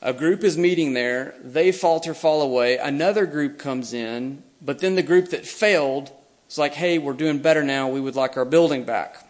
A 0.00 0.12
group 0.12 0.44
is 0.44 0.56
meeting 0.56 0.92
there. 0.92 1.34
They 1.42 1.72
falter, 1.72 2.14
fall 2.14 2.42
away. 2.42 2.78
Another 2.78 3.26
group 3.26 3.58
comes 3.58 3.92
in. 3.92 4.42
But 4.60 4.78
then 4.78 4.94
the 4.94 5.02
group 5.02 5.30
that 5.30 5.46
failed 5.46 6.12
is 6.48 6.58
like, 6.58 6.74
hey, 6.74 6.98
we're 6.98 7.14
doing 7.14 7.38
better 7.38 7.64
now. 7.64 7.88
We 7.88 8.00
would 8.00 8.14
like 8.14 8.36
our 8.36 8.44
building 8.44 8.84
back. 8.84 9.27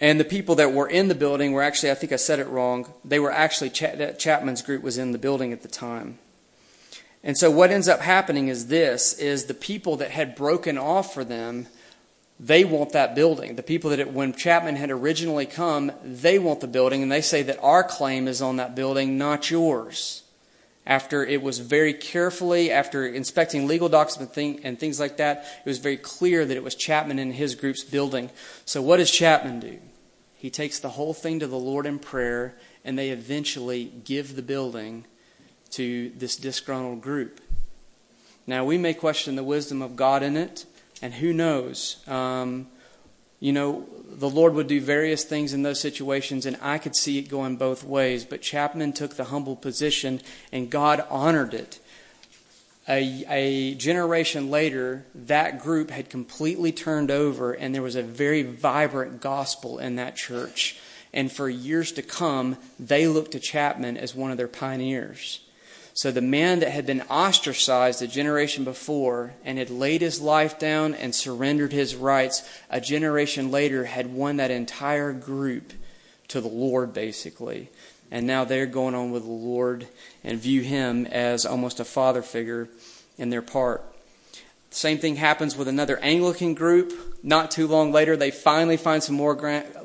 And 0.00 0.20
the 0.20 0.24
people 0.24 0.54
that 0.56 0.72
were 0.72 0.88
in 0.88 1.08
the 1.08 1.14
building 1.14 1.52
were 1.52 1.62
actually, 1.62 1.90
I 1.90 1.94
think 1.94 2.12
I 2.12 2.16
said 2.16 2.38
it 2.38 2.46
wrong, 2.46 2.92
they 3.04 3.18
were 3.18 3.32
actually, 3.32 3.70
Chapman's 3.70 4.62
group 4.62 4.82
was 4.82 4.96
in 4.96 5.12
the 5.12 5.18
building 5.18 5.52
at 5.52 5.62
the 5.62 5.68
time. 5.68 6.18
And 7.24 7.36
so 7.36 7.50
what 7.50 7.70
ends 7.70 7.88
up 7.88 8.00
happening 8.00 8.46
is 8.48 8.68
this, 8.68 9.12
is 9.18 9.46
the 9.46 9.54
people 9.54 9.96
that 9.96 10.12
had 10.12 10.36
broken 10.36 10.78
off 10.78 11.12
for 11.12 11.24
them 11.24 11.66
they 12.40 12.64
want 12.64 12.92
that 12.92 13.14
building. 13.14 13.56
The 13.56 13.62
people 13.62 13.90
that, 13.90 13.98
it, 13.98 14.12
when 14.12 14.32
Chapman 14.32 14.76
had 14.76 14.90
originally 14.90 15.46
come, 15.46 15.90
they 16.04 16.38
want 16.38 16.60
the 16.60 16.68
building, 16.68 17.02
and 17.02 17.10
they 17.10 17.20
say 17.20 17.42
that 17.42 17.58
our 17.60 17.82
claim 17.82 18.28
is 18.28 18.40
on 18.40 18.56
that 18.56 18.76
building, 18.76 19.18
not 19.18 19.50
yours. 19.50 20.22
After 20.88 21.24
it 21.24 21.42
was 21.42 21.58
very 21.58 21.92
carefully, 21.92 22.72
after 22.72 23.06
inspecting 23.06 23.68
legal 23.68 23.88
documents 23.88 24.36
and 24.64 24.80
things 24.80 24.98
like 24.98 25.18
that, 25.18 25.44
it 25.64 25.68
was 25.68 25.78
very 25.78 25.98
clear 25.98 26.44
that 26.44 26.56
it 26.56 26.64
was 26.64 26.74
Chapman 26.74 27.20
and 27.20 27.34
his 27.34 27.54
group's 27.54 27.84
building. 27.84 28.30
So, 28.64 28.82
what 28.82 28.96
does 28.96 29.10
Chapman 29.10 29.60
do? 29.60 29.78
He 30.34 30.50
takes 30.50 30.78
the 30.80 30.88
whole 30.90 31.12
thing 31.12 31.40
to 31.40 31.46
the 31.46 31.58
Lord 31.58 31.84
in 31.84 31.98
prayer, 31.98 32.56
and 32.84 32.98
they 32.98 33.10
eventually 33.10 33.92
give 34.02 34.34
the 34.34 34.42
building 34.42 35.04
to 35.72 36.10
this 36.16 36.36
disgruntled 36.36 37.02
group. 37.02 37.40
Now, 38.46 38.64
we 38.64 38.78
may 38.78 38.94
question 38.94 39.36
the 39.36 39.44
wisdom 39.44 39.82
of 39.82 39.94
God 39.94 40.22
in 40.22 40.36
it. 40.36 40.64
And 41.02 41.14
who 41.14 41.32
knows? 41.32 42.02
Um, 42.08 42.68
you 43.40 43.52
know, 43.52 43.86
the 44.10 44.28
Lord 44.28 44.54
would 44.54 44.66
do 44.66 44.80
various 44.80 45.24
things 45.24 45.52
in 45.52 45.62
those 45.62 45.80
situations, 45.80 46.44
and 46.44 46.58
I 46.60 46.78
could 46.78 46.96
see 46.96 47.18
it 47.18 47.28
going 47.28 47.56
both 47.56 47.84
ways. 47.84 48.24
But 48.24 48.42
Chapman 48.42 48.92
took 48.92 49.16
the 49.16 49.24
humble 49.24 49.54
position, 49.54 50.20
and 50.52 50.70
God 50.70 51.04
honored 51.08 51.54
it. 51.54 51.78
A, 52.88 53.24
a, 53.28 53.74
generation 53.74 54.50
later, 54.50 55.04
that 55.14 55.60
group 55.60 55.90
had 55.90 56.08
completely 56.08 56.72
turned 56.72 57.10
over, 57.10 57.52
and 57.52 57.74
there 57.74 57.82
was 57.82 57.96
a 57.96 58.02
very 58.02 58.42
vibrant 58.42 59.20
gospel 59.20 59.78
in 59.78 59.96
that 59.96 60.16
church. 60.16 60.80
And 61.12 61.30
for 61.30 61.48
years 61.48 61.92
to 61.92 62.02
come, 62.02 62.56
they 62.80 63.06
looked 63.06 63.32
to 63.32 63.40
Chapman 63.40 63.98
as 63.98 64.14
one 64.14 64.30
of 64.30 64.38
their 64.38 64.48
pioneers. 64.48 65.40
So 65.98 66.12
the 66.12 66.20
man 66.20 66.60
that 66.60 66.70
had 66.70 66.86
been 66.86 67.02
ostracized 67.10 68.02
a 68.02 68.06
generation 68.06 68.62
before 68.62 69.32
and 69.44 69.58
had 69.58 69.68
laid 69.68 70.00
his 70.00 70.20
life 70.20 70.56
down 70.56 70.94
and 70.94 71.12
surrendered 71.12 71.72
his 71.72 71.96
rights, 71.96 72.48
a 72.70 72.80
generation 72.80 73.50
later 73.50 73.86
had 73.86 74.14
won 74.14 74.36
that 74.36 74.52
entire 74.52 75.12
group 75.12 75.72
to 76.28 76.40
the 76.40 76.46
Lord, 76.46 76.92
basically. 76.92 77.68
And 78.12 78.28
now 78.28 78.44
they're 78.44 78.64
going 78.64 78.94
on 78.94 79.10
with 79.10 79.24
the 79.24 79.28
Lord 79.28 79.88
and 80.22 80.38
view 80.38 80.62
him 80.62 81.04
as 81.06 81.44
almost 81.44 81.80
a 81.80 81.84
father 81.84 82.22
figure 82.22 82.68
in 83.18 83.30
their 83.30 83.42
part. 83.42 83.82
Same 84.70 84.98
thing 84.98 85.16
happens 85.16 85.56
with 85.56 85.66
another 85.66 85.98
Anglican 85.98 86.54
group. 86.54 86.92
Not 87.24 87.50
too 87.50 87.66
long 87.66 87.90
later, 87.90 88.16
they 88.16 88.30
finally 88.30 88.76
find 88.76 89.02
some 89.02 89.16
more 89.16 89.34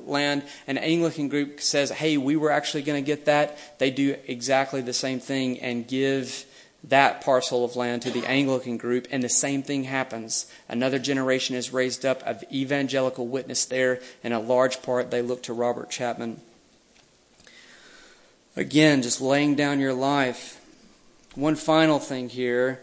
land. 0.08 0.44
An 0.68 0.78
Anglican 0.78 1.30
group 1.30 1.62
says, 1.62 1.92
Hey, 1.92 2.18
we 2.18 2.36
were 2.36 2.52
actually 2.52 2.84
going 2.84 3.04
to 3.04 3.06
get 3.06 3.26
that. 3.26 3.58
They 3.80 3.92
do 3.92 4.16
exactly 4.28 4.82
the 4.82 4.94
same 4.94 5.20
thing 5.20 5.60
and 5.60 5.88
give 5.88 6.46
that 6.86 7.22
parcel 7.22 7.64
of 7.64 7.76
land 7.76 8.02
to 8.02 8.12
the 8.12 8.26
Anglican 8.26 8.78
group, 8.78 9.08
and 9.10 9.24
the 9.24 9.30
same 9.30 9.64
thing 9.64 9.86
happens. 9.86 10.52
Another 10.68 11.00
generation 11.00 11.56
is 11.56 11.72
raised 11.72 12.06
up 12.06 12.22
of 12.24 12.44
evangelical 12.52 13.28
witness 13.28 13.64
there, 13.66 14.02
and 14.24 14.34
a 14.34 14.40
large 14.40 14.82
part 14.82 15.10
they 15.10 15.22
look 15.22 15.44
to 15.44 15.54
Robert 15.54 15.90
Chapman. 15.90 16.42
Again, 18.56 19.02
just 19.02 19.22
laying 19.22 19.56
down 19.56 19.80
your 19.80 19.94
life. 19.94 20.60
One 21.36 21.56
final 21.56 22.00
thing 22.00 22.30
here 22.30 22.82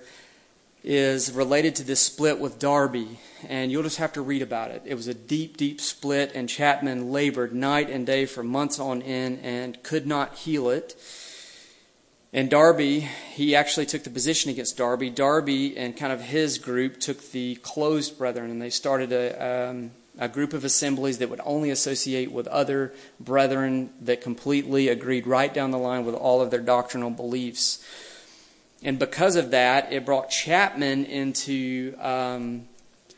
is 0.82 1.32
related 1.32 1.74
to 1.76 1.84
this 1.84 2.00
split 2.00 2.38
with 2.38 2.58
Darby, 2.58 3.18
and 3.48 3.70
you'll 3.70 3.82
just 3.82 3.98
have 3.98 4.12
to 4.14 4.22
read 4.22 4.42
about 4.42 4.70
it. 4.70 4.82
It 4.84 4.94
was 4.94 5.08
a 5.08 5.14
deep, 5.14 5.56
deep 5.56 5.80
split, 5.80 6.32
and 6.34 6.48
Chapman 6.48 7.12
labored 7.12 7.54
night 7.54 7.90
and 7.90 8.06
day 8.06 8.26
for 8.26 8.42
months 8.42 8.78
on 8.78 9.02
end 9.02 9.40
and 9.42 9.82
could 9.82 10.06
not 10.06 10.36
heal 10.36 10.70
it. 10.70 10.96
And 12.32 12.48
Darby, 12.48 13.00
he 13.34 13.56
actually 13.56 13.86
took 13.86 14.04
the 14.04 14.10
position 14.10 14.50
against 14.50 14.76
Darby. 14.76 15.10
Darby 15.10 15.76
and 15.76 15.96
kind 15.96 16.12
of 16.12 16.20
his 16.20 16.58
group 16.58 17.00
took 17.00 17.32
the 17.32 17.56
closed 17.56 18.16
brethren, 18.16 18.50
and 18.50 18.62
they 18.62 18.70
started 18.70 19.12
a, 19.12 19.70
um, 19.70 19.90
a 20.18 20.28
group 20.28 20.52
of 20.52 20.64
assemblies 20.64 21.18
that 21.18 21.28
would 21.28 21.40
only 21.44 21.70
associate 21.70 22.30
with 22.30 22.46
other 22.46 22.92
brethren 23.18 23.90
that 24.00 24.20
completely 24.20 24.88
agreed 24.88 25.26
right 25.26 25.52
down 25.52 25.72
the 25.72 25.78
line 25.78 26.06
with 26.06 26.14
all 26.14 26.40
of 26.40 26.50
their 26.50 26.60
doctrinal 26.60 27.10
beliefs. 27.10 27.84
And 28.82 28.98
because 28.98 29.36
of 29.36 29.50
that, 29.50 29.92
it 29.92 30.04
brought 30.04 30.30
Chapman 30.30 31.04
into. 31.04 31.94
Um, 32.00 32.66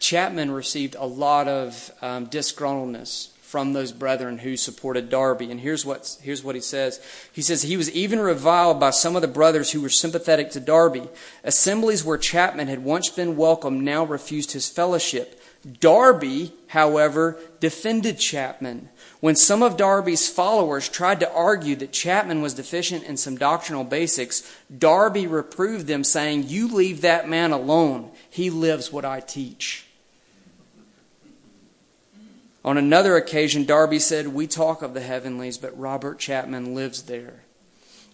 Chapman 0.02 0.50
received 0.50 0.96
a 0.98 1.06
lot 1.06 1.46
of 1.46 1.92
um, 2.02 2.26
disgruntledness 2.26 3.28
from 3.52 3.72
those 3.72 3.92
brethren 3.92 4.38
who 4.38 4.56
supported 4.56 5.10
Darby. 5.10 5.50
And 5.50 5.60
here's 5.60 5.86
what, 5.86 6.16
here's 6.22 6.42
what 6.42 6.56
he 6.56 6.60
says. 6.60 7.00
He 7.32 7.40
says, 7.40 7.62
He 7.62 7.76
was 7.76 7.90
even 7.92 8.18
reviled 8.18 8.80
by 8.80 8.90
some 8.90 9.14
of 9.14 9.22
the 9.22 9.28
brothers 9.28 9.70
who 9.70 9.80
were 9.80 9.88
sympathetic 9.88 10.50
to 10.52 10.60
Darby. 10.60 11.08
Assemblies 11.44 12.02
where 12.02 12.18
Chapman 12.18 12.66
had 12.66 12.82
once 12.82 13.10
been 13.10 13.36
welcome 13.36 13.84
now 13.84 14.04
refused 14.04 14.52
his 14.52 14.68
fellowship. 14.68 15.40
Darby, 15.80 16.52
however, 16.68 17.38
defended 17.60 18.18
Chapman. 18.18 18.88
When 19.22 19.36
some 19.36 19.62
of 19.62 19.76
Darby's 19.76 20.28
followers 20.28 20.88
tried 20.88 21.20
to 21.20 21.32
argue 21.32 21.76
that 21.76 21.92
Chapman 21.92 22.42
was 22.42 22.54
deficient 22.54 23.04
in 23.04 23.16
some 23.16 23.36
doctrinal 23.36 23.84
basics, 23.84 24.42
Darby 24.76 25.28
reproved 25.28 25.86
them, 25.86 26.02
saying, 26.02 26.48
You 26.48 26.66
leave 26.66 27.02
that 27.02 27.28
man 27.28 27.52
alone. 27.52 28.10
He 28.28 28.50
lives 28.50 28.92
what 28.92 29.04
I 29.04 29.20
teach. 29.20 29.86
On 32.64 32.76
another 32.76 33.16
occasion, 33.16 33.64
Darby 33.64 34.00
said, 34.00 34.26
We 34.26 34.48
talk 34.48 34.82
of 34.82 34.92
the 34.92 35.00
heavenlies, 35.00 35.56
but 35.56 35.78
Robert 35.78 36.18
Chapman 36.18 36.74
lives 36.74 37.02
there. 37.02 37.44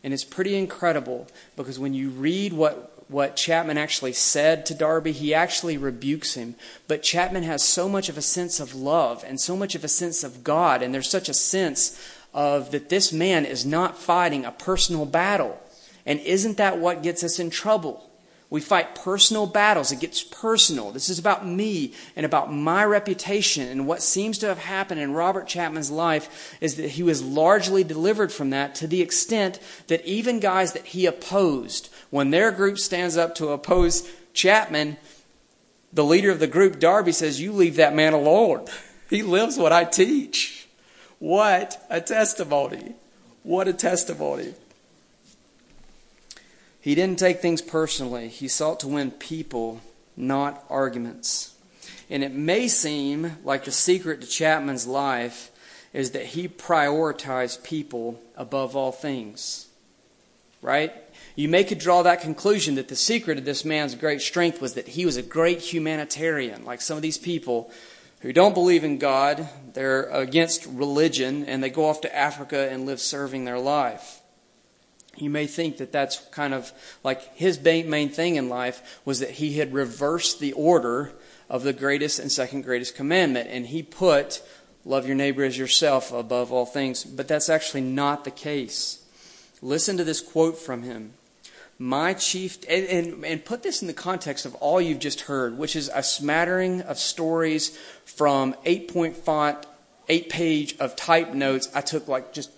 And 0.05 0.13
it's 0.13 0.25
pretty 0.25 0.57
incredible 0.57 1.27
because 1.57 1.79
when 1.79 1.95
you 1.95 2.11
read 2.11 2.53
what 2.53 2.98
what 3.09 3.37
Chapman 3.37 3.79
actually 3.79 4.13
said 4.13 4.67
to 4.67 4.75
Darby. 4.75 5.13
He 5.13 5.35
actually 5.35 5.77
rebukes 5.77 6.35
him. 6.35 6.55
But 6.87 7.03
Chapman 7.03 7.43
has 7.43 7.63
so 7.63 7.89
much 7.89 8.09
of 8.09 8.19
a 8.19 8.23
sense 8.23 8.61
of 8.61 8.75
love 8.75 9.25
and 9.27 9.41
so 9.41 9.57
much 9.57 9.75
of 9.75 9.83
a 9.83 9.89
sense 9.89 10.23
of 10.23 10.45
God, 10.45 10.83
and 10.83 10.95
there's 10.95 11.11
such 11.11 11.29
a 11.29 11.35
sense 11.35 12.01
of 12.35 12.71
that 12.71 12.89
this 12.89 13.13
man 13.13 13.47
is 13.47 13.65
not 13.65 13.99
fighting 13.99 14.45
a 14.45 14.53
personal 14.53 15.07
battle. 15.07 15.59
And 16.05 16.21
isn't 16.21 16.59
that 16.59 16.79
what 16.79 17.03
gets 17.03 17.25
us 17.25 17.39
in 17.39 17.51
trouble? 17.51 18.05
We 18.51 18.63
fight 18.63 18.95
personal 18.95 19.47
battles. 19.47 19.93
It 19.93 20.01
gets 20.01 20.23
personal. 20.23 20.91
This 20.91 21.11
is 21.11 21.19
about 21.19 21.47
me 21.47 21.93
and 22.17 22.25
about 22.25 22.51
my 22.53 22.83
reputation. 22.83 23.69
And 23.69 23.87
what 23.87 24.03
seems 24.03 24.39
to 24.39 24.47
have 24.47 24.59
happened 24.59 25.01
in 25.01 25.13
Robert 25.13 25.47
Chapman's 25.47 25.91
life 25.91 26.57
is 26.63 26.77
that 26.77 26.93
he 26.93 27.03
was 27.03 27.23
largely 27.23 27.85
delivered 27.85 28.33
from 28.33 28.49
that 28.51 28.75
to 28.77 28.87
the 28.87 29.03
extent 29.03 29.61
that 29.89 30.05
even 30.07 30.41
guys 30.41 30.73
that 30.73 30.87
he 30.87 31.05
opposed, 31.05 31.91
when 32.11 32.31
their 32.31 32.51
group 32.51 32.79
stands 32.79 33.17
up 33.17 33.35
to 33.37 33.49
oppose 33.49 34.09
Chapman, 34.33 34.97
the 35.93 36.05
leader 36.05 36.31
of 36.31 36.41
the 36.41 36.47
group, 36.47 36.79
Darby, 36.79 37.13
says, 37.13 37.41
You 37.41 37.53
leave 37.53 37.77
that 37.77 37.95
man 37.95 38.13
alone. 38.13 38.67
He 39.11 39.23
lives 39.23 39.57
what 39.57 39.73
I 39.73 39.85
teach. 39.85 40.69
What 41.19 41.83
a 41.89 41.99
testimony. 41.99 42.95
What 43.43 43.67
a 43.67 43.73
testimony. 43.73 44.53
He 46.79 46.95
didn't 46.95 47.19
take 47.19 47.41
things 47.41 47.63
personally. 47.63 48.29
He 48.29 48.49
sought 48.49 48.81
to 48.81 48.89
win 48.89 49.13
people, 49.13 49.81
not 50.15 50.63
arguments. 50.69 51.55
And 52.11 52.23
it 52.23 52.33
may 52.33 52.69
seem 52.69 53.39
like 53.45 53.65
the 53.65 53.73
secret 53.73 54.21
to 54.21 54.27
Chapman's 54.27 54.87
life 54.87 55.51
is 55.93 56.11
that 56.11 56.27
he 56.27 56.49
prioritized 56.49 57.63
people 57.63 58.21
above 58.37 58.77
all 58.77 58.93
things. 58.93 59.69
Right? 60.61 60.93
You 61.39 61.49
may 61.49 61.63
could 61.63 61.79
draw 61.79 62.03
that 62.03 62.21
conclusion 62.21 62.75
that 62.75 62.89
the 62.89 62.97
secret 62.97 63.39
of 63.39 63.45
this 63.45 63.65
man's 63.65 63.95
great 63.95 64.21
strength 64.21 64.61
was 64.61 64.75
that 64.75 64.89
he 64.89 65.07
was 65.07 65.17
a 65.17 65.23
great 65.23 65.61
humanitarian, 65.61 66.65
like 66.65 66.81
some 66.81 66.97
of 66.97 67.03
these 67.03 67.17
people 67.17 67.71
who 68.23 68.33
don't 68.33 68.55
believe 68.55 68.83
in 68.83 68.99
God, 68.99 69.49
they're 69.73 70.11
against 70.11 70.67
religion, 70.67 71.45
and 71.45 71.63
they 71.63 71.71
go 71.71 71.85
off 71.85 72.01
to 72.01 72.13
Africa 72.17 72.69
and 72.69 72.87
live 72.87 73.01
serving 73.01 73.45
their 73.45 73.61
life. 73.61 74.21
You 75.17 75.31
may 75.31 75.47
think 75.47 75.77
that 75.77 75.93
that's 75.93 76.19
kind 76.33 76.53
of 76.53 76.73
like 77.05 77.33
his 77.37 77.63
main 77.63 78.09
thing 78.09 78.35
in 78.35 78.49
life 78.49 79.01
was 79.05 79.21
that 79.21 79.31
he 79.31 79.59
had 79.59 79.73
reversed 79.73 80.41
the 80.41 80.55
order 80.55 81.13
of 81.49 81.63
the 81.63 81.73
greatest 81.73 82.19
and 82.19 82.33
second 82.33 82.63
greatest 82.63 82.97
commandment, 82.97 83.49
and 83.49 83.69
he 83.69 83.85
put 83.85 84.43
love 84.85 85.07
your 85.07 85.15
neighbor 85.15 85.45
as 85.45 85.57
yourself 85.57 86.13
above 86.13 86.53
all 86.53 86.67
things. 86.67 87.05
But 87.05 87.29
that's 87.29 87.49
actually 87.49 87.83
not 87.83 88.25
the 88.25 88.33
case. 88.33 89.05
Listen 89.63 89.97
to 89.99 90.03
this 90.03 90.21
quote 90.21 90.59
from 90.59 90.83
him. 90.83 91.13
My 91.79 92.15
chief, 92.15 92.59
and, 92.69 92.87
and, 92.87 93.25
and 93.25 93.45
put 93.45 93.63
this 93.63 93.83
in 93.83 93.89
the 93.89 93.95
context 93.95 94.47
of 94.47 94.55
all 94.57 94.81
you've 94.81 94.99
just 94.99 95.23
heard, 95.23 95.57
which 95.57 95.77
is 95.77 95.89
a 95.95 96.03
smattering 96.03 96.81
of 96.83 96.99
stories 96.99 97.79
from 98.05 98.57
eight 98.65 98.93
point 98.93 99.17
font, 99.17 99.65
eight 100.09 100.29
page 100.29 100.77
of 100.79 100.97
type 100.97 101.35
notes. 101.35 101.69
I 101.75 101.81
took 101.81 102.09
like 102.09 102.33
just 102.33 102.51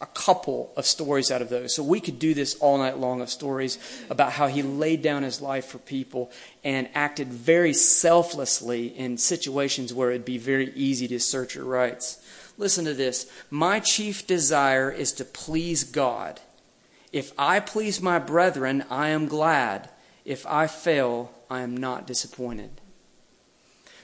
a 0.00 0.06
couple 0.06 0.72
of 0.76 0.86
stories 0.86 1.30
out 1.30 1.40
of 1.40 1.48
those. 1.48 1.72
So 1.74 1.82
we 1.82 2.00
could 2.00 2.18
do 2.18 2.34
this 2.34 2.56
all 2.56 2.78
night 2.78 2.98
long 2.98 3.20
of 3.20 3.30
stories 3.30 3.78
about 4.10 4.32
how 4.32 4.48
he 4.48 4.62
laid 4.62 5.02
down 5.02 5.22
his 5.22 5.40
life 5.40 5.66
for 5.66 5.78
people 5.78 6.32
and 6.62 6.88
acted 6.94 7.28
very 7.28 7.72
selflessly 7.72 8.88
in 8.88 9.18
situations 9.18 9.94
where 9.94 10.10
it'd 10.10 10.24
be 10.24 10.36
very 10.36 10.72
easy 10.74 11.06
to 11.08 11.14
assert 11.14 11.54
your 11.54 11.64
rights. 11.64 12.18
Listen 12.58 12.84
to 12.84 12.94
this. 12.94 13.30
My 13.50 13.80
chief 13.80 14.26
desire 14.26 14.90
is 14.90 15.12
to 15.12 15.24
please 15.24 15.84
God. 15.84 16.40
If 17.14 17.32
I 17.38 17.60
please 17.60 18.02
my 18.02 18.18
brethren, 18.18 18.84
I 18.90 19.10
am 19.10 19.28
glad. 19.28 19.88
If 20.24 20.44
I 20.48 20.66
fail, 20.66 21.30
I 21.48 21.60
am 21.60 21.76
not 21.76 22.08
disappointed. 22.08 22.80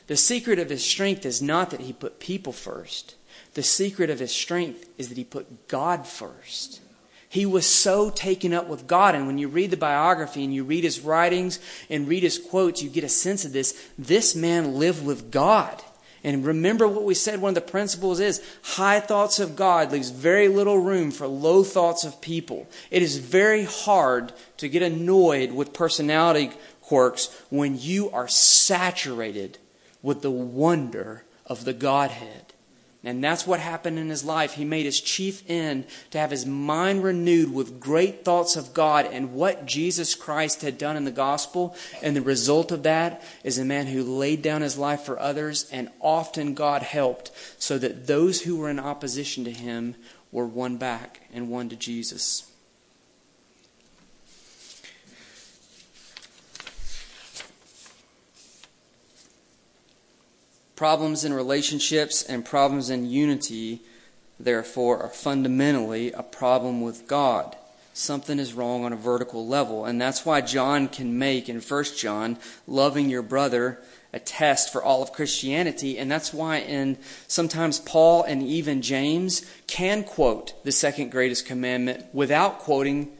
The 0.07 0.17
secret 0.17 0.61
of 0.61 0.71
his 0.71 0.85
strength 0.85 1.27
is 1.27 1.43
not 1.43 1.71
that 1.71 1.81
he 1.81 1.93
put 1.93 2.21
people 2.21 2.53
first. 2.53 3.17
The 3.55 3.65
secret 3.65 4.11
of 4.11 4.21
his 4.21 4.31
strength 4.31 4.89
is 4.97 5.09
that 5.09 5.19
he 5.19 5.25
put 5.25 5.67
God 5.67 6.07
first. 6.07 6.83
He 7.29 7.45
was 7.45 7.67
so 7.67 8.11
taken 8.11 8.55
up 8.55 8.69
with 8.69 8.87
God. 8.87 9.17
And 9.17 9.27
when 9.27 9.39
you 9.39 9.49
read 9.49 9.73
the 9.73 9.77
biography 9.77 10.45
and 10.45 10.55
you 10.55 10.63
read 10.63 10.85
his 10.85 11.01
writings 11.01 11.59
and 11.89 12.07
read 12.07 12.23
his 12.23 12.39
quotes, 12.39 12.81
you 12.81 12.89
get 12.89 13.03
a 13.03 13.09
sense 13.09 13.45
of 13.45 13.53
this. 13.53 13.91
This 13.99 14.37
man 14.37 14.75
lived 14.77 15.05
with 15.05 15.33
God. 15.33 15.83
And 16.23 16.45
remember 16.45 16.87
what 16.87 17.05
we 17.05 17.14
said 17.14 17.41
one 17.41 17.51
of 17.51 17.55
the 17.55 17.71
principles 17.71 18.21
is 18.21 18.43
high 18.62 19.01
thoughts 19.01 19.41
of 19.41 19.57
God 19.57 19.91
leaves 19.93 20.11
very 20.11 20.49
little 20.49 20.79
room 20.79 21.11
for 21.11 21.27
low 21.27 21.64
thoughts 21.64 22.05
of 22.05 22.21
people. 22.21 22.68
It 22.91 23.03
is 23.03 23.16
very 23.18 23.64
hard 23.64 24.33
to 24.59 24.68
get 24.68 24.83
annoyed 24.83 25.53
with 25.53 25.73
personality 25.73 26.51
quirks 26.83 27.35
when 27.49 27.79
you 27.79 28.11
are 28.11 28.29
saturated 28.29 29.59
with 30.03 30.23
the 30.23 30.31
wonder 30.31 31.25
of 31.47 31.64
the 31.64 31.73
Godhead. 31.73 32.49
And 33.03 33.24
that's 33.24 33.46
what 33.46 33.61
happened 33.61 33.98
in 33.98 34.11
his 34.11 34.24
life. 34.24 34.55
He 34.55 34.64
made 34.64 34.84
his 34.84 35.01
chief 35.01 35.42
end 35.48 35.86
to 36.11 36.18
have 36.18 36.30
his 36.30 36.44
mind 36.44 37.03
renewed 37.03 37.53
with 37.53 37.80
great 37.80 38.26
thoughts 38.26 38.57
of 38.57 38.74
God 38.74 39.07
and 39.07 39.32
what 39.32 39.64
Jesus 39.64 40.14
Christ 40.14 40.61
had 40.61 40.76
done 40.76 40.98
in 40.98 41.07
the 41.07 41.11
gospel. 41.11 41.74
And 42.03 42.14
the 42.14 42.20
result 42.20 42.70
of 42.72 42.82
that 42.82 43.22
is 43.42 43.57
a 43.57 43.64
man 43.64 43.86
who 43.86 44.03
laid 44.03 44.42
down 44.42 44.61
his 44.61 44.76
life 44.76 45.01
for 45.01 45.18
others, 45.18 45.66
and 45.72 45.88
often 46.01 46.53
God 46.53 46.82
helped 46.82 47.30
so 47.59 47.78
that 47.78 48.07
those 48.07 48.42
who 48.42 48.59
were 48.59 48.68
in 48.68 48.78
opposition 48.78 49.44
to 49.44 49.51
him 49.51 49.94
were 50.30 50.46
won 50.46 50.76
back 50.76 51.22
and 51.32 51.48
won 51.48 51.70
to 51.70 51.76
Jesus. 51.76 52.49
Problems 60.81 61.26
in 61.26 61.35
relationships 61.35 62.22
and 62.22 62.43
problems 62.43 62.89
in 62.89 63.05
unity, 63.05 63.83
therefore, 64.39 65.03
are 65.03 65.11
fundamentally 65.11 66.11
a 66.12 66.22
problem 66.22 66.81
with 66.81 67.07
God. 67.07 67.55
Something 67.93 68.39
is 68.39 68.55
wrong 68.55 68.87
on 68.87 68.95
a 68.95 68.97
vertical 68.97 69.47
level. 69.47 69.85
And 69.85 70.01
that's 70.01 70.24
why 70.24 70.41
John 70.41 70.89
can 70.89 71.18
make 71.18 71.51
in 71.51 71.61
1 71.61 71.85
John, 71.99 72.39
loving 72.66 73.11
your 73.11 73.20
brother 73.20 73.78
a 74.14 74.18
test 74.18 74.72
for 74.72 74.83
all 74.83 75.03
of 75.03 75.12
Christianity. 75.12 75.99
And 75.99 76.11
that's 76.11 76.33
why 76.33 76.61
in 76.61 76.97
sometimes 77.28 77.78
Paul 77.78 78.22
and 78.22 78.43
even 78.43 78.81
James 78.81 79.45
can 79.66 80.03
quote 80.03 80.64
the 80.64 80.72
second 80.72 81.11
greatest 81.11 81.45
commandment 81.45 82.07
without 82.14 82.59
quoting 82.59 83.11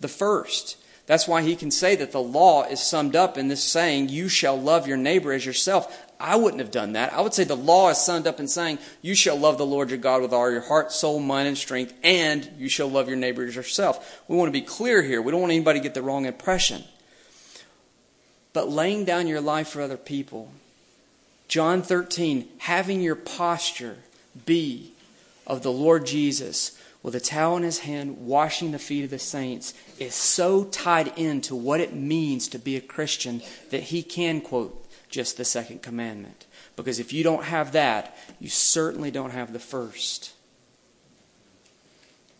the 0.00 0.08
first. 0.08 0.76
That's 1.06 1.28
why 1.28 1.42
he 1.42 1.54
can 1.54 1.70
say 1.70 1.94
that 1.96 2.10
the 2.10 2.20
law 2.20 2.64
is 2.64 2.80
summed 2.80 3.14
up 3.14 3.38
in 3.38 3.46
this 3.46 3.62
saying, 3.62 4.08
You 4.08 4.28
shall 4.28 4.60
love 4.60 4.88
your 4.88 4.96
neighbor 4.96 5.32
as 5.32 5.46
yourself. 5.46 6.05
I 6.18 6.36
wouldn't 6.36 6.60
have 6.60 6.70
done 6.70 6.92
that. 6.92 7.12
I 7.12 7.20
would 7.20 7.34
say 7.34 7.44
the 7.44 7.54
law 7.54 7.90
is 7.90 7.98
summed 7.98 8.26
up 8.26 8.40
in 8.40 8.48
saying, 8.48 8.78
You 9.02 9.14
shall 9.14 9.36
love 9.36 9.58
the 9.58 9.66
Lord 9.66 9.90
your 9.90 9.98
God 9.98 10.22
with 10.22 10.32
all 10.32 10.50
your 10.50 10.62
heart, 10.62 10.90
soul, 10.92 11.20
mind, 11.20 11.48
and 11.48 11.58
strength, 11.58 11.92
and 12.02 12.48
you 12.58 12.68
shall 12.68 12.88
love 12.88 13.08
your 13.08 13.18
neighbor 13.18 13.44
as 13.44 13.54
yourself. 13.54 14.22
We 14.26 14.36
want 14.36 14.48
to 14.48 14.52
be 14.52 14.62
clear 14.62 15.02
here. 15.02 15.20
We 15.20 15.30
don't 15.30 15.42
want 15.42 15.52
anybody 15.52 15.78
to 15.78 15.82
get 15.82 15.94
the 15.94 16.02
wrong 16.02 16.24
impression. 16.24 16.84
But 18.54 18.70
laying 18.70 19.04
down 19.04 19.26
your 19.26 19.42
life 19.42 19.68
for 19.68 19.82
other 19.82 19.98
people, 19.98 20.50
John 21.48 21.82
13, 21.82 22.48
having 22.58 23.02
your 23.02 23.14
posture 23.14 23.98
be 24.46 24.92
of 25.46 25.62
the 25.62 25.72
Lord 25.72 26.06
Jesus 26.06 26.80
with 27.02 27.14
a 27.14 27.20
towel 27.20 27.58
in 27.58 27.62
his 27.62 27.80
hand, 27.80 28.26
washing 28.26 28.72
the 28.72 28.78
feet 28.78 29.04
of 29.04 29.10
the 29.10 29.18
saints, 29.18 29.74
is 29.98 30.14
so 30.14 30.64
tied 30.64 31.16
into 31.16 31.54
what 31.54 31.80
it 31.80 31.94
means 31.94 32.48
to 32.48 32.58
be 32.58 32.76
a 32.76 32.80
Christian 32.80 33.42
that 33.70 33.84
he 33.84 34.02
can 34.02 34.40
quote 34.40 34.85
just 35.08 35.36
the 35.36 35.44
second 35.44 35.82
commandment. 35.82 36.46
Because 36.76 36.98
if 36.98 37.12
you 37.12 37.24
don't 37.24 37.44
have 37.44 37.72
that, 37.72 38.16
you 38.38 38.48
certainly 38.48 39.10
don't 39.10 39.30
have 39.30 39.52
the 39.52 39.58
first. 39.58 40.32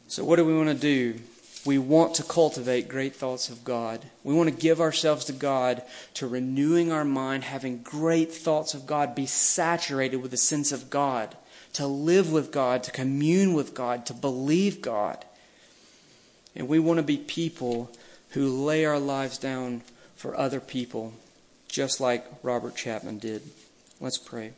So, 0.09 0.25
what 0.25 0.37
do 0.37 0.45
we 0.45 0.57
want 0.57 0.69
to 0.69 0.75
do? 0.75 1.21
We 1.65 1.79
want 1.79 2.15
to 2.15 2.23
cultivate 2.23 2.89
great 2.89 3.17
thoughts 3.17 3.49
of 3.49 3.65
God. 3.65 4.05
We 4.23 4.35
want 4.35 4.49
to 4.49 4.55
give 4.55 4.81
ourselves 4.81 5.25
to 5.25 5.33
God, 5.33 5.83
to 6.15 6.29
renewing 6.29 6.93
our 6.93 7.05
mind, 7.05 7.43
having 7.43 7.83
great 7.83 8.33
thoughts 8.33 8.73
of 8.73 8.87
God, 8.87 9.17
be 9.17 9.27
saturated 9.27 10.19
with 10.19 10.31
the 10.31 10.37
sense 10.37 10.71
of 10.71 10.91
God, 10.91 11.37
to 11.73 11.87
live 11.89 12.31
with 12.31 12.53
God, 12.53 12.85
to 12.85 12.93
commune 12.93 13.53
with 13.53 13.75
God, 13.75 14.07
to 14.07 14.15
believe 14.15 14.81
God. 14.81 15.25
And 16.55 16.69
we 16.69 16.79
want 16.79 16.99
to 16.99 17.03
be 17.03 17.17
people 17.17 17.91
who 18.31 18.65
lay 18.65 18.85
our 18.85 19.01
lives 19.01 19.37
down 19.37 19.83
for 20.15 20.37
other 20.37 20.61
people 20.61 21.15
just 21.77 22.01
like 22.01 22.25
Robert 22.43 22.75
Chapman 22.75 23.19
did. 23.19 23.43
Let's 24.01 24.17
pray. 24.17 24.53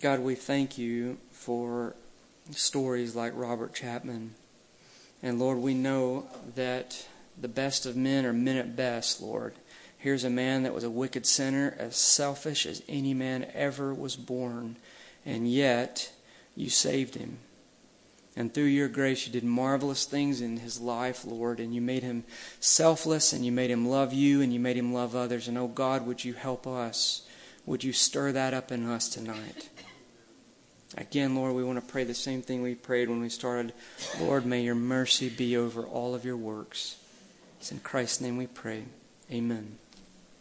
God, 0.00 0.20
we 0.20 0.34
thank 0.36 0.78
you 0.78 1.18
for 1.30 1.94
stories 2.50 3.14
like 3.14 3.34
Robert 3.36 3.74
Chapman. 3.74 4.36
And 5.22 5.38
Lord, 5.38 5.58
we 5.58 5.74
know 5.74 6.28
that 6.54 7.06
the 7.38 7.46
best 7.46 7.84
of 7.84 7.94
men 7.94 8.24
are 8.24 8.32
men 8.32 8.56
at 8.56 8.74
best, 8.74 9.20
Lord. 9.20 9.52
Here's 9.98 10.24
a 10.24 10.30
man 10.30 10.62
that 10.62 10.72
was 10.72 10.82
a 10.82 10.88
wicked 10.88 11.26
sinner, 11.26 11.76
as 11.78 11.94
selfish 11.94 12.64
as 12.64 12.82
any 12.88 13.12
man 13.12 13.48
ever 13.52 13.92
was 13.92 14.16
born, 14.16 14.76
and 15.26 15.46
yet 15.46 16.10
you 16.56 16.70
saved 16.70 17.16
him. 17.16 17.40
And 18.36 18.54
through 18.54 18.64
your 18.64 18.88
grace, 18.88 19.26
you 19.26 19.32
did 19.32 19.44
marvelous 19.44 20.04
things 20.04 20.40
in 20.40 20.58
his 20.58 20.80
life, 20.80 21.24
Lord. 21.24 21.58
And 21.58 21.74
you 21.74 21.80
made 21.80 22.02
him 22.02 22.24
selfless, 22.60 23.32
and 23.32 23.44
you 23.44 23.52
made 23.52 23.70
him 23.70 23.88
love 23.88 24.12
you, 24.12 24.40
and 24.40 24.52
you 24.52 24.60
made 24.60 24.76
him 24.76 24.92
love 24.92 25.16
others. 25.16 25.48
And 25.48 25.58
oh 25.58 25.68
God, 25.68 26.06
would 26.06 26.24
you 26.24 26.34
help 26.34 26.66
us? 26.66 27.22
Would 27.66 27.84
you 27.84 27.92
stir 27.92 28.32
that 28.32 28.54
up 28.54 28.72
in 28.72 28.88
us 28.88 29.08
tonight? 29.08 29.68
Again, 30.96 31.34
Lord, 31.36 31.54
we 31.54 31.64
want 31.64 31.84
to 31.84 31.92
pray 31.92 32.04
the 32.04 32.14
same 32.14 32.42
thing 32.42 32.62
we 32.62 32.74
prayed 32.74 33.08
when 33.08 33.20
we 33.20 33.28
started. 33.28 33.72
Lord, 34.20 34.44
may 34.44 34.62
your 34.62 34.74
mercy 34.74 35.28
be 35.28 35.56
over 35.56 35.82
all 35.82 36.14
of 36.14 36.24
your 36.24 36.36
works. 36.36 36.96
It's 37.58 37.70
in 37.70 37.80
Christ's 37.80 38.20
name 38.20 38.36
we 38.36 38.46
pray. 38.46 38.84
Amen. 39.30 39.79